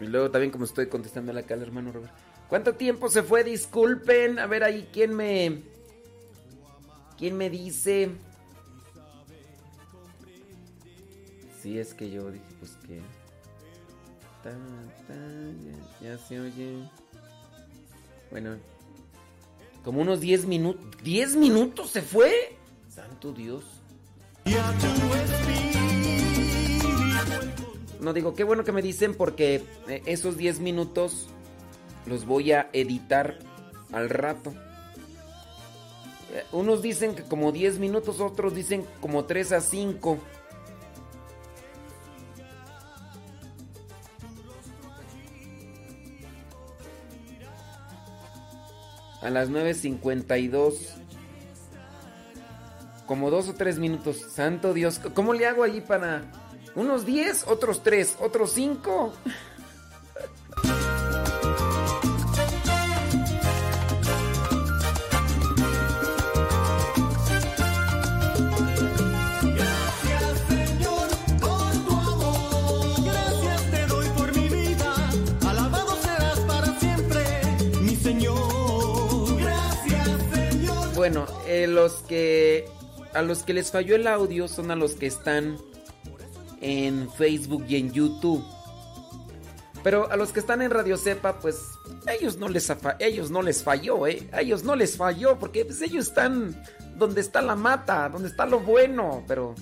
[0.00, 2.12] Y luego también como estoy contestando acá al hermano Robert.
[2.48, 3.44] ¿Cuánto tiempo se fue?
[3.44, 4.38] Disculpen.
[4.38, 5.62] A ver ahí, ¿quién me...
[7.16, 8.10] ¿Quién me dice?
[11.62, 13.00] Sí, es que yo dije, pues que...
[16.02, 16.88] ya, se oye.
[18.30, 18.56] Bueno.
[19.84, 20.84] Como unos 10 minutos.
[21.04, 22.56] ¿10 minutos se fue?
[22.88, 23.64] Santo Dios.
[28.00, 31.28] No digo, qué bueno que me dicen porque eh, esos 10 minutos
[32.06, 33.38] los voy a editar
[33.92, 34.54] al rato.
[36.32, 40.18] Eh, unos dicen que como 10 minutos, otros dicen como 3 a 5.
[49.20, 50.74] A las 9.52.
[53.06, 54.24] Como 2 o 3 minutos.
[54.32, 54.98] Santo Dios.
[55.14, 56.39] ¿Cómo le hago allí para...
[56.74, 59.12] Unos 10, otros 3, otros 5?
[80.94, 82.68] Bueno, eh, los que
[83.14, 85.56] a los que les falló el audio son a los que están
[86.60, 88.44] en Facebook y en YouTube.
[89.82, 91.56] Pero a los que están en Radio Cepa, pues
[92.06, 94.28] ellos no les ellos no les falló, eh.
[94.38, 96.62] Ellos no les falló porque pues, ellos están
[96.96, 99.54] donde está la mata, donde está lo bueno, pero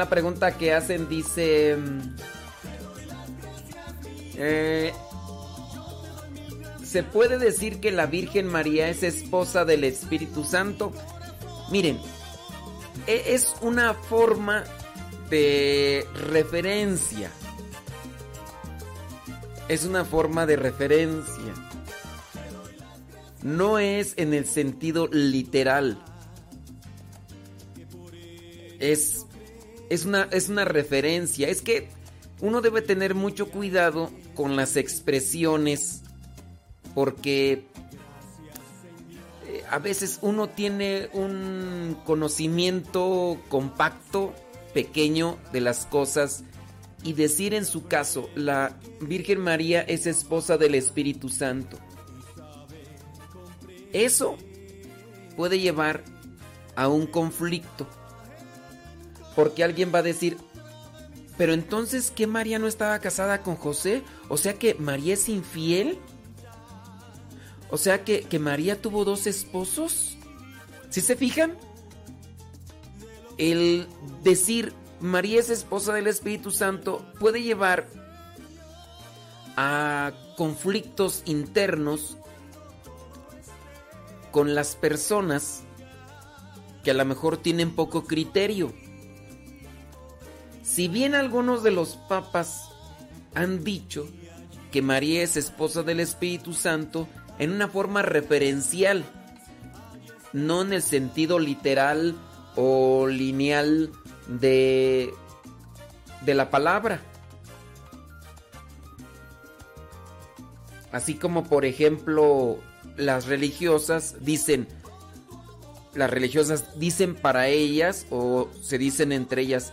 [0.00, 1.76] una pregunta que hacen dice...
[4.42, 4.92] Eh,
[6.82, 10.92] ¿Se puede decir que la Virgen María es esposa del Espíritu Santo?
[11.70, 12.00] Miren,
[13.06, 14.64] e, es una forma
[15.28, 17.30] de referencia.
[19.68, 21.54] Es una forma de referencia.
[23.42, 26.02] No es en el sentido literal.
[28.80, 29.26] Es
[29.90, 31.48] es una, es una referencia.
[31.48, 31.88] Es que
[32.40, 34.10] uno debe tener mucho cuidado
[34.40, 36.00] con las expresiones
[36.94, 37.66] porque
[39.46, 44.32] eh, a veces uno tiene un conocimiento compacto,
[44.72, 46.42] pequeño de las cosas
[47.02, 51.76] y decir en su caso, la Virgen María es esposa del Espíritu Santo.
[53.92, 54.38] Eso
[55.36, 56.02] puede llevar
[56.76, 57.86] a un conflicto
[59.36, 60.38] porque alguien va a decir,
[61.36, 64.02] pero entonces, ¿qué María no estaba casada con José?
[64.30, 65.98] O sea que María es infiel.
[67.68, 70.16] O sea que, que María tuvo dos esposos.
[70.88, 71.58] ¿Sí se fijan?
[73.36, 73.86] El
[74.22, 77.88] decir María es esposa del Espíritu Santo puede llevar
[79.56, 82.16] a conflictos internos
[84.30, 85.62] con las personas
[86.84, 88.72] que a lo mejor tienen poco criterio.
[90.62, 92.68] Si bien algunos de los papas
[93.34, 94.06] han dicho
[94.70, 99.04] que María es esposa del Espíritu Santo en una forma referencial,
[100.32, 102.16] no en el sentido literal
[102.56, 103.90] o lineal
[104.26, 105.10] de,
[106.24, 107.00] de la palabra.
[110.92, 112.58] Así como por ejemplo
[112.96, 114.68] las religiosas dicen,
[115.94, 119.72] las religiosas dicen para ellas o se dicen entre ellas,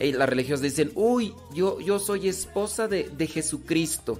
[0.00, 4.18] las religiosas dicen, uy, yo, yo soy esposa de, de Jesucristo.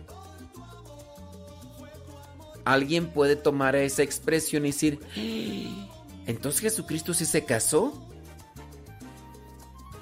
[2.64, 5.00] Alguien puede tomar esa expresión y decir,
[6.26, 8.06] entonces Jesucristo sí se casó.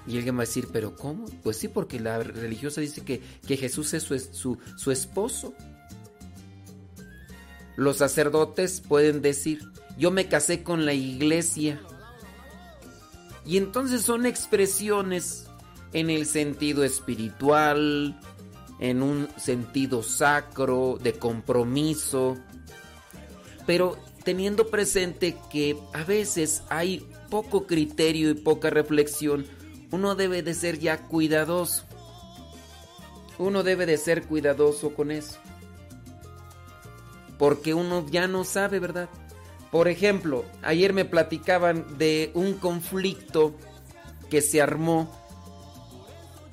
[0.09, 1.27] Y alguien va a decir, ¿pero cómo?
[1.43, 5.55] Pues sí, porque la religiosa dice que, que Jesús es su, su, su, esposo.
[7.77, 9.61] Los sacerdotes pueden decir,
[9.97, 11.81] yo me casé con la iglesia.
[13.45, 15.48] Y entonces son expresiones
[15.93, 18.19] en el sentido espiritual,
[18.81, 22.37] en un sentido sacro, de compromiso,
[23.67, 29.47] pero teniendo presente que a veces hay poco criterio y poca reflexión,
[29.91, 31.85] uno debe de ser ya cuidadoso.
[33.39, 35.39] Uno debe de ser cuidadoso con eso.
[37.39, 39.09] Porque uno ya no sabe, ¿verdad?
[39.71, 43.55] Por ejemplo, ayer me platicaban de un conflicto
[44.31, 45.11] que se armó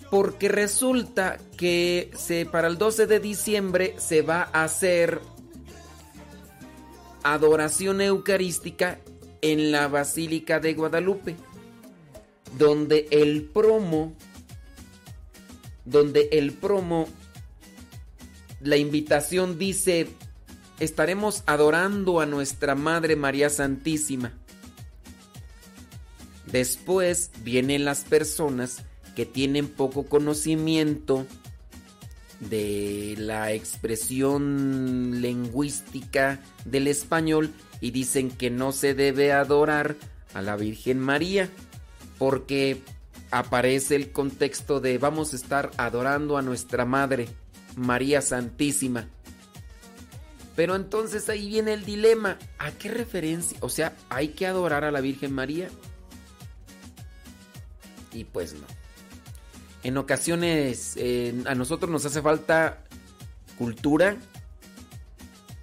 [0.10, 2.11] porque resulta que
[2.52, 5.19] para el 12 de diciembre se va a hacer
[7.23, 8.99] adoración eucarística
[9.41, 11.36] en la Basílica de Guadalupe,
[12.57, 14.14] donde el promo,
[15.86, 17.07] donde el promo,
[18.61, 20.07] la invitación dice,
[20.80, 24.34] estaremos adorando a nuestra Madre María Santísima.
[26.52, 28.84] Después vienen las personas
[29.16, 31.26] que tienen poco conocimiento
[32.40, 39.96] de la expresión lingüística del español y dicen que no se debe adorar
[40.34, 41.50] a la Virgen María
[42.18, 42.82] porque
[43.32, 47.28] aparece el contexto de vamos a estar adorando a nuestra Madre
[47.76, 49.08] María Santísima.
[50.56, 53.58] Pero entonces ahí viene el dilema, ¿a qué referencia?
[53.62, 55.70] O sea, ¿hay que adorar a la Virgen María?
[58.14, 58.74] Y pues no.
[59.86, 62.80] En ocasiones eh, a nosotros nos hace falta
[63.56, 64.18] cultura,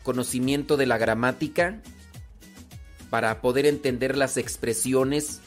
[0.05, 1.83] conocimiento de la gramática,
[3.11, 5.41] para poder entender las expresiones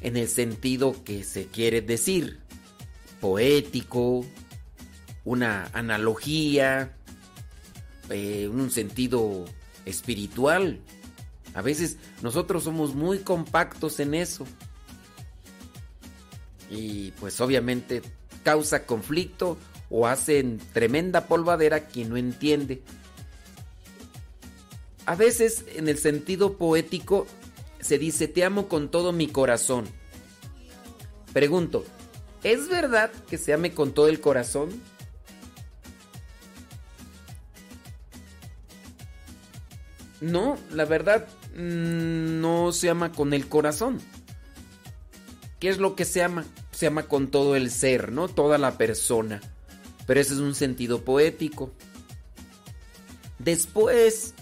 [0.00, 2.40] en el sentido que se quiere decir.
[3.20, 4.26] Poético,
[5.24, 6.96] una analogía,
[8.10, 9.44] eh, un sentido
[9.84, 10.80] espiritual.
[11.54, 14.44] A veces nosotros somos muy compactos en eso.
[16.72, 18.00] Y pues obviamente
[18.42, 19.58] causa conflicto
[19.90, 22.82] o hacen tremenda polvadera quien no entiende.
[25.04, 27.26] A veces en el sentido poético
[27.78, 29.84] se dice te amo con todo mi corazón.
[31.34, 31.84] Pregunto,
[32.42, 34.70] ¿es verdad que se ame con todo el corazón?
[40.22, 44.00] No, la verdad mm, no se ama con el corazón.
[45.58, 46.46] ¿Qué es lo que se ama?
[46.82, 48.26] Se ama con todo el ser, ¿no?
[48.26, 49.40] Toda la persona.
[50.04, 51.70] Pero ese es un sentido poético.
[53.38, 54.34] Después,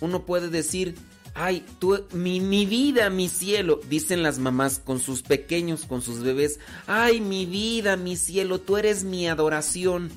[0.00, 0.94] uno puede decir,
[1.34, 6.20] ay, tú, mi, mi vida, mi cielo, dicen las mamás con sus pequeños, con sus
[6.20, 10.08] bebés, ay, mi vida, mi cielo, tú eres mi adoración.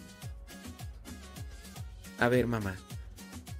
[2.20, 2.76] A ver, mamá,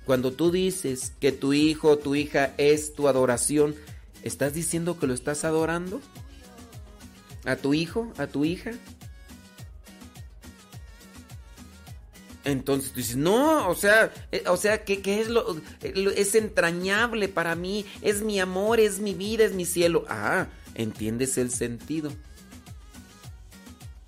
[0.06, 3.74] cuando tú dices que tu hijo o tu hija es tu adoración,
[4.22, 6.02] ¿estás diciendo que lo estás adorando?
[7.46, 8.12] ¿A tu hijo?
[8.18, 8.72] ¿A tu hija?
[12.44, 17.56] Entonces tú dices, no, o sea, eh, o sea, ¿qué, es lo, Es entrañable para
[17.56, 20.06] mí, es mi amor, es mi vida, es mi cielo.
[20.10, 22.12] Ah, entiendes el sentido.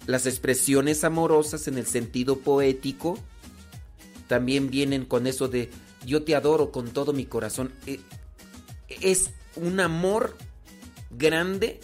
[0.08, 3.20] Las expresiones amorosas en el sentido poético
[4.28, 5.70] también vienen con eso de
[6.06, 7.72] yo te adoro con todo mi corazón.
[7.86, 8.00] Eh,
[9.02, 10.36] es un amor
[11.12, 11.80] grande,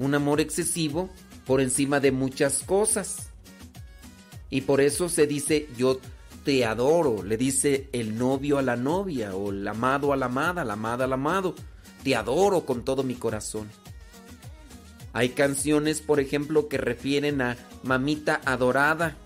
[0.00, 1.10] un amor excesivo
[1.46, 3.28] por encima de muchas cosas.
[4.48, 6.00] Y por eso se dice yo
[6.44, 10.64] te adoro, le dice el novio a la novia o el amado a la amada,
[10.64, 11.54] la amada al amado.
[12.02, 13.68] Te adoro con todo mi corazón.
[15.12, 19.16] Hay canciones, por ejemplo, que refieren a mamita adorada.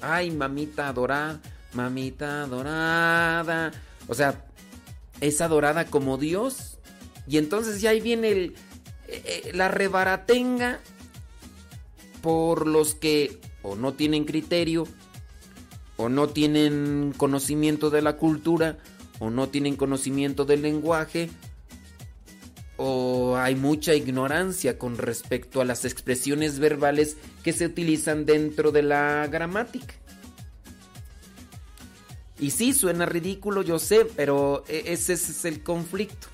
[0.00, 1.40] Ay, mamita adorada,
[1.74, 3.72] mamita adorada.
[4.08, 4.46] O sea,
[5.20, 6.78] es adorada como Dios.
[7.26, 8.54] Y entonces ya ahí viene el,
[9.08, 10.80] eh, la rebaratenga
[12.22, 14.86] por los que o no tienen criterio,
[15.96, 18.78] o no tienen conocimiento de la cultura,
[19.18, 21.30] o no tienen conocimiento del lenguaje,
[22.76, 28.82] o hay mucha ignorancia con respecto a las expresiones verbales que se utilizan dentro de
[28.82, 29.94] la gramática.
[32.38, 36.28] Y sí, suena ridículo, yo sé, pero e-, ese es el conflicto.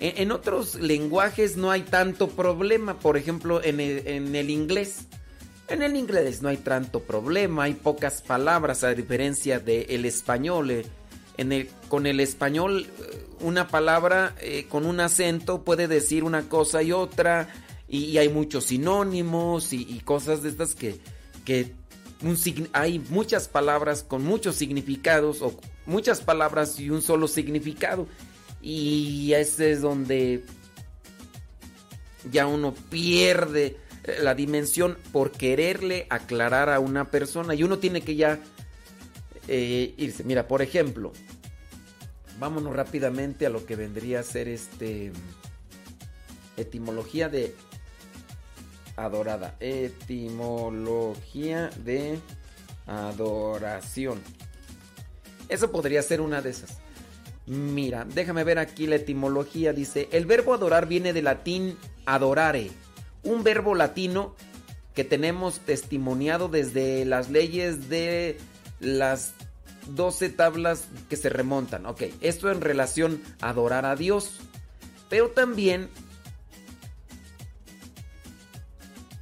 [0.00, 5.06] En otros lenguajes no hay tanto problema, por ejemplo en el, inglés.
[5.66, 10.70] En el inglés no hay tanto problema, hay pocas palabras a diferencia del español.
[10.70, 16.82] Eh, con el español eh, una palabra eh, con un acento puede decir una cosa
[16.82, 17.48] y otra
[17.88, 20.98] y, hay muchos sinónimos y, cosas de estas que
[22.72, 25.56] hay muchas palabras con muchos significados o
[25.86, 28.06] muchas palabras y un solo significado
[28.68, 30.44] y ese es donde
[32.30, 38.02] ya uno pierde eh, la dimensión por quererle aclarar a una persona y uno tiene
[38.02, 38.38] que ya
[39.46, 40.22] eh, irse.
[40.22, 41.14] Mira, por ejemplo,
[42.38, 45.12] vámonos rápidamente a lo que vendría a ser este
[46.58, 47.54] etimología de
[48.96, 49.56] adorada.
[49.60, 52.18] Etimología de
[52.86, 54.20] adoración.
[55.48, 56.86] Eso podría ser una de esas.
[57.48, 59.72] Mira, déjame ver aquí la etimología.
[59.72, 62.70] Dice, el verbo adorar viene del latín adorare,
[63.22, 64.36] un verbo latino
[64.94, 68.36] que tenemos testimoniado desde las leyes de
[68.80, 69.32] las
[69.94, 71.86] 12 tablas que se remontan.
[71.86, 74.40] Ok, esto en relación a adorar a Dios.
[75.08, 75.88] Pero también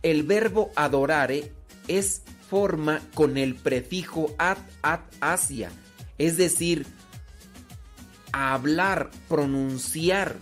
[0.02, 1.52] el verbo adorare
[1.86, 5.70] es forma con el prefijo ad, ad, asia.
[6.18, 6.86] Es decir,
[8.36, 10.36] hablar, pronunciar,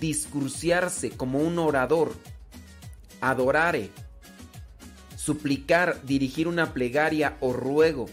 [0.00, 2.14] discursiarse como un orador,
[3.20, 3.90] adorare,
[5.16, 8.06] suplicar, dirigir una plegaria o ruego.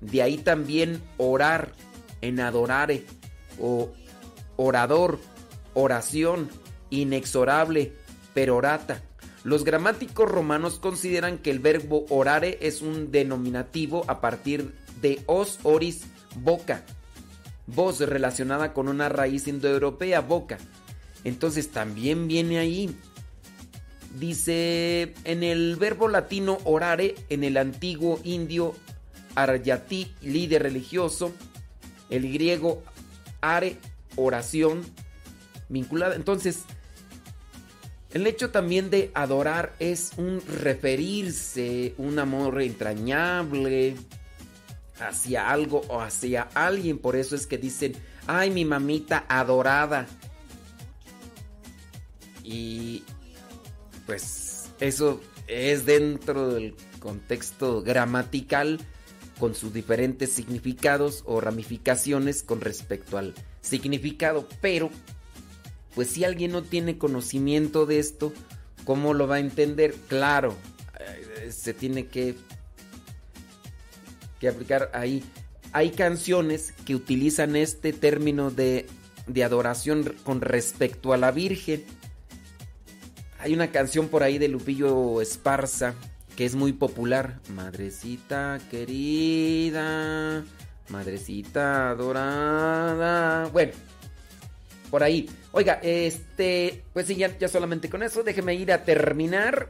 [0.00, 1.72] De ahí también orar,
[2.20, 3.04] en adorare,
[3.60, 3.92] o
[4.56, 5.18] orador,
[5.74, 6.48] oración,
[6.90, 7.92] inexorable,
[8.32, 9.02] perorata.
[9.42, 15.58] Los gramáticos romanos consideran que el verbo orare es un denominativo a partir de os,
[15.64, 16.84] oris, boca.
[17.66, 20.58] Voz relacionada con una raíz indoeuropea, boca.
[21.24, 22.94] Entonces también viene ahí.
[24.18, 28.74] Dice en el verbo latino orare, en el antiguo indio
[29.34, 31.32] aryati, líder religioso.
[32.10, 32.82] El griego
[33.40, 33.76] are,
[34.16, 34.82] oración,
[35.68, 36.14] vinculada.
[36.14, 36.64] Entonces,
[38.12, 43.96] el hecho también de adorar es un referirse, un amor entrañable
[45.00, 46.98] hacia algo o hacia alguien.
[46.98, 47.94] Por eso es que dicen,
[48.26, 50.06] ay, mi mamita adorada.
[52.42, 53.02] Y
[54.06, 58.80] pues eso es dentro del contexto gramatical
[59.38, 64.48] con sus diferentes significados o ramificaciones con respecto al significado.
[64.60, 64.90] Pero
[65.94, 68.32] pues si alguien no tiene conocimiento de esto,
[68.84, 69.94] ¿cómo lo va a entender?
[70.08, 70.56] Claro,
[70.98, 72.34] eh, se tiene que,
[74.44, 75.24] que aplicar ahí.
[75.72, 78.86] Hay canciones que utilizan este término de,
[79.26, 81.84] de adoración con respecto a la Virgen.
[83.40, 85.94] Hay una canción por ahí de Lupillo Esparza
[86.36, 87.40] que es muy popular.
[87.48, 90.44] Madrecita querida,
[90.88, 93.48] madrecita adorada.
[93.48, 93.72] Bueno,
[94.90, 95.28] por ahí.
[95.52, 99.68] Oiga, este, pues sí, ya, solamente con eso, déjeme ir a terminar.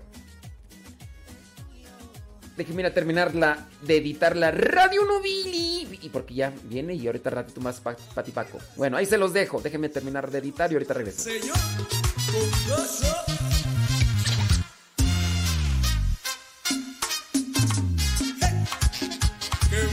[2.56, 5.98] Déjeme ir a terminar la, de editar la Radio Novili.
[6.02, 8.58] Y porque ya viene y ahorita ratito más patipaco.
[8.76, 9.60] Bueno, ahí se los dejo.
[9.60, 11.22] Déjeme terminar de editar y ahorita regreso.
[11.22, 11.56] Señor,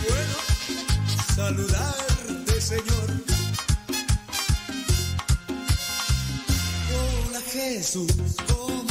[0.07, 0.35] bueno
[1.35, 3.21] saludarte, Señor.
[7.51, 8.07] Jesús,
[8.47, 8.90] ¿cómo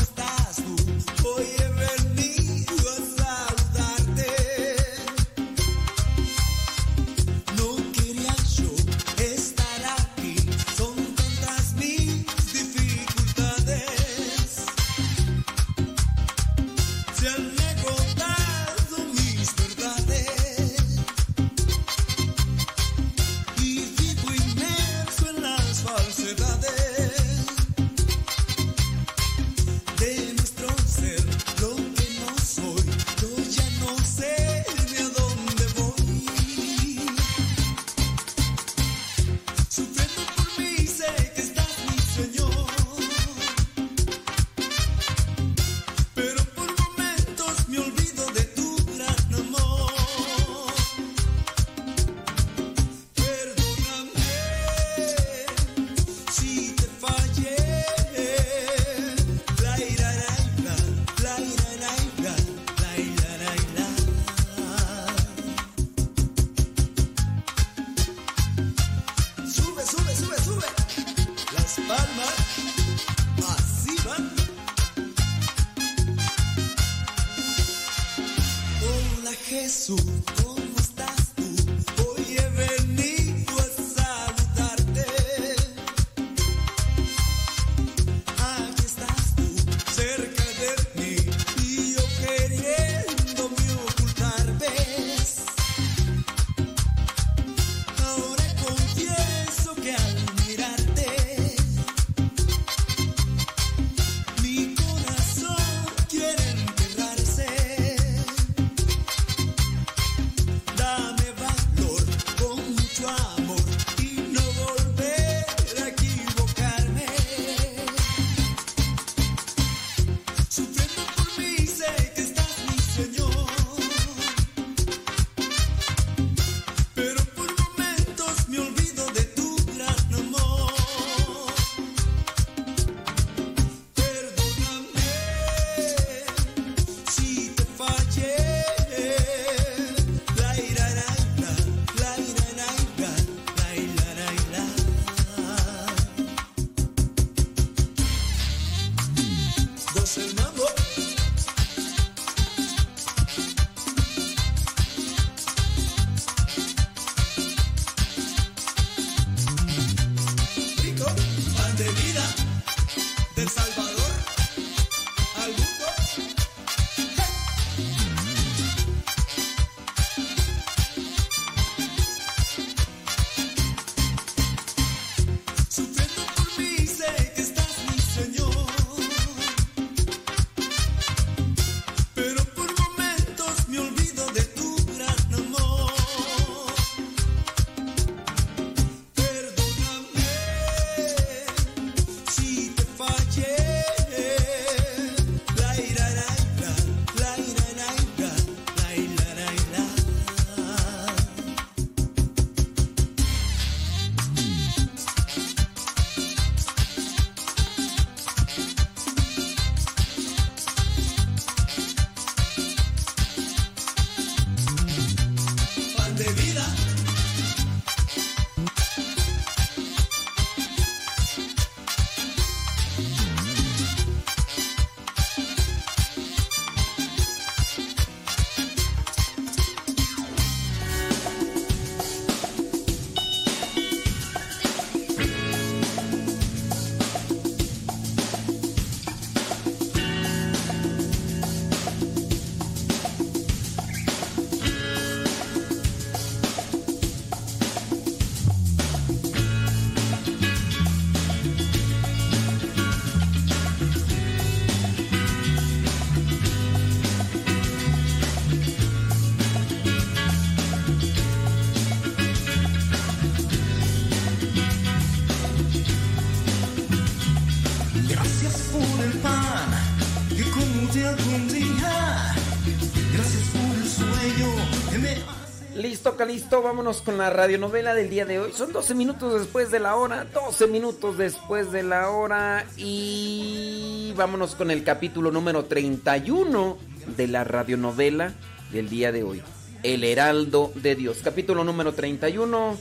[276.26, 278.52] Listo, vámonos con la radionovela del día de hoy.
[278.52, 284.54] Son 12 minutos después de la hora, 12 minutos después de la hora y vámonos
[284.54, 286.76] con el capítulo número 31
[287.16, 288.34] de la radionovela
[288.70, 289.42] del día de hoy.
[289.82, 292.76] El Heraldo de Dios, capítulo número 31.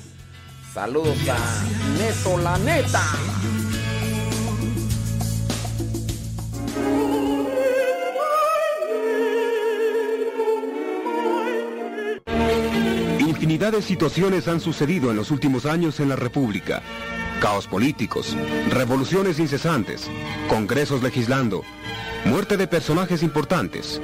[0.74, 1.64] Saludos a
[1.98, 3.04] Neto la Neta.
[13.70, 16.82] De situaciones han sucedido en los últimos años en la República.
[17.40, 18.36] Caos políticos,
[18.72, 20.10] revoluciones incesantes,
[20.48, 21.64] congresos legislando,
[22.26, 24.02] muerte de personajes importantes.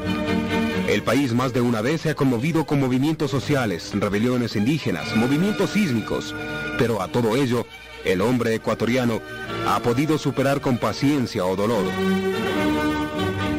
[0.87, 5.71] El país más de una vez se ha conmovido con movimientos sociales, rebeliones indígenas, movimientos
[5.71, 6.35] sísmicos,
[6.77, 7.65] pero a todo ello,
[8.05, 9.19] el hombre ecuatoriano
[9.67, 11.85] ha podido superar con paciencia o dolor.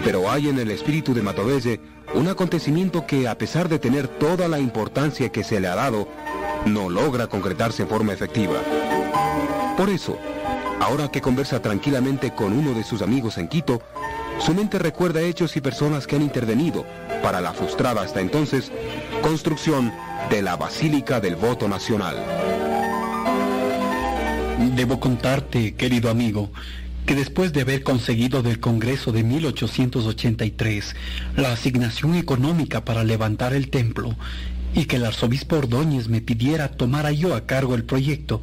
[0.04, 1.80] Pero hay en el espíritu de Matovelle
[2.14, 6.08] un acontecimiento que, a pesar de tener toda la importancia que se le ha dado,
[6.64, 8.56] no logra concretarse en forma efectiva.
[9.76, 10.18] Por eso,
[10.80, 13.82] ahora que conversa tranquilamente con uno de sus amigos en Quito,
[14.38, 16.84] su mente recuerda hechos y personas que han intervenido
[17.22, 18.70] para la frustrada hasta entonces
[19.22, 19.92] construcción
[20.30, 22.16] de la Basílica del Voto Nacional.
[24.74, 26.50] Debo contarte, querido amigo,
[27.06, 30.96] que después de haber conseguido del Congreso de 1883
[31.36, 34.16] la asignación económica para levantar el templo
[34.74, 38.42] y que el arzobispo Ordóñez me pidiera tomara yo a cargo el proyecto,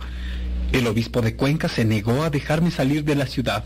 [0.71, 3.65] el obispo de Cuenca se negó a dejarme salir de la ciudad.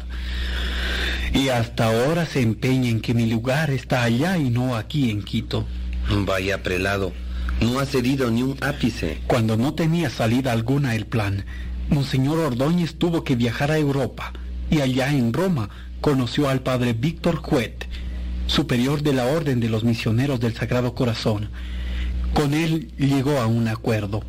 [1.34, 5.22] Y hasta ahora se empeña en que mi lugar está allá y no aquí en
[5.22, 5.68] Quito.
[6.26, 7.14] Vaya prelado,
[7.62, 9.20] no ha cedido ni un ápice.
[9.28, 11.46] Cuando no tenía salida alguna el plan,
[11.90, 14.34] Monseñor Ordóñez tuvo que viajar a Europa
[14.70, 15.70] y allá en Roma
[16.02, 17.88] conoció al padre Víctor Juet,
[18.48, 21.50] superior de la Orden de los Misioneros del Sagrado Corazón.
[22.34, 24.24] Con él llegó a un acuerdo.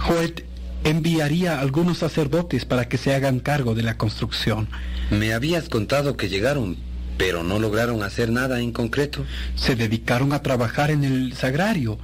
[0.00, 0.44] Juet
[0.84, 4.68] enviaría a algunos sacerdotes para que se hagan cargo de la construcción.
[5.10, 6.76] Me habías contado que llegaron,
[7.16, 9.24] pero no lograron hacer nada en concreto.
[9.54, 11.98] Se dedicaron a trabajar en el sagrario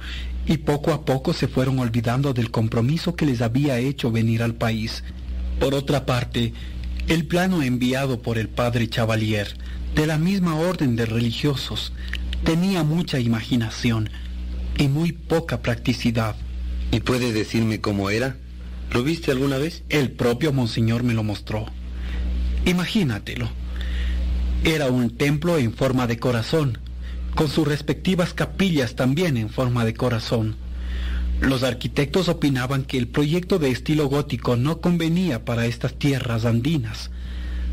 [0.47, 4.55] y poco a poco se fueron olvidando del compromiso que les había hecho venir al
[4.55, 5.03] país.
[5.59, 6.53] Por otra parte,
[7.07, 9.55] el plano enviado por el padre Chavalier,
[9.95, 11.91] de la misma orden de religiosos,
[12.43, 14.09] tenía mucha imaginación
[14.77, 16.35] y muy poca practicidad.
[16.91, 18.37] ¿Y puede decirme cómo era?
[18.91, 19.83] ¿Lo viste alguna vez?
[19.89, 21.65] El propio monseñor me lo mostró.
[22.65, 23.49] Imagínatelo.
[24.63, 26.77] Era un templo en forma de corazón,
[27.35, 30.55] con sus respectivas capillas también en forma de corazón.
[31.41, 37.09] Los arquitectos opinaban que el proyecto de estilo gótico no convenía para estas tierras andinas,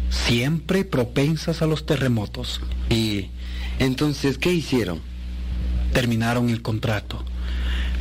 [0.08, 2.62] siempre propensas a los terremotos.
[2.88, 3.26] ¿Y
[3.78, 5.00] entonces qué hicieron?
[5.92, 7.24] Terminaron el contrato.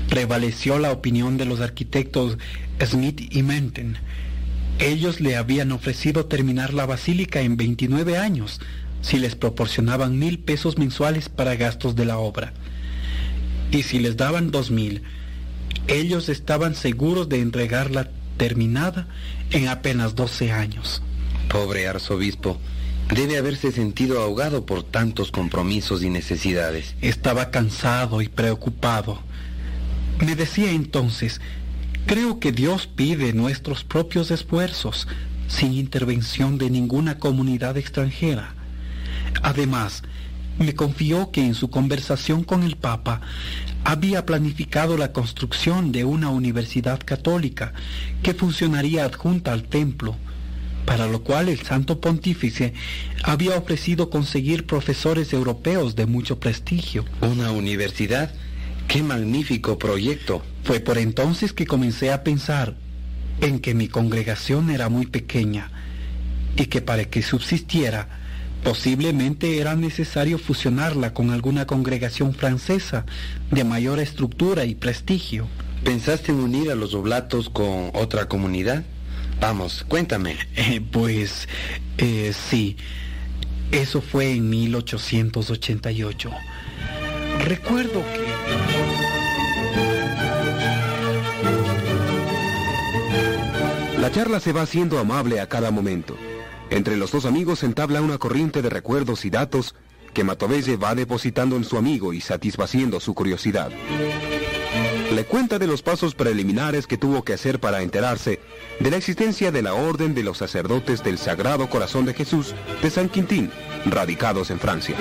[0.09, 2.37] Prevaleció la opinión de los arquitectos
[2.83, 3.97] Smith y Menten.
[4.79, 8.61] Ellos le habían ofrecido terminar la basílica en 29 años
[9.01, 12.53] si les proporcionaban mil pesos mensuales para gastos de la obra.
[13.71, 15.03] Y si les daban dos mil,
[15.87, 19.07] ellos estaban seguros de entregarla terminada
[19.51, 21.01] en apenas 12 años.
[21.49, 22.59] Pobre arzobispo,
[23.13, 26.95] debe haberse sentido ahogado por tantos compromisos y necesidades.
[27.01, 29.21] Estaba cansado y preocupado.
[30.19, 31.41] Me decía entonces,
[32.05, 35.07] creo que Dios pide nuestros propios esfuerzos,
[35.47, 38.55] sin intervención de ninguna comunidad extranjera.
[39.41, 40.03] Además,
[40.59, 43.21] me confió que en su conversación con el Papa
[43.87, 47.71] había planificado la construcción de una universidad católica
[48.21, 50.17] que funcionaría adjunta al templo,
[50.85, 52.73] para lo cual el Santo Pontífice
[53.23, 57.05] había ofrecido conseguir profesores europeos de mucho prestigio.
[57.21, 58.33] ¿Una universidad?
[58.89, 60.43] ¡Qué magnífico proyecto!
[60.65, 62.75] Fue por entonces que comencé a pensar
[63.39, 65.71] en que mi congregación era muy pequeña
[66.57, 68.26] y que para que subsistiera
[68.67, 73.05] posiblemente era necesario fusionarla con alguna congregación francesa
[73.49, 75.47] de mayor estructura y prestigio.
[75.85, 78.83] ¿Pensaste en unir a los oblatos con otra comunidad?
[79.39, 80.35] Vamos, cuéntame.
[80.57, 81.47] Eh, pues
[81.97, 82.75] eh, sí,
[83.71, 86.29] eso fue en 1888.
[87.45, 88.27] Recuerdo que...
[94.01, 96.17] La charla se va haciendo amable a cada momento.
[96.69, 99.75] Entre los dos amigos entabla una corriente de recuerdos y datos
[100.13, 103.71] que Matovelle va depositando en su amigo y satisfaciendo su curiosidad.
[105.13, 108.41] Le cuenta de los pasos preliminares que tuvo que hacer para enterarse
[108.79, 112.89] de la existencia de la Orden de los Sacerdotes del Sagrado Corazón de Jesús de
[112.89, 113.49] San Quintín,
[113.85, 114.95] radicados en Francia.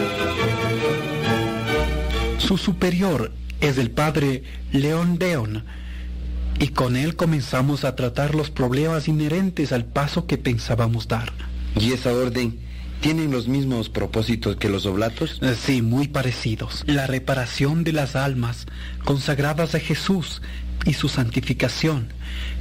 [2.38, 5.64] Su superior es el padre León Deon,
[6.60, 11.32] y con él comenzamos a tratar los problemas inherentes al paso que pensábamos dar.
[11.78, 12.58] ¿Y esa orden
[13.00, 15.38] tienen los mismos propósitos que los oblatos?
[15.42, 16.82] Eh, Sí, muy parecidos.
[16.86, 18.66] La reparación de las almas
[19.04, 20.40] consagradas a Jesús
[20.86, 22.12] y su santificación,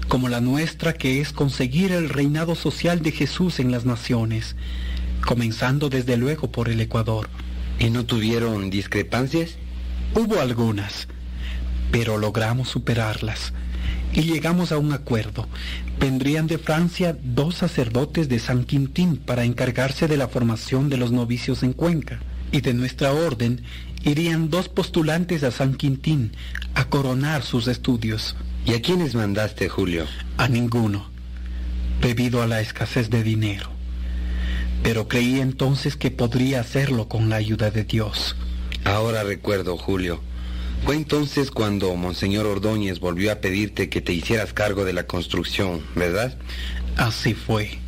[0.07, 4.55] como la nuestra que es conseguir el reinado social de Jesús en las naciones,
[5.25, 7.29] comenzando desde luego por el Ecuador.
[7.79, 9.55] ¿Y no tuvieron discrepancias?
[10.13, 11.07] Hubo algunas,
[11.91, 13.53] pero logramos superarlas
[14.15, 15.47] y llegamos a un acuerdo.
[15.99, 21.11] Vendrían de Francia dos sacerdotes de San Quintín para encargarse de la formación de los
[21.11, 22.19] novicios en Cuenca.
[22.51, 23.63] Y de nuestra orden
[24.03, 26.31] irían dos postulantes a San Quintín
[26.73, 28.35] a coronar sus estudios.
[28.65, 30.05] ¿Y a quiénes mandaste, Julio?
[30.37, 31.09] A ninguno,
[32.01, 33.69] debido a la escasez de dinero.
[34.81, 38.35] Pero creí entonces que podría hacerlo con la ayuda de Dios.
[38.85, 40.21] Ahora recuerdo, Julio.
[40.85, 45.81] Fue entonces cuando Monseñor Ordóñez volvió a pedirte que te hicieras cargo de la construcción,
[45.95, 46.37] ¿verdad?
[46.95, 47.79] Así fue.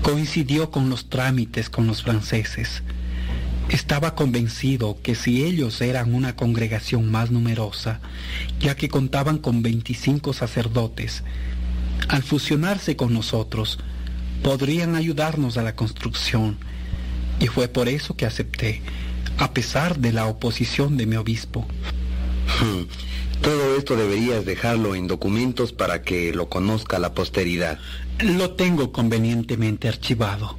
[0.00, 2.84] Coincidió con los trámites con los franceses.
[3.68, 7.98] Estaba convencido que si ellos eran una congregación más numerosa,
[8.60, 11.24] ya que contaban con 25 sacerdotes,
[12.06, 13.80] al fusionarse con nosotros,
[14.44, 16.58] podrían ayudarnos a la construcción.
[17.40, 18.82] Y fue por eso que acepté,
[19.36, 21.66] a pesar de la oposición de mi obispo.
[23.42, 27.78] Todo esto deberías dejarlo en documentos para que lo conozca la posteridad.
[28.20, 30.56] Lo tengo convenientemente archivado.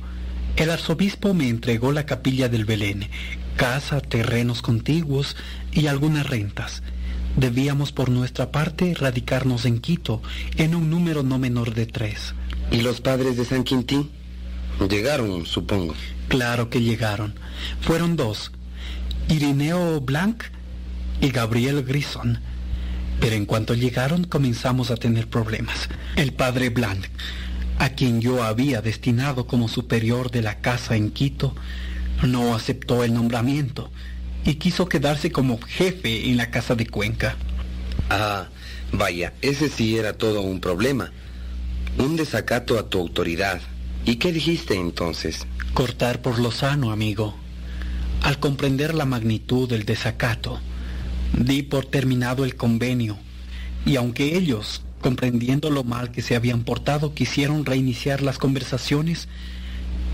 [0.56, 3.10] El arzobispo me entregó la capilla del Belén,
[3.58, 5.36] casa, terrenos contiguos
[5.72, 6.84] y algunas rentas.
[7.36, 10.22] Debíamos por nuestra parte radicarnos en Quito,
[10.56, 12.36] en un número no menor de tres.
[12.72, 14.10] ¿Y los padres de San Quintín?
[14.90, 15.96] Llegaron, supongo.
[16.28, 17.36] Claro que llegaron.
[17.82, 18.52] Fueron dos,
[19.28, 20.44] Irineo Blanc
[21.22, 22.40] y Gabriel Grison.
[23.20, 25.90] Pero en cuanto llegaron comenzamos a tener problemas.
[26.16, 27.06] El padre Blanc,
[27.80, 31.56] a quien yo había destinado como superior de la casa en Quito,
[32.24, 33.92] no aceptó el nombramiento
[34.46, 37.36] y quiso quedarse como jefe en la casa de Cuenca.
[38.10, 38.48] Ah,
[38.92, 41.12] vaya, ese sí era todo un problema.
[41.98, 43.62] Un desacato a tu autoridad.
[44.06, 45.48] ¿Y qué dijiste entonces?
[45.74, 47.36] Cortar por lo sano, amigo.
[48.22, 50.60] Al comprender la magnitud del desacato,
[51.34, 53.18] di por terminado el convenio,
[53.86, 59.28] y aunque ellos, comprendiendo lo mal que se habían portado, quisieron reiniciar las conversaciones,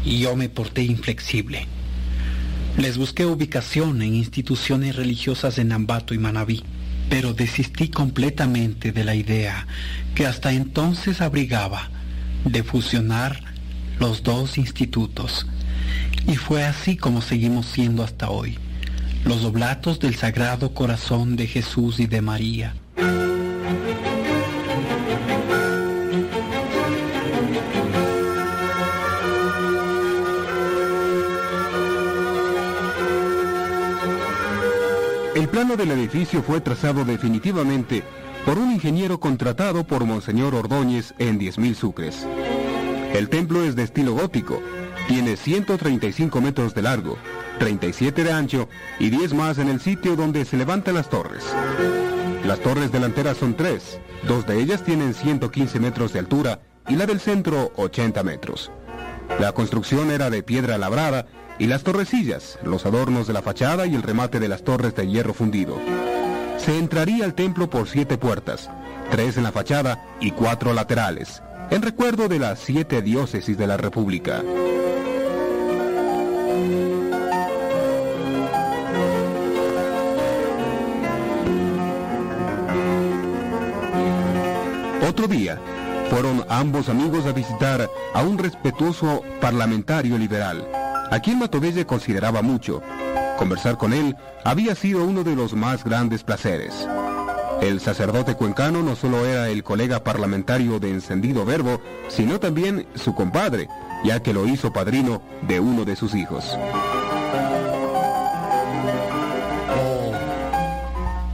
[0.05, 1.67] yo me porté inflexible.
[2.77, 6.63] Les busqué ubicación en instituciones religiosas en Ambato y Manabí,
[7.09, 9.67] pero desistí completamente de la idea
[10.15, 11.89] que hasta entonces abrigaba
[12.45, 13.43] de fusionar
[13.99, 15.45] los dos institutos.
[16.27, 18.57] Y fue así como seguimos siendo hasta hoy,
[19.25, 22.75] los oblatos del Sagrado Corazón de Jesús y de María.
[35.35, 38.03] El plano del edificio fue trazado definitivamente
[38.45, 42.27] por un ingeniero contratado por Monseñor Ordóñez en 10.000 sucres.
[43.13, 44.61] El templo es de estilo gótico,
[45.07, 47.17] tiene 135 metros de largo,
[47.61, 51.43] 37 de ancho y 10 más en el sitio donde se levantan las torres.
[52.43, 57.05] Las torres delanteras son tres, dos de ellas tienen 115 metros de altura y la
[57.05, 58.71] del centro 80 metros.
[59.39, 61.27] La construcción era de piedra labrada
[61.59, 65.07] y las torrecillas, los adornos de la fachada y el remate de las torres de
[65.07, 65.77] hierro fundido.
[66.57, 68.71] Se entraría al templo por siete puertas,
[69.11, 73.77] tres en la fachada y cuatro laterales, en recuerdo de las siete diócesis de la
[73.77, 74.41] República.
[85.11, 85.59] Otro día,
[86.09, 90.65] fueron ambos amigos a visitar a un respetuoso parlamentario liberal,
[91.11, 92.81] a quien Matovelle consideraba mucho.
[93.37, 94.15] Conversar con él
[94.45, 96.87] había sido uno de los más grandes placeres.
[97.59, 103.13] El sacerdote cuencano no solo era el colega parlamentario de encendido verbo, sino también su
[103.13, 103.67] compadre,
[104.05, 106.57] ya que lo hizo padrino de uno de sus hijos.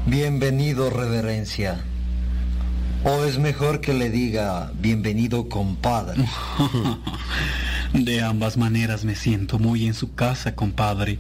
[0.08, 1.80] Bienvenido, reverencia.
[3.04, 6.24] O es mejor que le diga bienvenido, compadre.
[7.94, 11.20] De ambas maneras me siento muy en su casa, compadre.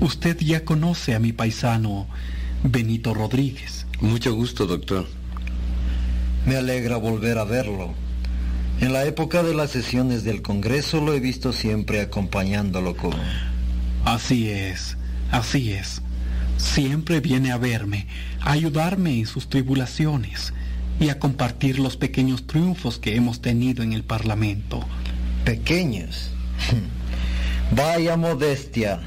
[0.00, 2.06] Usted ya conoce a mi paisano
[2.62, 3.86] Benito Rodríguez.
[4.00, 5.06] Mucho gusto, doctor.
[6.46, 7.94] Me alegra volver a verlo.
[8.80, 13.12] En la época de las sesiones del Congreso lo he visto siempre acompañándolo con...
[14.04, 14.96] Así es,
[15.30, 16.00] así es.
[16.56, 18.06] Siempre viene a verme,
[18.40, 20.52] a ayudarme en sus tribulaciones
[21.02, 24.86] y a compartir los pequeños triunfos que hemos tenido en el Parlamento.
[25.44, 26.30] Pequeños.
[27.74, 29.00] Vaya modestia,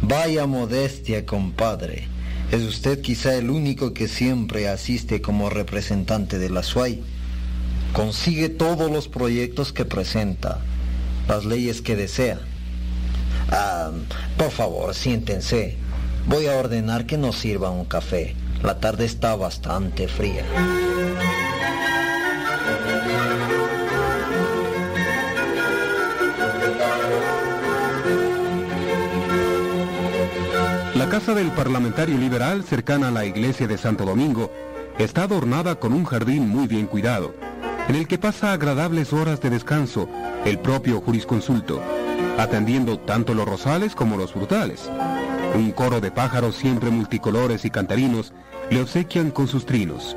[0.00, 2.06] vaya modestia, compadre.
[2.52, 7.02] Es usted quizá el único que siempre asiste como representante de la SUAY.
[7.94, 10.60] Consigue todos los proyectos que presenta,
[11.26, 12.38] las leyes que desea.
[13.50, 13.90] Ah,
[14.36, 15.76] por favor, siéntense.
[16.26, 18.36] Voy a ordenar que nos sirva un café.
[18.62, 20.44] La tarde está bastante fría.
[30.94, 34.50] La casa del parlamentario liberal, cercana a la iglesia de Santo Domingo,
[34.98, 37.34] está adornada con un jardín muy bien cuidado,
[37.88, 40.08] en el que pasa agradables horas de descanso
[40.44, 41.80] el propio jurisconsulto,
[42.36, 44.90] atendiendo tanto los rosales como los frutales.
[45.54, 48.34] Un coro de pájaros siempre multicolores y cantarinos
[48.70, 50.16] le obsequian con sus trinos.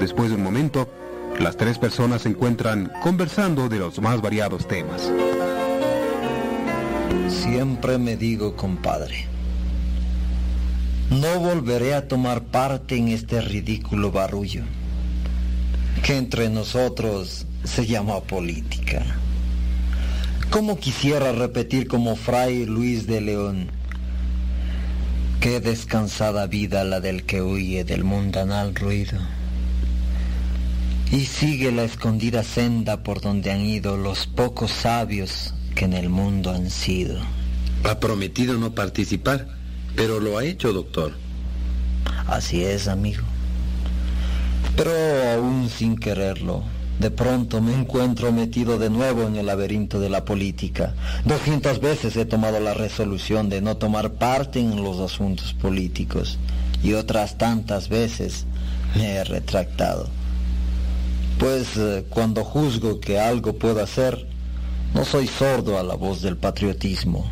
[0.00, 0.88] Después de un momento,
[1.38, 5.10] las tres personas se encuentran conversando de los más variados temas.
[7.28, 9.26] Siempre me digo, compadre,
[11.10, 14.62] no volveré a tomar parte en este ridículo barullo
[16.02, 19.04] que entre nosotros se llama política.
[20.50, 23.70] ¿Cómo quisiera repetir como Fray Luis de León?
[25.44, 29.18] Qué descansada vida la del que huye del mundanal ruido
[31.12, 36.08] y sigue la escondida senda por donde han ido los pocos sabios que en el
[36.08, 37.20] mundo han sido.
[37.84, 39.46] Ha prometido no participar,
[39.94, 41.12] pero lo ha hecho, doctor.
[42.26, 43.24] Así es, amigo.
[44.78, 44.92] Pero
[45.34, 46.64] aún sin quererlo,
[46.98, 50.94] de pronto me encuentro metido de nuevo en el laberinto de la política.
[51.24, 56.38] Doscientas veces he tomado la resolución de no tomar parte en los asuntos políticos
[56.82, 58.46] y otras tantas veces
[58.94, 60.08] me he retractado.
[61.38, 64.26] Pues eh, cuando juzgo que algo puedo hacer,
[64.94, 67.28] no soy sordo a la voz del patriotismo.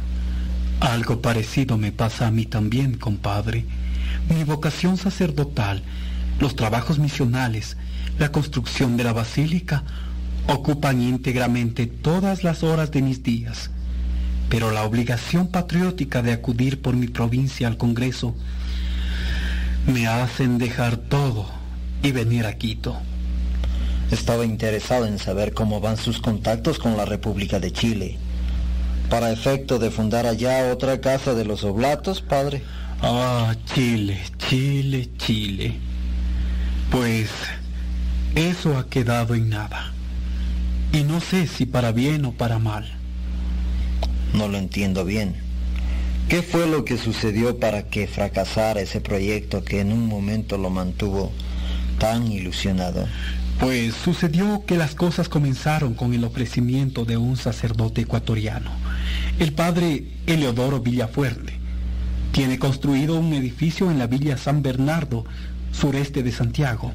[0.80, 3.64] Algo parecido me pasa a mí también, compadre.
[4.28, 5.82] Mi vocación sacerdotal,
[6.40, 7.76] los trabajos misionales,
[8.18, 9.84] la construcción de la basílica,
[10.46, 13.70] ocupan íntegramente todas las horas de mis días.
[14.48, 18.34] Pero la obligación patriótica de acudir por mi provincia al Congreso
[19.86, 21.46] me hacen dejar todo
[22.02, 22.98] y venir a Quito.
[24.10, 28.18] Estaba interesado en saber cómo van sus contactos con la República de Chile.
[29.08, 32.62] Para efecto de fundar allá otra casa de los oblatos, padre.
[33.00, 35.74] Ah, Chile, Chile, Chile.
[36.90, 37.30] Pues
[38.34, 39.92] eso ha quedado en nada.
[40.92, 42.90] Y no sé si para bien o para mal.
[44.34, 45.36] No lo entiendo bien.
[46.28, 50.70] ¿Qué fue lo que sucedió para que fracasara ese proyecto que en un momento lo
[50.70, 51.30] mantuvo
[51.98, 53.06] tan ilusionado?
[53.60, 58.70] Pues sucedió que las cosas comenzaron con el ofrecimiento de un sacerdote ecuatoriano,
[59.38, 61.52] el padre Eleodoro Villafuerte.
[62.32, 65.26] Tiene construido un edificio en la villa San Bernardo,
[65.70, 66.92] sureste de Santiago.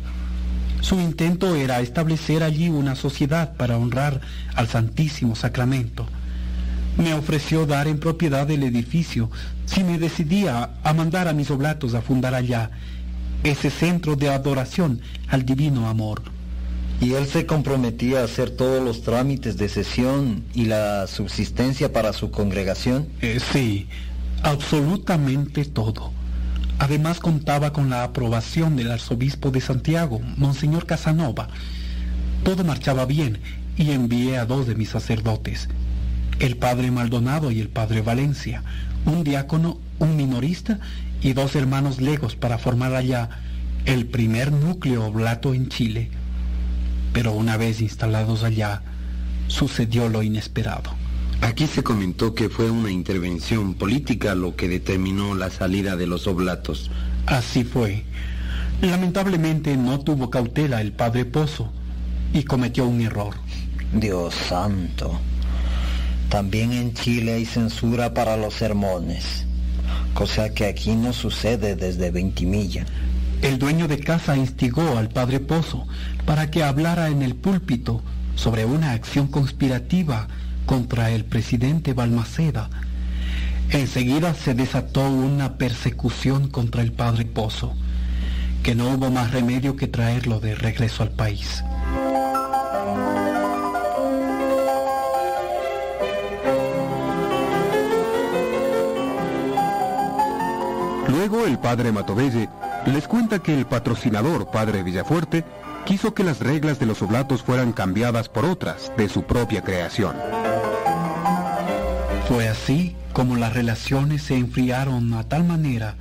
[0.82, 4.22] Su intento era establecer allí una sociedad para honrar
[4.56, 6.08] al Santísimo Sacramento.
[6.98, 9.30] Me ofreció dar en propiedad el edificio
[9.66, 12.72] si me decidía a mandar a mis oblatos a fundar allá
[13.44, 16.22] ese centro de adoración al divino amor.
[17.00, 22.12] ¿Y él se comprometía a hacer todos los trámites de sesión y la subsistencia para
[22.14, 23.08] su congregación?
[23.22, 23.88] Eh, sí,
[24.42, 26.12] absolutamente todo.
[26.80, 31.48] Además contaba con la aprobación del arzobispo de Santiago, Monseñor Casanova.
[32.44, 33.40] Todo marchaba bien
[33.78, 35.70] y envié a dos de mis sacerdotes,
[36.40, 38.64] el padre Maldonado y el padre Valencia,
[39.06, 40.80] un diácono, un minorista
[41.22, 43.30] y dos hermanos legos para formar allá
[43.86, 46.12] el primer núcleo oblato en Chile.
[47.12, 48.84] Pero una vez instalados allá,
[49.48, 51.07] sucedió lo inesperado.
[51.42, 56.28] Aquí se comentó que fue una intervención política lo que determinó la salida de los
[56.28, 56.90] oblatos.
[57.28, 58.04] Así fue.
[58.82, 61.72] Lamentablemente no tuvo cautela el padre Pozo
[62.34, 63.36] y cometió un error.
[63.94, 65.20] Dios santo.
[66.30, 69.46] También en Chile hay censura para los sermones,
[70.14, 72.86] cosa que aquí no sucede desde Ventimilla.
[73.42, 75.88] El dueño de casa instigó al padre Pozo
[76.26, 78.02] para que hablara en el púlpito
[78.36, 80.28] sobre una acción conspirativa
[80.68, 82.70] contra el presidente Balmaceda.
[83.72, 87.74] Enseguida se desató una persecución contra el padre Pozo,
[88.62, 91.64] que no hubo más remedio que traerlo de regreso al país.
[101.08, 102.50] Luego el padre Matovelle
[102.86, 105.44] les cuenta que el patrocinador, padre Villafuerte,
[105.88, 110.18] quiso que las reglas de los oblatos fueran cambiadas por otras de su propia creación.
[112.28, 115.96] Fue así como las relaciones se enfriaron a tal manera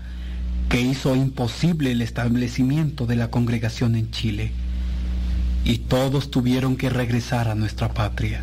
[0.68, 4.50] que hizo imposible el establecimiento de la congregación en Chile.
[5.64, 8.42] Y todos tuvieron que regresar a nuestra patria.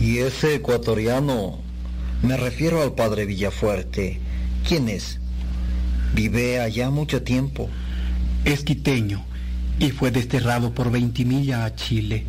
[0.00, 1.60] Y ese ecuatoriano,
[2.22, 4.18] me refiero al padre Villafuerte,
[4.66, 5.20] ¿quién es?
[6.12, 7.70] Vive allá mucho tiempo.
[8.44, 9.25] Es quiteño
[9.78, 12.24] y fue desterrado por Veintimilla a Chile.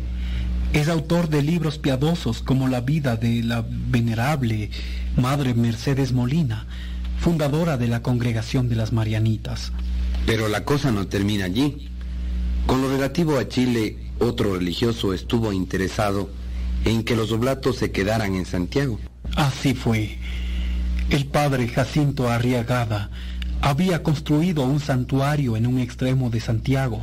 [0.72, 4.70] Es autor de libros piadosos como La vida de la venerable
[5.16, 6.66] Madre Mercedes Molina,
[7.18, 9.72] fundadora de la Congregación de las Marianitas.
[10.26, 11.88] Pero la cosa no termina allí.
[12.66, 16.28] Con lo relativo a Chile, otro religioso estuvo interesado
[16.84, 19.00] en que los oblatos se quedaran en Santiago.
[19.36, 20.18] Así fue.
[21.08, 23.10] El padre Jacinto Arriagada
[23.60, 27.02] había construido un santuario en un extremo de Santiago,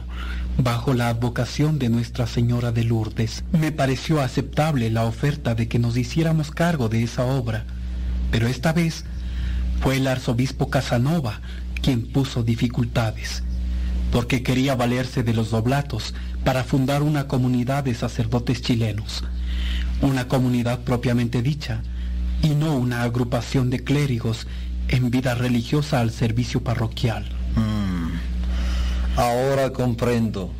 [0.57, 3.43] bajo la advocación de Nuestra Señora de Lourdes.
[3.51, 7.65] Me pareció aceptable la oferta de que nos hiciéramos cargo de esa obra,
[8.31, 9.03] pero esta vez
[9.81, 11.41] fue el arzobispo Casanova
[11.81, 13.43] quien puso dificultades,
[14.11, 19.23] porque quería valerse de los doblatos para fundar una comunidad de sacerdotes chilenos,
[20.01, 21.81] una comunidad propiamente dicha,
[22.41, 24.47] y no una agrupación de clérigos
[24.89, 27.25] en vida religiosa al servicio parroquial.
[27.55, 29.19] Mm.
[29.19, 30.51] Ahora comprendo.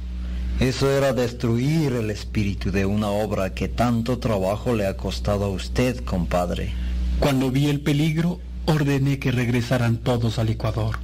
[0.59, 5.49] Eso era destruir el espíritu de una obra que tanto trabajo le ha costado a
[5.49, 6.71] usted, compadre.
[7.19, 10.97] Cuando vi el peligro, ordené que regresaran todos al Ecuador.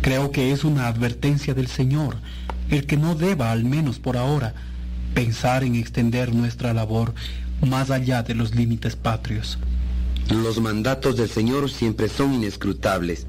[0.00, 2.16] Creo que es una advertencia del Señor,
[2.68, 4.54] el que no deba, al menos por ahora,
[5.14, 7.14] pensar en extender nuestra labor
[7.64, 9.58] más allá de los límites patrios.
[10.30, 13.26] Los mandatos del Señor siempre son inescrutables.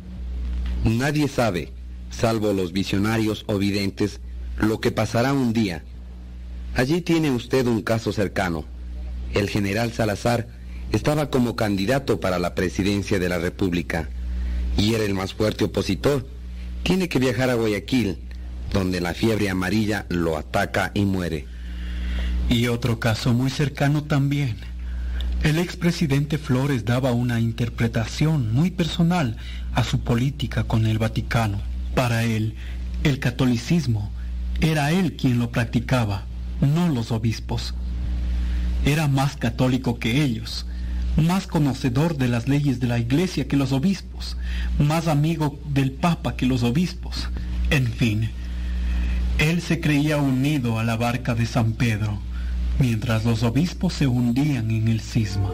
[0.86, 1.74] Nadie sabe,
[2.10, 4.22] salvo los visionarios o videntes,
[4.58, 5.84] lo que pasará un día.
[6.74, 8.66] Allí tiene usted un caso cercano.
[9.34, 10.48] El general Salazar
[10.92, 14.10] estaba como candidato para la presidencia de la República
[14.78, 16.28] y era el más fuerte opositor.
[16.84, 18.20] Tiene que viajar a Guayaquil,
[18.72, 21.46] donde la fiebre amarilla lo ataca y muere.
[22.50, 24.56] Y otro caso muy cercano también.
[25.46, 29.38] El expresidente Flores daba una interpretación muy personal
[29.76, 31.62] a su política con el Vaticano.
[31.94, 32.56] Para él,
[33.04, 34.10] el catolicismo
[34.60, 36.24] era él quien lo practicaba,
[36.62, 37.76] no los obispos.
[38.86, 40.66] Era más católico que ellos,
[41.16, 44.38] más conocedor de las leyes de la iglesia que los obispos,
[44.80, 47.30] más amigo del Papa que los obispos.
[47.70, 48.32] En fin,
[49.38, 52.20] él se creía unido a la barca de San Pedro
[52.80, 55.50] mientras los obispos se hundían en el cisma.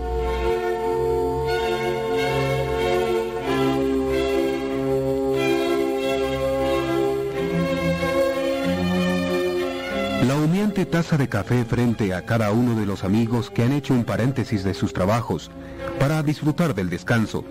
[10.28, 13.94] La humeante taza de café frente a cada uno de los amigos que han hecho
[13.94, 15.52] un paréntesis de sus trabajos
[16.00, 17.44] para disfrutar del descanso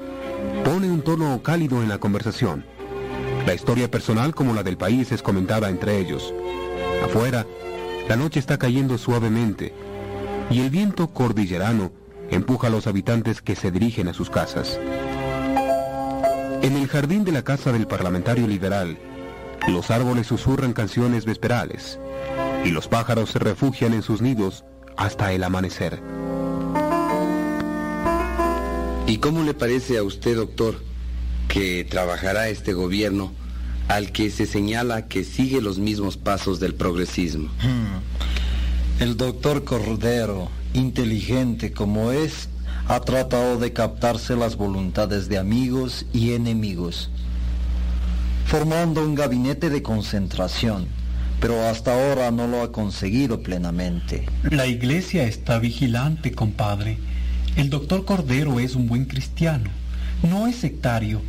[0.64, 2.64] pone un tono cálido en la conversación.
[3.46, 6.34] La historia personal como la del país es comentada entre ellos.
[7.04, 7.46] Afuera,
[8.10, 9.72] la noche está cayendo suavemente
[10.50, 11.92] y el viento cordillerano
[12.32, 14.80] empuja a los habitantes que se dirigen a sus casas.
[16.60, 18.98] En el jardín de la casa del parlamentario liberal,
[19.68, 22.00] los árboles susurran canciones vesperales
[22.64, 24.64] y los pájaros se refugian en sus nidos
[24.96, 26.02] hasta el amanecer.
[29.06, 30.80] ¿Y cómo le parece a usted, doctor,
[31.46, 33.30] que trabajará este gobierno
[33.90, 37.48] al que se señala que sigue los mismos pasos del progresismo.
[37.60, 39.02] Hmm.
[39.02, 42.48] El doctor Cordero, inteligente como es,
[42.86, 47.10] ha tratado de captarse las voluntades de amigos y enemigos,
[48.46, 50.86] formando un gabinete de concentración,
[51.40, 54.24] pero hasta ahora no lo ha conseguido plenamente.
[54.52, 56.96] La iglesia está vigilante, compadre.
[57.56, 59.68] El doctor Cordero es un buen cristiano,
[60.22, 61.22] no es sectario,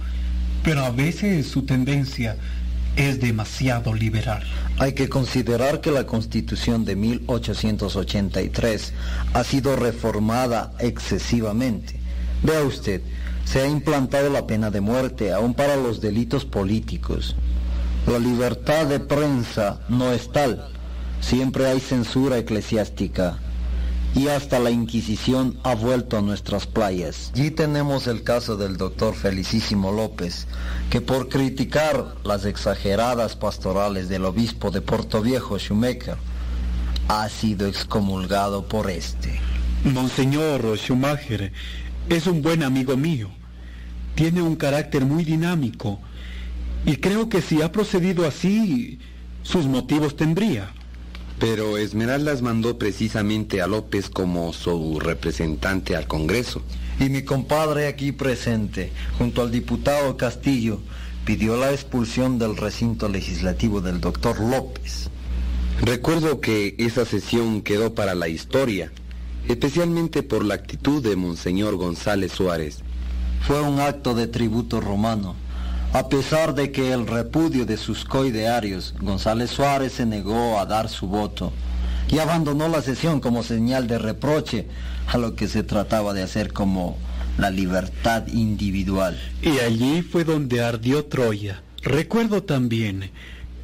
[0.63, 2.37] pero a veces su tendencia
[2.95, 4.43] es demasiado liberal.
[4.77, 8.93] Hay que considerar que la Constitución de 1883
[9.33, 11.99] ha sido reformada excesivamente.
[12.43, 13.01] Vea usted,
[13.45, 17.35] se ha implantado la pena de muerte aún para los delitos políticos.
[18.07, 20.67] La libertad de prensa no es tal.
[21.21, 23.37] Siempre hay censura eclesiástica.
[24.13, 27.31] Y hasta la Inquisición ha vuelto a nuestras playas.
[27.33, 30.47] Allí tenemos el caso del doctor Felicísimo López,
[30.89, 36.17] que por criticar las exageradas pastorales del obispo de Portoviejo Schumacher,
[37.07, 39.39] ha sido excomulgado por este.
[39.83, 41.51] Monseñor Schumacher
[42.09, 43.29] es un buen amigo mío.
[44.15, 45.99] Tiene un carácter muy dinámico
[46.85, 48.99] y creo que si ha procedido así,
[49.43, 50.73] sus motivos tendría.
[51.41, 56.61] Pero Esmeraldas mandó precisamente a López como su representante al Congreso.
[56.99, 60.81] Y mi compadre aquí presente, junto al diputado Castillo,
[61.25, 65.09] pidió la expulsión del recinto legislativo del doctor López.
[65.81, 68.91] Recuerdo que esa sesión quedó para la historia,
[69.47, 72.83] especialmente por la actitud de Monseñor González Suárez.
[73.47, 75.35] Fue un acto de tributo romano.
[75.93, 80.87] A pesar de que el repudio de sus coidearios, González Suárez se negó a dar
[80.87, 81.51] su voto
[82.09, 84.67] y abandonó la sesión como señal de reproche
[85.07, 86.97] a lo que se trataba de hacer como
[87.37, 89.19] la libertad individual.
[89.41, 91.61] Y allí fue donde ardió Troya.
[91.81, 93.11] Recuerdo también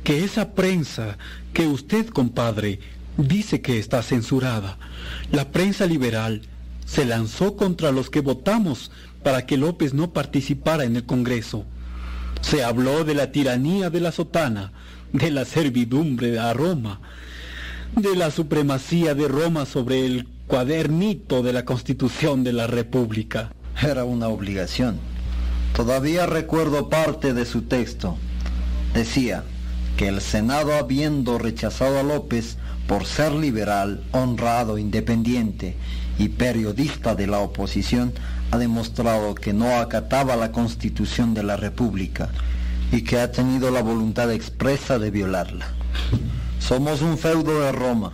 [0.04, 1.18] que esa prensa
[1.54, 2.82] que usted, compadre,
[3.16, 4.78] dice que está censurada,
[5.32, 6.42] la prensa liberal,
[6.86, 8.92] se lanzó contra los que votamos
[9.24, 11.66] para que López no participara en el Congreso.
[12.42, 14.72] Se habló de la tiranía de la sotana,
[15.14, 17.02] de la servidumbre a Roma,
[17.96, 23.52] de la supremacía de Roma sobre el cuadernito de la Constitución de la República.
[23.82, 24.98] Era una obligación.
[25.76, 28.18] Todavía recuerdo parte de su texto.
[28.94, 29.44] Decía
[29.98, 32.58] que el Senado habiendo rechazado a López
[32.88, 35.76] por ser liberal, honrado, independiente
[36.18, 38.14] y periodista de la oposición,
[38.52, 42.30] ha demostrado que no acataba la constitución de la República
[42.92, 45.68] y que ha tenido la voluntad expresa de violarla.
[46.60, 48.14] Somos un feudo de Roma.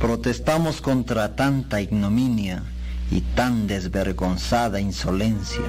[0.00, 2.62] Protestamos contra tanta ignominia
[3.10, 5.62] y tan desvergonzada insolencia.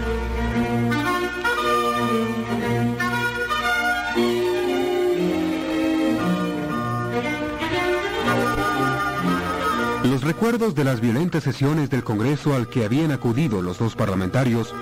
[10.09, 14.73] Los recuerdos de las violentas sesiones del Congreso al que habían acudido los dos parlamentarios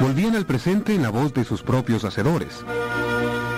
[0.00, 2.64] volvían al presente en la voz de sus propios hacedores.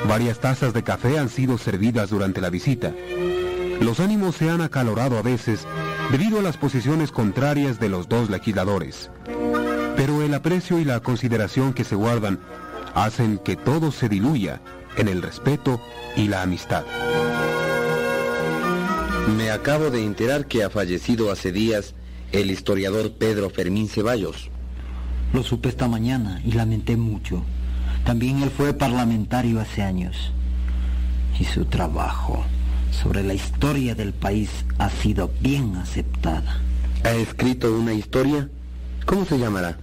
[0.08, 2.94] Varias tazas de café han sido servidas durante la visita.
[3.81, 5.66] Los ánimos se han acalorado a veces
[6.10, 9.10] debido a las posiciones contrarias de los dos legisladores.
[9.97, 12.41] Pero el aprecio y la consideración que se guardan
[12.94, 14.62] hacen que todo se diluya
[14.97, 15.78] en el respeto
[16.16, 16.84] y la amistad.
[19.28, 21.94] Me acabo de enterar que ha fallecido hace días
[22.33, 24.51] el historiador Pedro Fermín Ceballos.
[25.33, 27.44] Lo supe esta mañana y lamenté mucho.
[28.05, 30.33] También él fue parlamentario hace años.
[31.39, 32.44] Y su trabajo
[32.91, 36.60] sobre la historia del país ha sido bien aceptada.
[37.05, 38.49] ¿Ha escrito una historia?
[39.07, 39.78] ¿Cómo se llamará?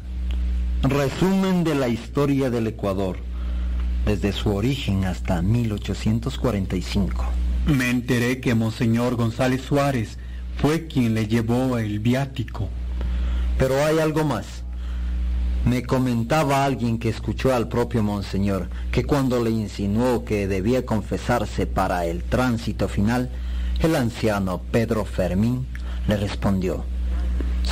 [0.84, 3.18] Resumen de la historia del Ecuador,
[4.06, 7.26] desde su origen hasta 1845.
[7.69, 10.17] Me enteré que Monseñor González Suárez
[10.57, 12.67] fue quien le llevó el viático.
[13.59, 14.64] Pero hay algo más.
[15.65, 21.67] Me comentaba alguien que escuchó al propio Monseñor que cuando le insinuó que debía confesarse
[21.67, 23.30] para el tránsito final,
[23.81, 25.67] el anciano Pedro Fermín
[26.07, 26.85] le respondió,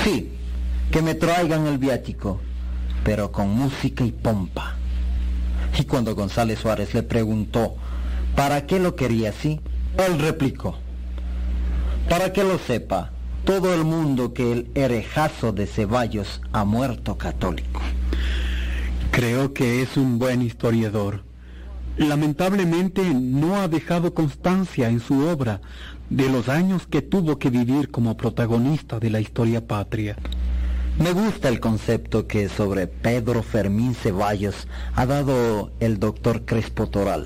[0.04, 0.32] sí,
[0.92, 2.40] que me traigan el viático,
[3.04, 4.76] pero con música y pompa.
[5.80, 7.76] Y cuando González Suárez le preguntó,
[8.36, 9.60] ¿para qué lo quería así?
[9.98, 10.78] Él replicó,
[12.08, 13.12] para que lo sepa
[13.46, 17.82] todo el mundo que el herejazo de Ceballos ha muerto católico.
[19.12, 21.24] Creo que es un buen historiador.
[21.98, 25.62] Lamentablemente no ha dejado constancia en su obra
[26.12, 30.16] de los años que tuvo que vivir como protagonista de la historia patria.
[31.00, 37.26] Me gusta el concepto que sobre Pedro Fermín Ceballos ha dado el doctor Crespo Toral.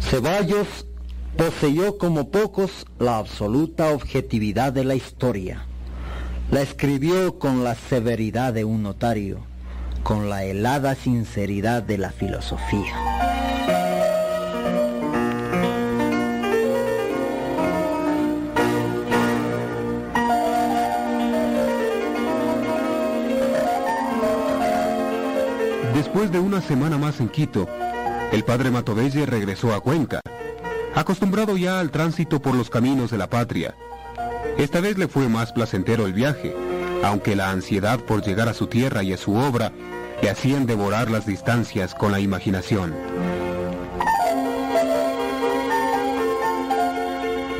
[0.00, 0.85] Ceballos
[1.36, 5.66] poseyó como pocos la absoluta objetividad de la historia.
[6.50, 9.40] La escribió con la severidad de un notario,
[10.02, 12.94] con la helada sinceridad de la filosofía.
[25.94, 27.68] Después de una semana más en Quito,
[28.32, 30.20] el padre Matovelle regresó a Cuenca,
[30.96, 33.76] acostumbrado ya al tránsito por los caminos de la patria.
[34.58, 36.56] Esta vez le fue más placentero el viaje,
[37.04, 39.72] aunque la ansiedad por llegar a su tierra y a su obra
[40.22, 42.94] le hacían devorar las distancias con la imaginación.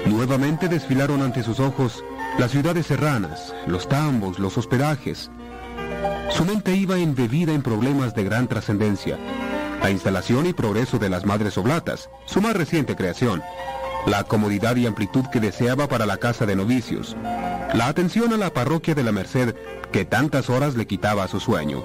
[0.06, 2.02] Nuevamente desfilaron ante sus ojos
[2.38, 5.30] las ciudades serranas, los tambos, los hospedajes.
[6.30, 9.18] Su mente iba embebida en problemas de gran trascendencia.
[9.86, 13.40] La instalación y progreso de las Madres Oblatas, su más reciente creación.
[14.04, 17.16] La comodidad y amplitud que deseaba para la casa de novicios.
[17.72, 19.54] La atención a la parroquia de la Merced
[19.92, 21.84] que tantas horas le quitaba a su sueño.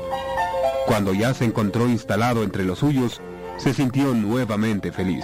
[0.87, 3.21] Cuando ya se encontró instalado entre los suyos,
[3.57, 5.23] se sintió nuevamente feliz.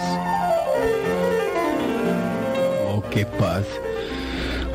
[2.86, 3.64] Oh, qué paz.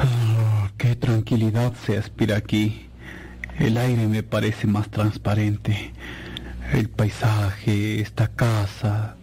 [0.02, 2.90] Oh, qué tranquilidad se aspira aquí.
[3.60, 5.94] El aire me parece más transparente.
[6.74, 9.16] El paisaje, esta casa,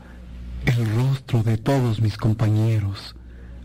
[0.67, 3.17] el rostro de todos mis compañeros,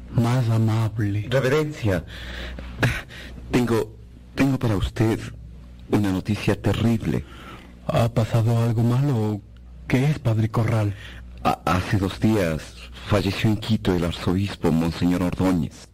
[0.09, 1.27] más amable.
[1.29, 2.03] Reverencia,
[3.51, 3.95] tengo,
[4.33, 5.19] tengo para usted
[5.91, 7.25] una noticia terrible.
[7.85, 9.41] ¿Ha pasado algo malo?
[9.87, 10.95] ¿Qué es, Padre Corral?
[11.43, 12.73] hace dos días
[13.05, 15.89] falleció en Quito el arzobispo Monseñor Ordóñez.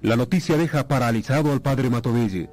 [0.00, 2.48] La noticia deja paralizado al padre Matovelle,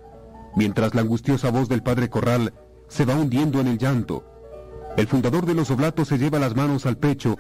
[0.58, 2.54] mientras la angustiosa voz del padre Corral
[2.90, 4.26] se va hundiendo en el llanto.
[4.98, 7.38] El fundador de los oblatos se lleva las manos al pecho,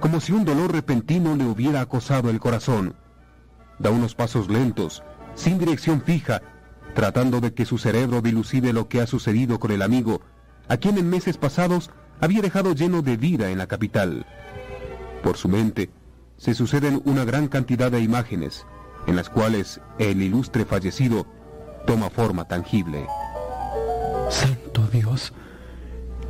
[0.00, 2.94] como si un dolor repentino le hubiera acosado el corazón.
[3.78, 5.02] Da unos pasos lentos,
[5.34, 6.42] sin dirección fija,
[6.94, 10.20] tratando de que su cerebro dilucide lo que ha sucedido con el amigo,
[10.68, 11.90] a quien en meses pasados
[12.20, 14.26] había dejado lleno de vida en la capital.
[15.22, 15.90] Por su mente
[16.36, 18.66] se suceden una gran cantidad de imágenes,
[19.06, 21.26] en las cuales el ilustre fallecido
[21.86, 23.06] toma forma tangible.
[24.30, 25.32] Santo Dios,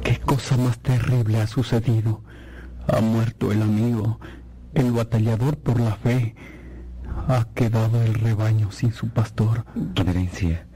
[0.03, 2.23] qué cosa más terrible ha sucedido.
[2.89, 4.19] Ha muerto el amigo,
[4.75, 6.35] el batallador por la fe.
[7.29, 9.65] Ha quedado el rebaño sin su pastor.
[9.95, 10.67] Reverencia,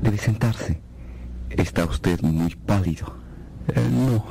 [0.00, 0.80] debe sentarse.
[1.50, 3.16] Está usted muy pálido.
[3.68, 4.24] Eh, no,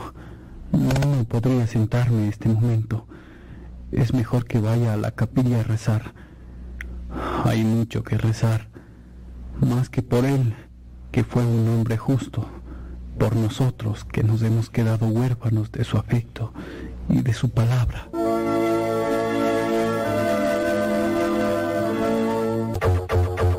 [0.71, 3.07] no, no podría sentarme en este momento.
[3.91, 6.13] Es mejor que vaya a la capilla a rezar.
[7.43, 8.69] Hay mucho que rezar,
[9.59, 10.55] más que por él,
[11.11, 12.47] que fue un hombre justo,
[13.21, 16.51] por nosotros que nos hemos quedado huérfanos de su afecto
[17.07, 18.09] y de su palabra.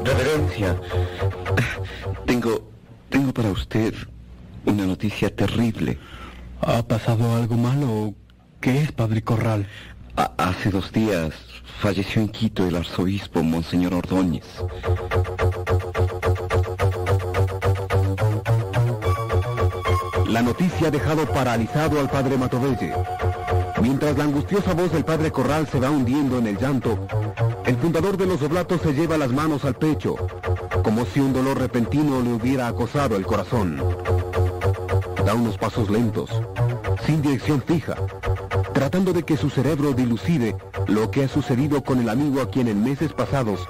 [0.03, 0.77] Reverencia,
[2.27, 2.69] tengo,
[3.09, 3.95] tengo para usted
[4.67, 5.97] una noticia terrible.
[6.61, 8.15] ¿Ha pasado algo malo?
[8.61, 9.69] ¿Qué es, Padre Corral?
[10.17, 11.33] hace dos días
[11.81, 14.45] falleció en Quito el arzobispo Monseñor Ordóñez.
[20.33, 22.95] La noticia ha dejado paralizado al padre Matovelle.
[23.83, 27.07] Mientras la angustiosa voz del padre Corral se va hundiendo en el llanto,
[27.67, 30.17] el fundador de los oblatos se lleva las manos al pecho,
[30.83, 33.77] como si un dolor repentino le hubiera acosado el corazón.
[35.27, 36.31] Da unos pasos lentos,
[37.05, 37.97] sin dirección fija,
[38.73, 42.69] tratando de que su cerebro dilucide lo que ha sucedido con el amigo a quien
[42.69, 43.61] en meses pasados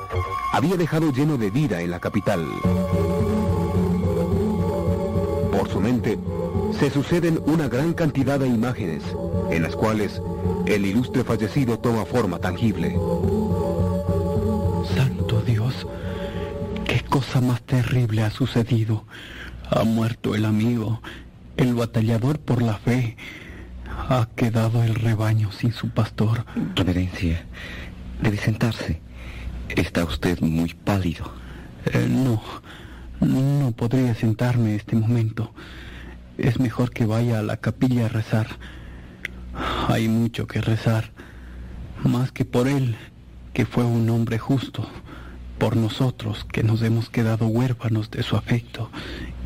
[0.52, 2.47] había dejado lleno de vida en la capital.
[5.50, 6.18] Por su mente
[6.82, 9.04] se suceden una gran cantidad de imágenes
[9.52, 10.20] en las cuales
[10.66, 12.98] el ilustre fallecido toma forma tangible.
[14.92, 15.86] Santo Dios,
[16.84, 19.04] qué cosa más terrible ha sucedido.
[19.70, 21.00] Ha muerto el amigo,
[21.56, 23.16] el batallador por la fe.
[23.86, 26.44] Ha quedado el rebaño sin su pastor.
[26.74, 27.46] Reverencia,
[28.20, 29.00] debe sentarse.
[29.68, 31.32] Está usted muy pálido.
[31.92, 32.42] Eh, no,
[33.20, 35.52] no podría sentarme en este momento.
[36.42, 38.48] Es mejor que vaya a la capilla a rezar.
[39.86, 41.12] Hay mucho que rezar,
[42.02, 42.96] más que por él,
[43.52, 44.88] que fue un hombre justo,
[45.58, 48.90] por nosotros que nos hemos quedado huérfanos de su afecto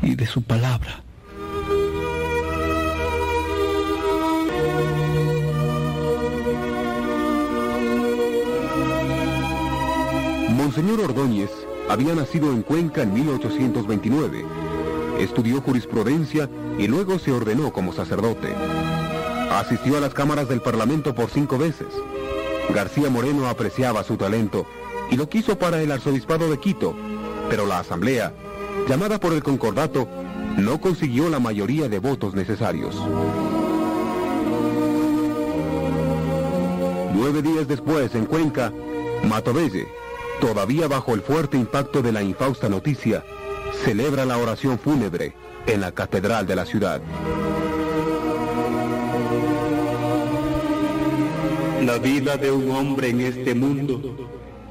[0.01, 1.03] y de su palabra.
[10.49, 11.51] Monseñor Ordóñez
[11.89, 14.76] había nacido en Cuenca en 1829.
[15.19, 18.53] Estudió jurisprudencia y luego se ordenó como sacerdote.
[19.51, 21.87] Asistió a las cámaras del Parlamento por cinco veces.
[22.73, 24.65] García Moreno apreciaba su talento
[25.09, 26.95] y lo quiso para el arzobispado de Quito,
[27.49, 28.33] pero la asamblea,
[28.87, 30.07] llamada por el concordato,
[30.57, 32.95] no consiguió la mayoría de votos necesarios.
[37.13, 38.71] Nueve días después, en Cuenca,
[39.27, 39.87] Matovelle,
[40.39, 43.23] todavía bajo el fuerte impacto de la infausta noticia,
[43.83, 45.33] celebra la oración fúnebre
[45.65, 47.01] en la catedral de la ciudad.
[51.83, 54.29] La vida de un hombre en este mundo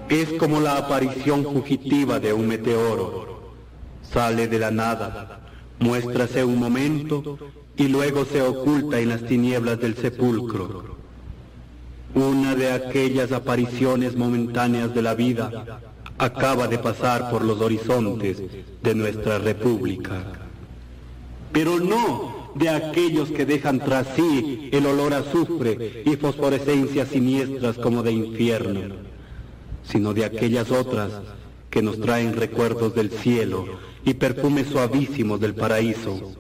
[0.09, 3.55] es como la aparición fugitiva de un meteoro.
[4.03, 5.41] Sale de la nada,
[5.79, 7.39] muéstrase un momento
[7.77, 10.97] y luego se oculta en las tinieblas del sepulcro.
[12.15, 15.51] Una de aquellas apariciones momentáneas de la vida
[16.19, 18.43] acaba de pasar por los horizontes
[18.83, 20.33] de nuestra república.
[21.53, 27.77] Pero no de aquellos que dejan tras sí el olor a azufre y fosforescencias siniestras
[27.77, 28.97] como de infierno,
[29.85, 31.13] sino de aquellas otras
[31.71, 33.67] que nos traen recuerdos del cielo
[34.05, 36.33] y perfumes suavísimos del paraíso.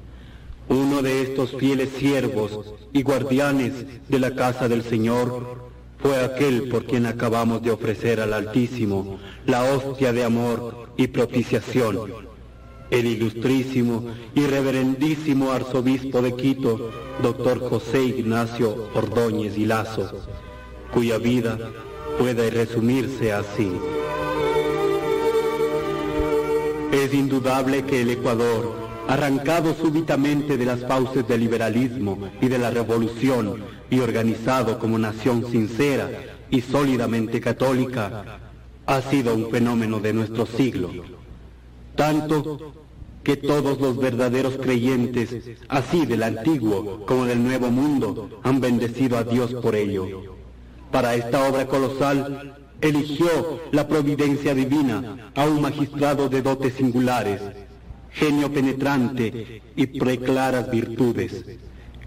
[0.68, 3.72] Uno de estos fieles siervos y guardianes
[4.08, 5.65] de la casa del Señor
[6.06, 11.96] fue aquel por quien acabamos de ofrecer al Altísimo la hostia de amor y propiciación,
[12.90, 20.08] el ilustrísimo y reverendísimo arzobispo de Quito, doctor José Ignacio Ordóñez y Lazo,
[20.94, 21.58] cuya vida
[22.20, 23.72] puede resumirse así.
[26.92, 28.76] Es indudable que el Ecuador,
[29.08, 35.50] arrancado súbitamente de las fauces del liberalismo y de la revolución y organizado como nación
[35.50, 36.10] sincera
[36.50, 38.40] y sólidamente católica,
[38.86, 40.90] ha sido un fenómeno de nuestro siglo.
[41.94, 42.72] Tanto
[43.24, 45.34] que todos los verdaderos creyentes,
[45.68, 50.36] así del antiguo como del nuevo mundo, han bendecido a Dios por ello.
[50.92, 57.40] Para esta obra colosal eligió la providencia divina a un magistrado de dotes singulares,
[58.12, 61.44] genio penetrante y preclaras virtudes,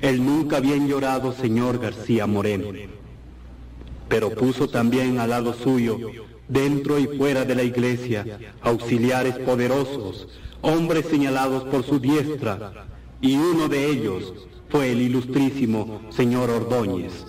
[0.02, 2.68] el nunca bien llorado señor García Moreno.
[4.08, 5.98] Pero puso también al lado suyo,
[6.48, 8.26] dentro y fuera de la iglesia,
[8.62, 10.28] auxiliares poderosos,
[10.62, 12.86] hombres señalados por su diestra,
[13.22, 14.34] y uno de ellos
[14.70, 17.26] fue el ilustrísimo señor Ordóñez.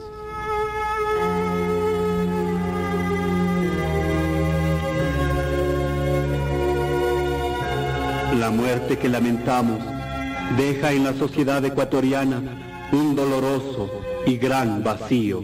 [8.39, 9.99] La muerte que lamentamos
[10.56, 13.90] deja en la sociedad ecuatoriana un doloroso
[14.26, 15.42] y gran vacío,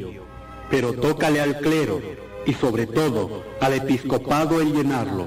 [0.70, 2.00] pero tócale al clero
[2.44, 5.26] y sobre todo al episcopado el llenarlo,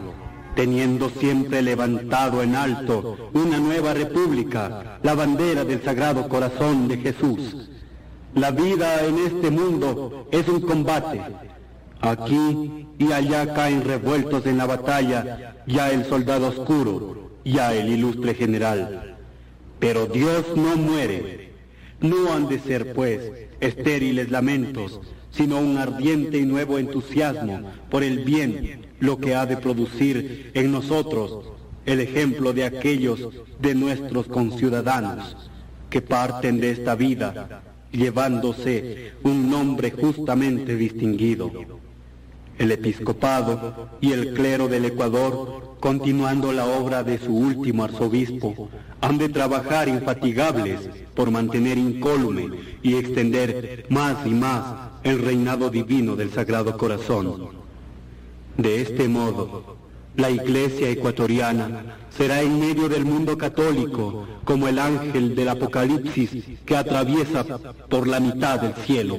[0.55, 7.69] teniendo siempre levantado en alto una nueva república, la bandera del Sagrado Corazón de Jesús.
[8.35, 11.21] La vida en este mundo es un combate.
[12.01, 18.33] Aquí y allá caen revueltos en la batalla ya el soldado oscuro, ya el ilustre
[18.35, 19.18] general.
[19.79, 21.49] Pero Dios no muere.
[22.01, 24.99] No han de ser, pues, estériles lamentos,
[25.31, 30.71] sino un ardiente y nuevo entusiasmo por el bien, lo que ha de producir en
[30.71, 31.49] nosotros
[31.85, 35.49] el ejemplo de aquellos de nuestros conciudadanos
[35.89, 41.51] que parten de esta vida llevándose un nombre justamente distinguido.
[42.57, 48.69] El episcopado y el clero del Ecuador continuando la obra de su último arzobispo,
[49.01, 50.79] han de trabajar infatigables
[51.15, 52.49] por mantener incólume
[52.83, 54.63] y extender más y más
[55.03, 57.49] el reinado divino del Sagrado Corazón.
[58.57, 59.77] De este modo,
[60.15, 66.75] la Iglesia ecuatoriana será en medio del mundo católico como el ángel del Apocalipsis que
[66.75, 67.45] atraviesa
[67.89, 69.17] por la mitad del cielo,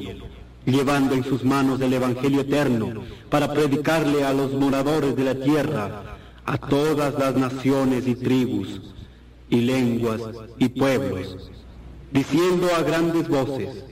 [0.66, 6.19] llevando en sus manos el Evangelio eterno para predicarle a los moradores de la tierra
[6.50, 8.80] a todas las naciones y tribus,
[9.48, 10.20] y lenguas
[10.58, 11.48] y pueblos,
[12.10, 13.84] diciendo a grandes voces,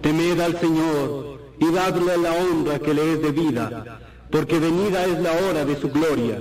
[0.00, 5.32] temed al Señor y dadle la honra que le es debida, porque venida es la
[5.32, 6.38] hora de su gloria.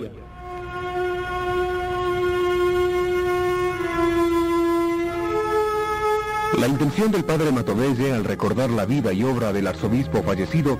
[6.59, 10.77] La intención del padre Matovelle al recordar la vida y obra del arzobispo fallecido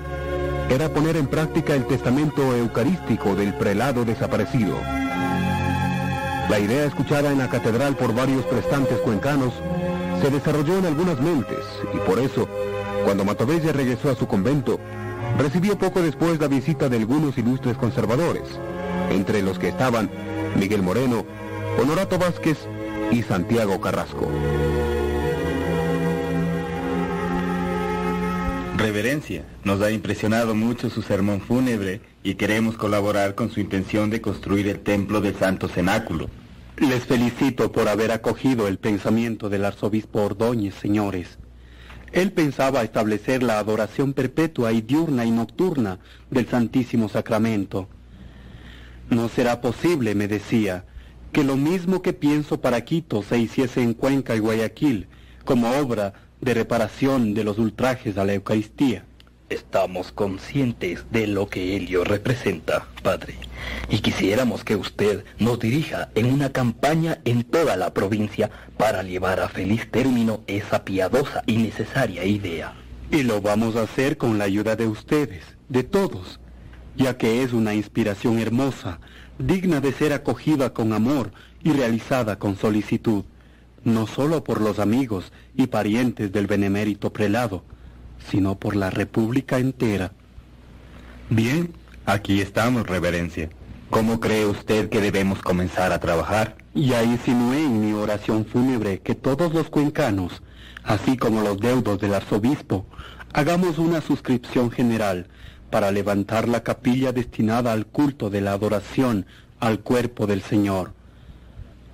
[0.70, 4.76] era poner en práctica el testamento eucarístico del prelado desaparecido.
[6.48, 9.52] La idea escuchada en la catedral por varios prestantes cuencanos
[10.20, 12.48] se desarrolló en algunas mentes y por eso,
[13.04, 14.78] cuando Matovella regresó a su convento,
[15.38, 18.44] recibió poco después la visita de algunos ilustres conservadores,
[19.10, 20.10] entre los que estaban
[20.56, 21.24] Miguel Moreno,
[21.80, 22.58] Honorato Vázquez
[23.10, 24.28] y Santiago Carrasco.
[28.82, 34.20] Reverencia, nos ha impresionado mucho su sermón fúnebre y queremos colaborar con su intención de
[34.20, 36.28] construir el templo del Santo Cenáculo.
[36.78, 41.38] Les felicito por haber acogido el pensamiento del arzobispo Ordóñez, señores.
[42.10, 46.00] Él pensaba establecer la adoración perpetua y diurna y nocturna
[46.32, 47.88] del Santísimo Sacramento.
[49.10, 50.86] No será posible, me decía,
[51.30, 55.06] que lo mismo que pienso para Quito se hiciese en Cuenca y Guayaquil,
[55.44, 59.04] como obra de reparación de los ultrajes a la Eucaristía.
[59.48, 63.36] Estamos conscientes de lo que ello representa, Padre,
[63.88, 69.38] y quisiéramos que usted nos dirija en una campaña en toda la provincia para llevar
[69.40, 72.74] a feliz término esa piadosa y necesaria idea.
[73.10, 76.40] Y lo vamos a hacer con la ayuda de ustedes, de todos,
[76.96, 78.98] ya que es una inspiración hermosa,
[79.38, 81.30] digna de ser acogida con amor
[81.62, 83.24] y realizada con solicitud,
[83.84, 87.64] no sólo por los amigos y parientes del benemérito prelado,
[88.30, 90.12] sino por la República entera.
[91.30, 91.72] Bien,
[92.06, 93.50] aquí estamos, Reverencia.
[93.90, 96.56] ¿Cómo cree usted que debemos comenzar a trabajar?
[96.74, 100.42] Ya insinué en mi oración fúnebre que todos los cuencanos,
[100.82, 102.86] así como los deudos del arzobispo,
[103.34, 105.26] hagamos una suscripción general
[105.70, 109.26] para levantar la capilla destinada al culto de la adoración
[109.60, 110.92] al cuerpo del Señor.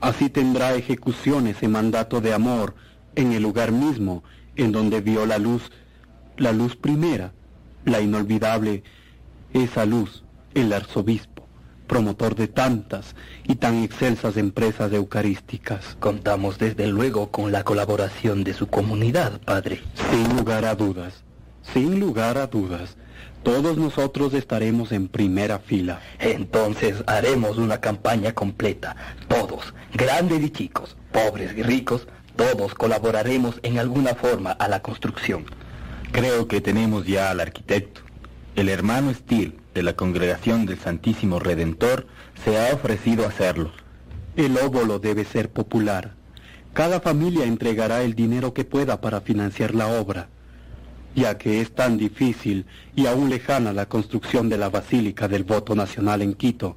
[0.01, 2.75] Así tendrá ejecución ese mandato de amor
[3.19, 4.23] en el lugar mismo
[4.55, 5.73] en donde vio la luz,
[6.37, 7.33] la luz primera,
[7.85, 8.85] la inolvidable,
[9.53, 10.23] esa luz,
[10.55, 11.45] el arzobispo,
[11.89, 15.97] promotor de tantas y tan excelsas empresas eucarísticas.
[15.99, 19.81] Contamos desde luego con la colaboración de su comunidad, Padre.
[20.13, 21.25] Sin lugar a dudas,
[21.75, 22.97] sin lugar a dudas.
[23.43, 26.01] Todos nosotros estaremos en primera fila.
[26.21, 28.95] Entonces haremos una campaña completa.
[29.27, 32.07] Todos, grandes y chicos, pobres y ricos,
[32.39, 35.45] todos colaboraremos en alguna forma a la construcción.
[36.13, 38.03] Creo que tenemos ya al arquitecto.
[38.55, 42.07] El hermano Steele, de la Congregación del Santísimo Redentor,
[42.45, 43.73] se ha ofrecido a hacerlo.
[44.37, 46.15] El óvulo debe ser popular.
[46.75, 50.29] Cada familia entregará el dinero que pueda para financiar la obra
[51.15, 55.75] ya que es tan difícil y aún lejana la construcción de la Basílica del Voto
[55.75, 56.77] Nacional en Quito.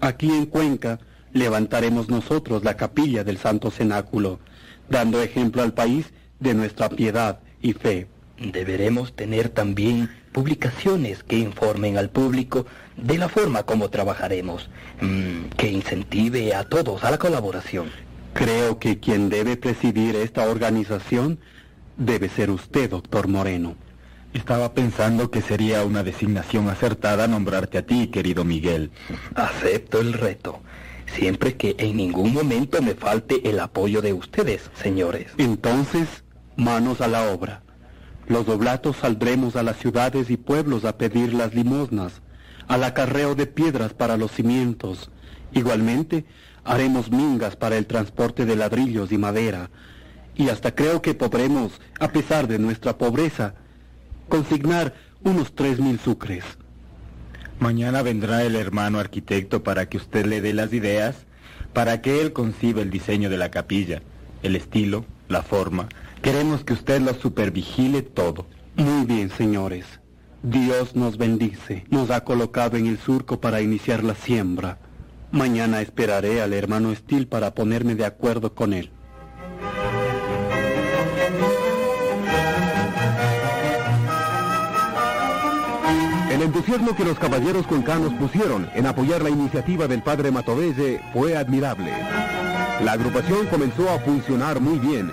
[0.00, 1.00] Aquí en Cuenca
[1.34, 4.38] levantaremos nosotros la capilla del Santo Cenáculo,
[4.88, 8.06] dando ejemplo al país de nuestra piedad y fe.
[8.38, 14.68] Deberemos tener también publicaciones que informen al público de la forma como trabajaremos,
[15.00, 17.90] mm, que incentive a todos a la colaboración.
[18.32, 21.38] Creo que quien debe presidir esta organización
[21.96, 23.76] Debe ser usted, doctor Moreno.
[24.32, 28.90] Estaba pensando que sería una designación acertada nombrarte a ti, querido Miguel.
[29.36, 30.60] Acepto el reto,
[31.06, 35.32] siempre que en ningún momento me falte el apoyo de ustedes, señores.
[35.38, 36.24] Entonces,
[36.56, 37.62] manos a la obra.
[38.26, 42.22] Los doblatos saldremos a las ciudades y pueblos a pedir las limosnas,
[42.66, 45.10] al acarreo de piedras para los cimientos.
[45.52, 46.24] Igualmente,
[46.64, 49.70] haremos mingas para el transporte de ladrillos y madera,
[50.34, 53.54] y hasta creo que podremos, a pesar de nuestra pobreza,
[54.28, 56.44] consignar unos tres mil sucres.
[57.60, 61.26] Mañana vendrá el hermano arquitecto para que usted le dé las ideas,
[61.72, 64.02] para que él conciba el diseño de la capilla,
[64.42, 65.88] el estilo, la forma.
[66.22, 68.46] Queremos que usted lo supervigile todo.
[68.76, 69.86] Muy bien, señores.
[70.42, 71.84] Dios nos bendice.
[71.90, 74.78] Nos ha colocado en el surco para iniciar la siembra.
[75.32, 78.90] Mañana esperaré al hermano Estil para ponerme de acuerdo con él.
[86.34, 91.36] El entusiasmo que los caballeros cuencanos pusieron en apoyar la iniciativa del padre Matovelle fue
[91.36, 91.92] admirable.
[92.82, 95.12] La agrupación comenzó a funcionar muy bien.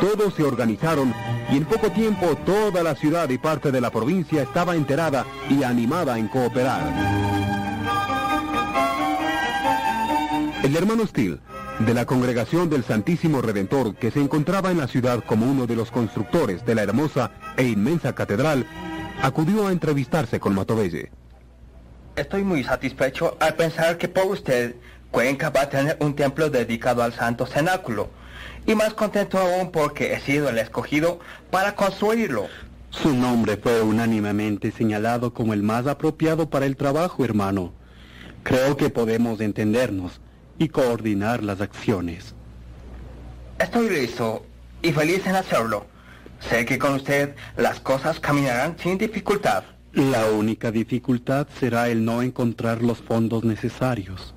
[0.00, 1.14] Todos se organizaron
[1.52, 5.62] y en poco tiempo toda la ciudad y parte de la provincia estaba enterada y
[5.62, 6.82] animada en cooperar.
[10.64, 11.38] El hermano Steele,
[11.78, 15.76] de la Congregación del Santísimo Redentor, que se encontraba en la ciudad como uno de
[15.76, 18.66] los constructores de la hermosa e inmensa catedral,
[19.22, 21.10] acudió a entrevistarse con Matovelle.
[22.16, 24.76] Estoy muy satisfecho al pensar que por usted
[25.10, 28.10] Cuenca va a tener un templo dedicado al Santo Cenáculo.
[28.66, 31.20] Y más contento aún porque he sido el escogido
[31.50, 32.48] para construirlo.
[32.90, 37.72] Su nombre fue unánimemente señalado como el más apropiado para el trabajo, hermano.
[38.42, 40.20] Creo que podemos entendernos
[40.58, 42.34] y coordinar las acciones.
[43.58, 44.44] Estoy listo
[44.82, 45.86] y feliz en hacerlo.
[46.40, 49.64] Sé que con usted las cosas caminarán sin dificultad.
[49.92, 54.34] La única dificultad será el no encontrar los fondos necesarios.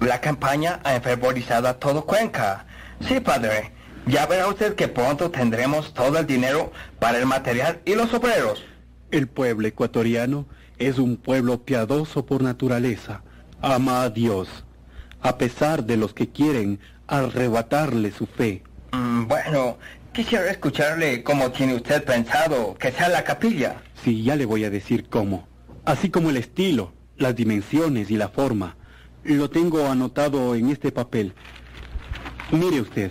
[0.00, 2.66] La campaña ha enfervorizado a todo Cuenca.
[3.00, 3.72] Sí, padre.
[4.06, 8.62] Ya verá usted que pronto tendremos todo el dinero para el material y los obreros.
[9.10, 10.46] El pueblo ecuatoriano
[10.78, 13.22] es un pueblo piadoso por naturaleza.
[13.62, 14.48] Ama a Dios,
[15.22, 18.62] a pesar de los que quieren arrebatarle su fe.
[18.92, 19.78] Mm, bueno,
[20.14, 23.82] Quisiera escucharle cómo tiene usted pensado que sea la capilla.
[24.04, 25.48] Sí, ya le voy a decir cómo.
[25.84, 28.76] Así como el estilo, las dimensiones y la forma.
[29.24, 31.34] Lo tengo anotado en este papel.
[32.52, 33.10] Mire usted.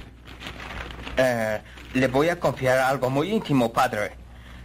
[1.17, 1.59] Eh,
[1.93, 4.11] le voy a confiar algo muy íntimo, padre.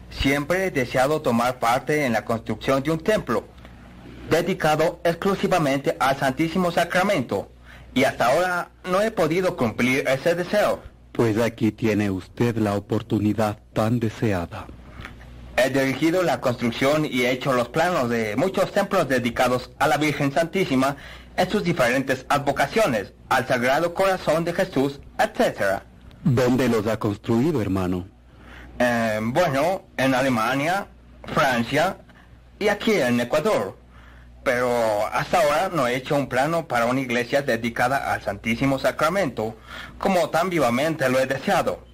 [0.08, 3.48] Siempre he deseado tomar parte en la construcción de un templo,
[4.30, 7.50] dedicado exclusivamente al Santísimo Sacramento,
[7.94, 10.87] y hasta ahora no he podido cumplir ese deseo.
[11.18, 14.68] Pues aquí tiene usted la oportunidad tan deseada.
[15.56, 19.96] He dirigido la construcción y he hecho los planos de muchos templos dedicados a la
[19.96, 20.96] Virgen Santísima
[21.36, 25.82] en sus diferentes advocaciones, al Sagrado Corazón de Jesús, etc.
[26.22, 28.06] ¿Dónde los ha construido, hermano?
[28.78, 30.86] Eh, bueno, en Alemania,
[31.34, 31.96] Francia
[32.60, 33.76] y aquí en Ecuador.
[34.48, 39.54] Pero hasta ahora no he hecho un plano para una iglesia dedicada al Santísimo Sacramento,
[39.98, 41.84] como tan vivamente lo he deseado.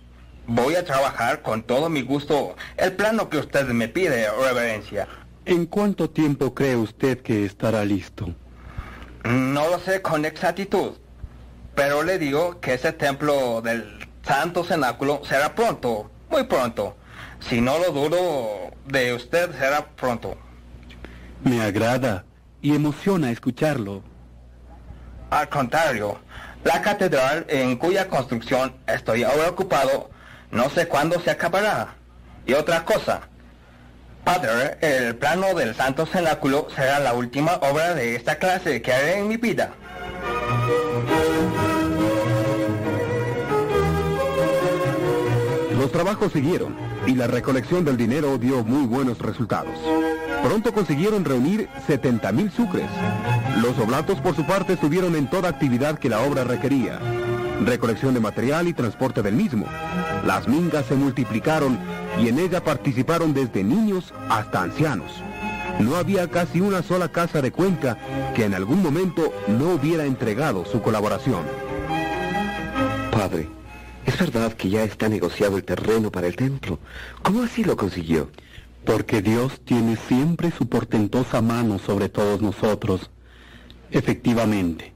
[0.47, 5.09] Voy a trabajar con todo mi gusto el plano que usted me pide, reverencia.
[5.45, 8.33] ¿En cuánto tiempo cree usted que estará listo?
[9.25, 10.93] No lo sé con exactitud,
[11.75, 16.97] pero le digo que ese templo del Santo Cenáculo será pronto, muy pronto.
[17.41, 20.37] Si no lo dudo de usted, será pronto.
[21.43, 22.25] Me agrada
[22.65, 24.03] y emociona escucharlo.
[25.29, 26.19] Al contrario,
[26.65, 30.11] la catedral en cuya construcción estoy ahora ocupado
[30.51, 31.89] no sé cuándo se acabará.
[32.47, 33.21] Y otra cosa,
[34.25, 39.19] Padre, el plano del Santo Cenáculo será la última obra de esta clase que haré
[39.19, 39.75] en mi vida.
[45.77, 49.75] Los trabajos siguieron y la recolección del dinero dio muy buenos resultados.
[50.43, 52.89] Pronto consiguieron reunir 70 mil sucres.
[53.63, 56.99] Los oblatos por su parte estuvieron en toda actividad que la obra requería.
[57.65, 59.67] Recolección de material y transporte del mismo.
[60.27, 61.79] Las mingas se multiplicaron
[62.23, 65.11] y en ella participaron desde niños hasta ancianos.
[65.81, 67.99] No había casi una sola casa de Cuenca
[68.35, 71.43] que en algún momento no hubiera entregado su colaboración.
[73.11, 73.49] Padre,
[74.07, 76.79] es verdad que ya está negociado el terreno para el templo.
[77.23, 78.31] ¿Cómo así lo consiguió?
[78.85, 83.11] Porque Dios tiene siempre su portentosa mano sobre todos nosotros.
[83.91, 84.93] Efectivamente,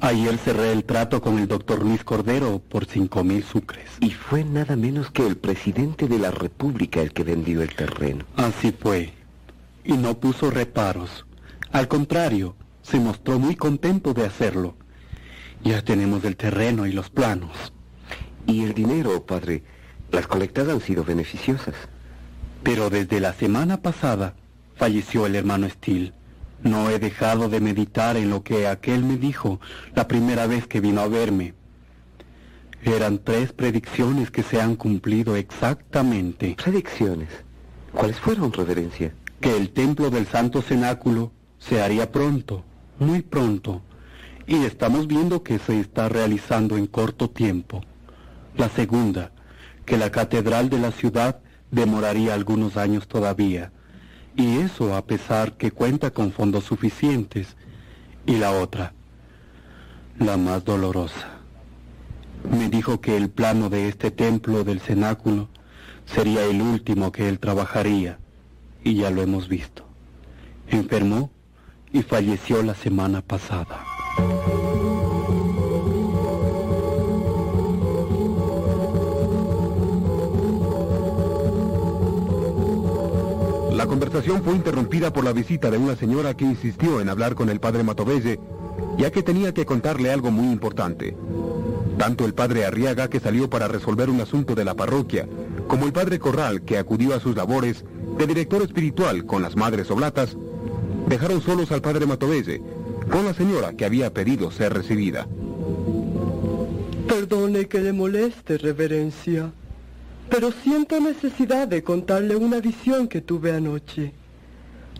[0.00, 3.90] ayer cerré el trato con el doctor Luis Cordero por cinco mil sucres.
[4.00, 8.24] Y fue nada menos que el presidente de la República el que vendió el terreno.
[8.36, 9.12] Así fue.
[9.84, 11.26] Y no puso reparos.
[11.70, 14.74] Al contrario, se mostró muy contento de hacerlo.
[15.64, 17.72] Ya tenemos el terreno y los planos.
[18.46, 19.62] Y el dinero, padre,
[20.10, 21.74] las colectas han sido beneficiosas.
[22.62, 24.34] Pero desde la semana pasada
[24.76, 26.12] falleció el hermano Steele.
[26.62, 29.60] No he dejado de meditar en lo que aquel me dijo
[29.94, 31.54] la primera vez que vino a verme.
[32.84, 36.56] Eran tres predicciones que se han cumplido exactamente.
[36.62, 37.28] ¿Predicciones?
[37.92, 39.12] ¿Cuáles fueron, reverencia?
[39.40, 42.64] Que el templo del Santo Cenáculo se haría pronto,
[42.98, 43.82] muy pronto,
[44.46, 47.82] y estamos viendo que se está realizando en corto tiempo.
[48.56, 49.32] La segunda,
[49.86, 51.40] que la catedral de la ciudad
[51.70, 53.72] demoraría algunos años todavía,
[54.36, 57.56] y eso a pesar que cuenta con fondos suficientes.
[58.24, 58.92] Y la otra,
[60.18, 61.38] la más dolorosa,
[62.50, 65.48] me dijo que el plano de este templo del cenáculo
[66.06, 68.18] sería el último que él trabajaría,
[68.84, 69.84] y ya lo hemos visto.
[70.68, 71.30] Enfermó
[71.92, 73.84] y falleció la semana pasada.
[83.82, 87.48] La conversación fue interrumpida por la visita de una señora que insistió en hablar con
[87.48, 88.38] el padre Matovelle,
[88.96, 91.16] ya que tenía que contarle algo muy importante.
[91.98, 95.26] Tanto el padre Arriaga, que salió para resolver un asunto de la parroquia,
[95.66, 97.84] como el padre Corral, que acudió a sus labores
[98.18, 100.36] de director espiritual con las madres oblatas,
[101.08, 102.62] dejaron solos al padre Matovelle,
[103.10, 105.26] con la señora que había pedido ser recibida.
[107.08, 109.50] Perdone que le moleste, reverencia,
[110.32, 114.14] pero siento necesidad de contarle una visión que tuve anoche.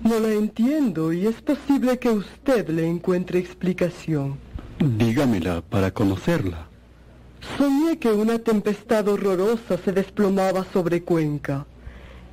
[0.02, 4.36] No la entiendo y es posible que usted le encuentre explicación.
[4.78, 6.68] Dígamela para conocerla.
[7.56, 11.64] Soñé que una tempestad horrorosa se desplomaba sobre Cuenca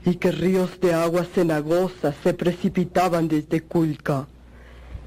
[0.05, 4.27] y que ríos de agua cenagosa se precipitaban desde Culca,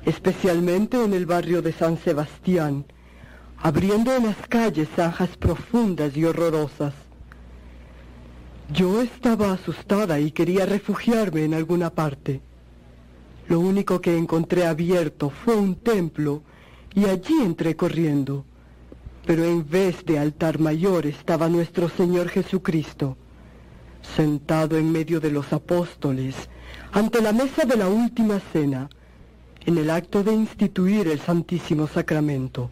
[0.07, 2.87] especialmente en el barrio de San Sebastián,
[3.59, 6.95] abriendo en las calles zanjas profundas y horrorosas.
[8.73, 12.41] Yo estaba asustada y quería refugiarme en alguna parte.
[13.49, 16.43] Lo único que encontré abierto fue un templo
[16.95, 18.47] y allí entré corriendo.
[19.27, 23.19] Pero en vez de altar mayor estaba nuestro Señor Jesucristo,
[24.17, 26.35] sentado en medio de los apóstoles,
[26.93, 28.89] ante la mesa de la última cena,
[29.67, 32.71] en el acto de instituir el Santísimo Sacramento.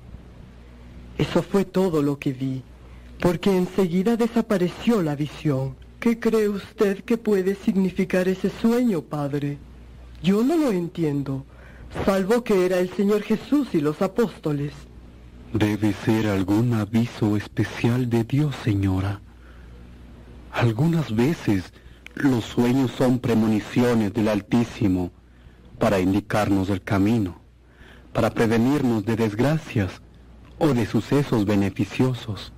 [1.18, 2.62] Eso fue todo lo que vi,
[3.20, 5.79] porque enseguida desapareció la visión.
[6.00, 9.58] ¿Qué cree usted que puede significar ese sueño, Padre?
[10.22, 11.44] Yo no lo entiendo,
[12.06, 14.72] salvo que era el Señor Jesús y los apóstoles.
[15.52, 19.20] Debe ser algún aviso especial de Dios, señora.
[20.52, 21.72] Algunas veces
[22.14, 25.12] Los sueños son premoniciones del Altísimo
[25.78, 27.40] para indicarnos el camino,
[28.12, 30.02] para prevenirnos de desgracias
[30.58, 32.52] o de sucesos beneficiosos.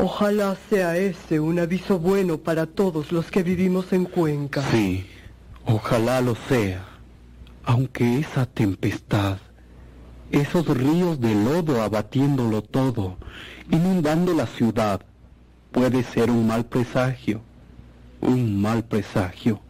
[0.00, 4.62] Ojalá sea ese un aviso bueno para todos los que vivimos en Cuenca.
[4.70, 5.04] Sí,
[5.66, 6.86] ojalá lo sea,
[7.64, 9.38] aunque esa tempestad,
[10.30, 13.16] esos ríos de lodo abatiéndolo todo,
[13.72, 15.00] inundando la ciudad,
[15.72, 17.40] puede ser un mal presagio,
[18.20, 19.60] un mal presagio.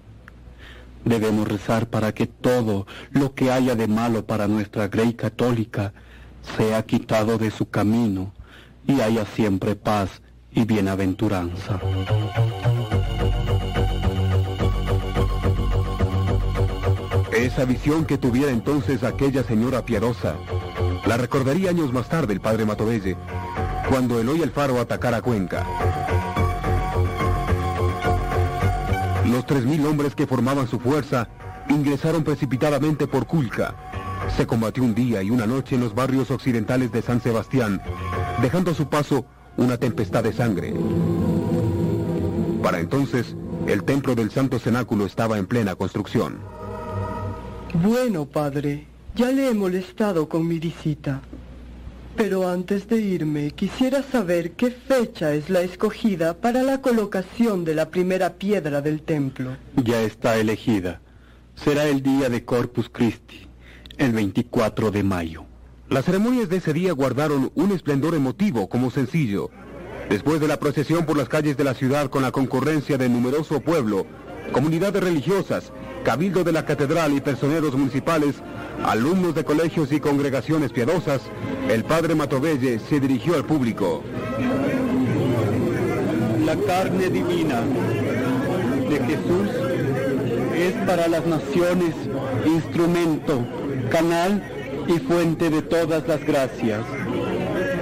[1.07, 5.95] Debemos rezar para que todo lo que haya de malo para nuestra Grey católica
[6.59, 8.35] sea quitado de su camino
[8.89, 11.79] y haya siempre paz y bienaventuranza.
[17.33, 20.35] Esa visión que tuviera entonces aquella señora piadosa,
[21.07, 23.17] la recordaría años más tarde el padre Matovelle,
[23.89, 25.65] cuando Eloy el Faro atacara Cuenca.
[29.27, 31.29] Los tres mil hombres que formaban su fuerza
[31.69, 33.88] ingresaron precipitadamente por Culca.
[34.37, 37.81] Se combatió un día y una noche en los barrios occidentales de San Sebastián,
[38.41, 40.75] dejando a su paso una tempestad de sangre.
[42.63, 43.35] Para entonces,
[43.67, 46.39] el templo del Santo Cenáculo estaba en plena construcción.
[47.75, 51.21] Bueno, padre, ya le he molestado con mi visita.
[52.17, 57.75] Pero antes de irme, quisiera saber qué fecha es la escogida para la colocación de
[57.75, 59.57] la primera piedra del templo.
[59.77, 61.01] Ya está elegida.
[61.55, 63.48] Será el día de Corpus Christi,
[63.99, 65.45] el 24 de mayo.
[65.89, 69.51] Las ceremonias de ese día guardaron un esplendor emotivo como sencillo.
[70.09, 73.61] Después de la procesión por las calles de la ciudad con la concurrencia de numeroso
[73.61, 74.07] pueblo,
[74.53, 75.73] comunidades religiosas,
[76.05, 78.37] cabildo de la catedral y personeros municipales,
[78.85, 81.23] alumnos de colegios y congregaciones piadosas,
[81.69, 84.03] el padre Matovelle se dirigió al público.
[86.45, 87.63] La carne divina
[88.89, 89.51] de Jesús
[90.55, 91.95] es para las naciones
[92.47, 93.45] instrumento,
[93.89, 94.43] canal
[94.87, 96.81] y fuente de todas las gracias.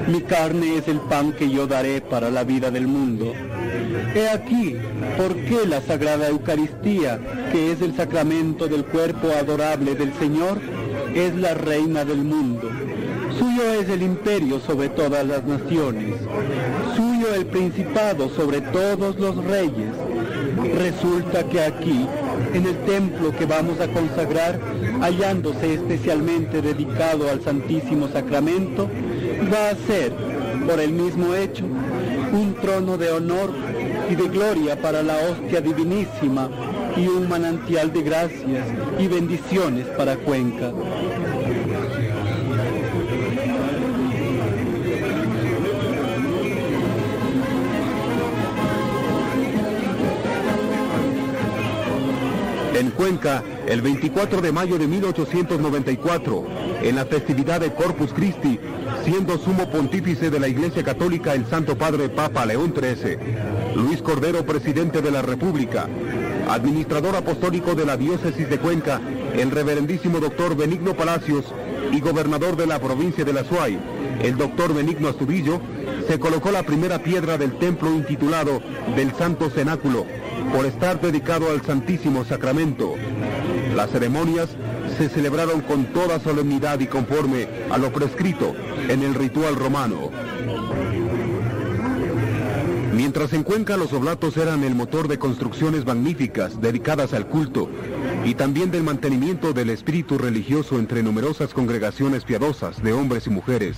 [0.08, 3.32] Mi carne es el pan que yo daré para la vida del mundo.
[4.14, 4.76] He aquí
[5.16, 7.18] por qué la Sagrada Eucaristía,
[7.50, 10.60] que es el sacramento del cuerpo adorable del Señor,
[11.14, 12.70] es la reina del mundo.
[13.38, 16.14] Suyo es el imperio sobre todas las naciones.
[16.94, 19.92] Suyo el principado sobre todos los reyes.
[20.74, 22.06] Resulta que aquí,
[22.52, 24.60] en el templo que vamos a consagrar,
[25.00, 28.88] hallándose especialmente dedicado al Santísimo Sacramento,
[29.52, 30.12] va a ser,
[30.66, 33.52] por el mismo hecho, un trono de honor
[34.10, 36.50] y de gloria para la hostia divinísima
[36.96, 38.66] y un manantial de gracias
[38.98, 40.72] y bendiciones para Cuenca.
[52.76, 56.44] En Cuenca, el 24 de mayo de 1894,
[56.82, 58.60] en la festividad de Corpus Christi,
[59.02, 63.16] siendo sumo pontífice de la Iglesia Católica el Santo Padre Papa León XIII,
[63.76, 65.88] Luis Cordero, presidente de la República,
[66.50, 69.00] administrador apostólico de la diócesis de Cuenca,
[69.34, 71.46] el reverendísimo doctor Benigno Palacios
[71.92, 73.78] y gobernador de la provincia de La Suay,
[74.20, 75.60] el doctor Benigno Astudillo,
[76.06, 78.60] se colocó la primera piedra del templo intitulado
[78.94, 80.06] del Santo Cenáculo,
[80.52, 82.94] por estar dedicado al Santísimo Sacramento.
[83.74, 84.48] Las ceremonias
[84.96, 88.54] se celebraron con toda solemnidad y conforme a lo prescrito
[88.88, 90.10] en el ritual romano.
[92.94, 97.68] Mientras en Cuenca los oblatos eran el motor de construcciones magníficas dedicadas al culto
[98.26, 103.76] y también del mantenimiento del espíritu religioso entre numerosas congregaciones piadosas de hombres y mujeres.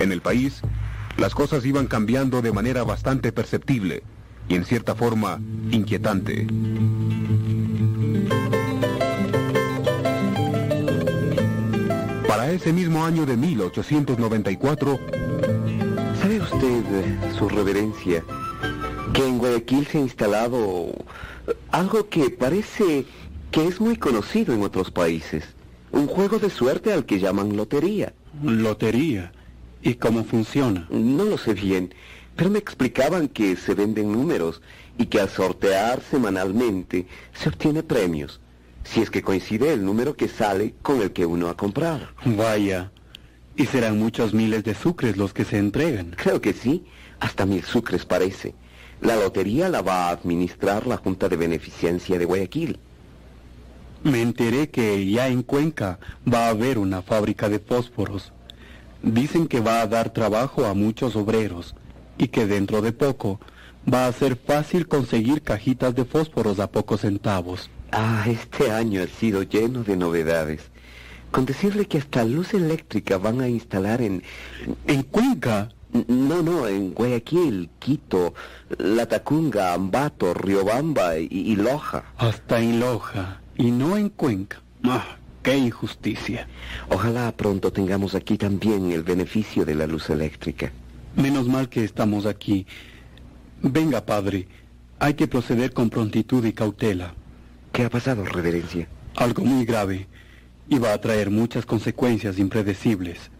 [0.00, 0.62] En el país,
[1.16, 4.02] las cosas iban cambiando de manera bastante perceptible
[4.48, 6.48] y en cierta forma inquietante.
[12.26, 14.98] Para ese mismo año de 1894,
[16.20, 18.24] ¿Sabe usted, eh, su reverencia,
[19.12, 20.92] que en Guayaquil se ha instalado
[21.70, 23.06] algo que parece
[23.52, 25.44] que es muy conocido en otros países?
[25.92, 28.14] Un juego de suerte al que llaman lotería.
[28.42, 29.30] ¿Lotería?
[29.82, 30.88] ¿Y cómo funciona?
[30.90, 31.94] No lo sé bien,
[32.34, 34.62] pero me explicaban que se venden números
[34.96, 38.40] y que al sortear semanalmente se obtiene premios,
[38.84, 42.08] si es que coincide el número que sale con el que uno ha comprado.
[42.24, 42.90] Vaya,
[43.54, 46.14] y serán muchos miles de sucres los que se entregan.
[46.16, 46.86] Creo que sí,
[47.20, 48.54] hasta mil sucres parece.
[49.02, 52.78] La lotería la va a administrar la Junta de Beneficencia de Guayaquil.
[54.04, 55.98] Me enteré que ya en Cuenca
[56.32, 58.32] va a haber una fábrica de fósforos.
[59.02, 61.74] Dicen que va a dar trabajo a muchos obreros
[62.18, 63.40] y que dentro de poco
[63.90, 67.68] Va a ser fácil conseguir cajitas de fósforos a pocos centavos.
[67.90, 70.70] Ah, este año ha sido lleno de novedades.
[71.32, 74.22] Con decirle que hasta luz eléctrica van a instalar en...
[74.86, 75.70] ¿En Cuenca?
[76.06, 78.34] No, no, en Guayaquil, Quito,
[78.78, 82.04] Latacunga, Ambato, Riobamba y, y Loja.
[82.16, 83.41] Hasta en Loja.
[83.56, 84.60] Y no en Cuenca.
[84.84, 86.46] Ah, qué injusticia.
[86.88, 90.72] Ojalá pronto tengamos aquí también el beneficio de la luz eléctrica.
[91.16, 92.66] Menos mal que estamos aquí.
[93.62, 94.48] Venga, padre.
[94.98, 97.14] Hay que proceder con prontitud y cautela.
[97.72, 98.88] ¿Qué ha pasado, reverencia?
[99.16, 100.06] Algo muy grave.
[100.68, 103.30] Y va a traer muchas consecuencias impredecibles.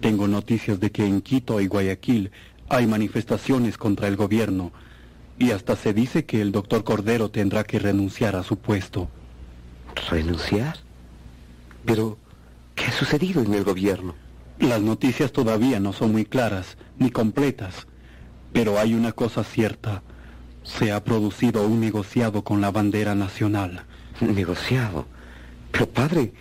[0.00, 2.30] Tengo noticias de que en Quito y Guayaquil
[2.68, 4.72] hay manifestaciones contra el gobierno
[5.38, 9.08] y hasta se dice que el doctor Cordero tendrá que renunciar a su puesto.
[10.10, 10.78] ¿Renunciar?
[11.84, 12.18] Pero,
[12.74, 14.14] ¿qué ha sucedido en el gobierno?
[14.58, 17.86] Las noticias todavía no son muy claras ni completas,
[18.52, 20.02] pero hay una cosa cierta.
[20.62, 23.84] Se ha producido un negociado con la bandera nacional.
[24.20, 25.06] ¿Negociado?
[25.70, 26.32] Pero padre,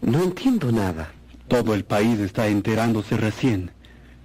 [0.00, 1.10] no entiendo nada.
[1.48, 3.72] Todo el país está enterándose recién.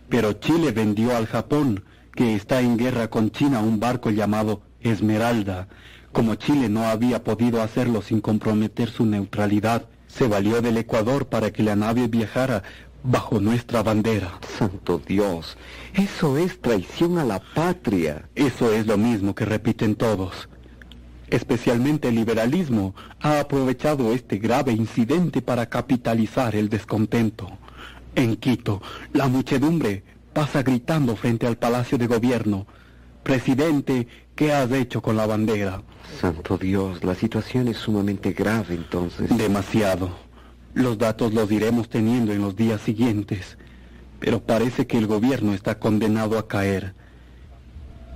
[0.09, 1.83] Pero Chile vendió al Japón,
[2.21, 5.67] que está en guerra con China, un barco llamado Esmeralda.
[6.11, 11.49] Como Chile no había podido hacerlo sin comprometer su neutralidad, se valió del Ecuador para
[11.49, 12.61] que la nave viajara
[13.01, 14.37] bajo nuestra bandera.
[14.59, 15.57] Santo Dios,
[15.95, 18.29] eso es traición a la patria.
[18.35, 20.47] Eso es lo mismo que repiten todos.
[21.27, 27.47] Especialmente el liberalismo ha aprovechado este grave incidente para capitalizar el descontento.
[28.13, 28.79] En Quito,
[29.11, 30.03] la muchedumbre
[30.33, 32.65] pasa gritando frente al Palacio de Gobierno,
[33.23, 35.83] Presidente, ¿qué has hecho con la bandera?
[36.19, 39.35] Santo Dios, la situación es sumamente grave entonces.
[39.37, 40.09] Demasiado.
[40.73, 43.57] Los datos los iremos teniendo en los días siguientes,
[44.19, 46.95] pero parece que el gobierno está condenado a caer.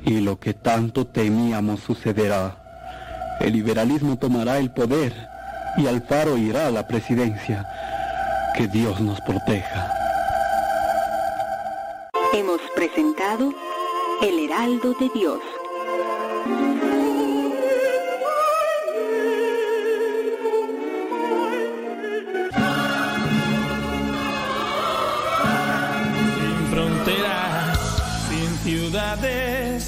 [0.03, 3.38] Y lo que tanto temíamos sucederá.
[3.40, 5.14] El liberalismo tomará el poder
[5.77, 7.68] y Alfaro irá a la presidencia.
[8.56, 10.05] Que Dios nos proteja.
[12.38, 13.53] Hemos presentado
[14.22, 15.39] El Heraldo de Dios.
[26.35, 27.80] Sin fronteras,
[28.27, 29.88] sin ciudades,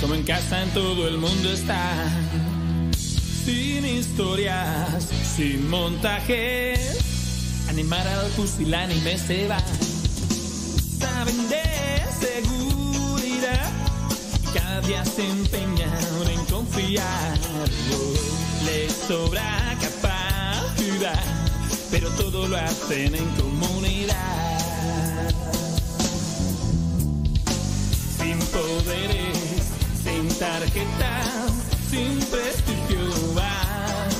[0.00, 2.08] como en casa en todo el mundo está.
[2.96, 9.58] Sin historias, sin montajes, animar al pusilánime se va.
[11.02, 11.62] Saben de
[12.20, 13.70] seguridad,
[14.54, 17.38] cada día se empeñan en confiar.
[18.64, 21.24] Les sobra capacidad,
[21.90, 24.14] pero todo lo hacen en comunidad.
[28.18, 29.38] Sin poderes,
[30.04, 31.52] sin tarjetas,
[31.90, 34.10] sin prestigio van.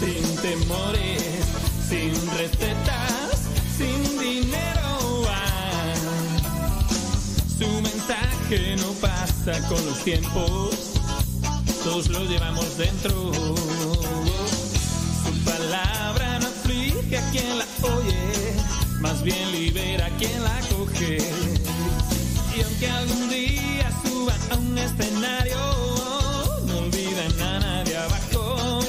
[0.00, 1.23] Sin temores,
[9.44, 10.70] con los tiempos,
[11.84, 13.30] todos lo llevamos dentro.
[15.22, 18.54] Su palabra no aflige a quien la oye,
[19.00, 21.18] más bien libera a quien la coge.
[22.56, 25.58] Y aunque algún día suban a un escenario,
[26.66, 28.80] no olvidan a nadie abajo.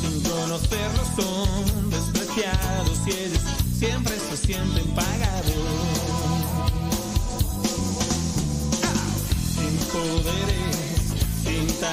[0.00, 3.42] Sin conocerlos son despreciados y ellos
[3.78, 4.87] siempre se sienten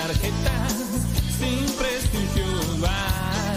[0.05, 0.73] sin tarjetas,
[1.39, 3.55] sin prestigios van.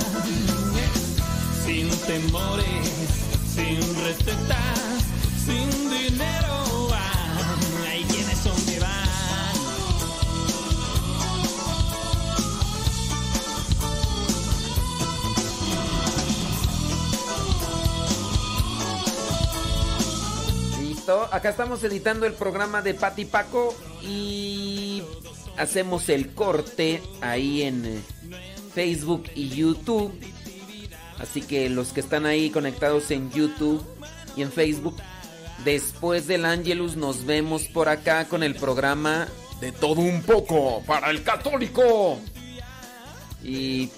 [1.66, 2.90] Sin temores,
[3.54, 5.04] sin recetas,
[5.44, 7.86] sin dinero van.
[7.86, 9.08] Hay quienes son que van.
[20.80, 25.02] Listo, acá estamos editando el programa de Pati Paco y
[25.58, 28.00] hacemos el corte ahí en eh,
[28.74, 30.12] Facebook y YouTube.
[31.18, 33.84] Así que los que están ahí conectados en YouTube
[34.36, 34.96] y en Facebook,
[35.64, 39.26] después del Angelus nos vemos por acá con el programa
[39.60, 42.18] de todo un poco para el católico.
[43.42, 43.90] Y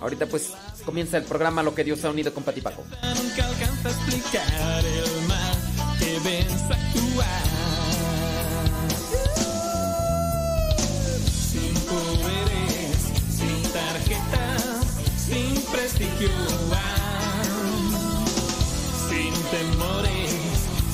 [0.00, 0.52] ahorita pues
[0.84, 2.84] comienza el programa Lo que Dios ha unido con Pati Paco.
[3.02, 7.47] Nunca alcanza a explicar el mal que ven su actuar.
[16.18, 16.82] Jehová.
[19.08, 20.32] Sin temores,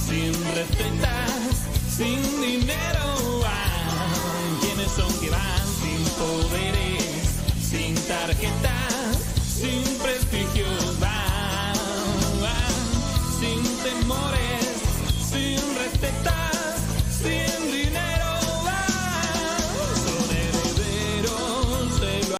[0.06, 1.64] sin recetas,
[1.96, 4.60] sin dinero van.
[4.60, 7.30] ¿Quiénes son que van sin poderes,
[7.70, 8.73] sin tarjetas?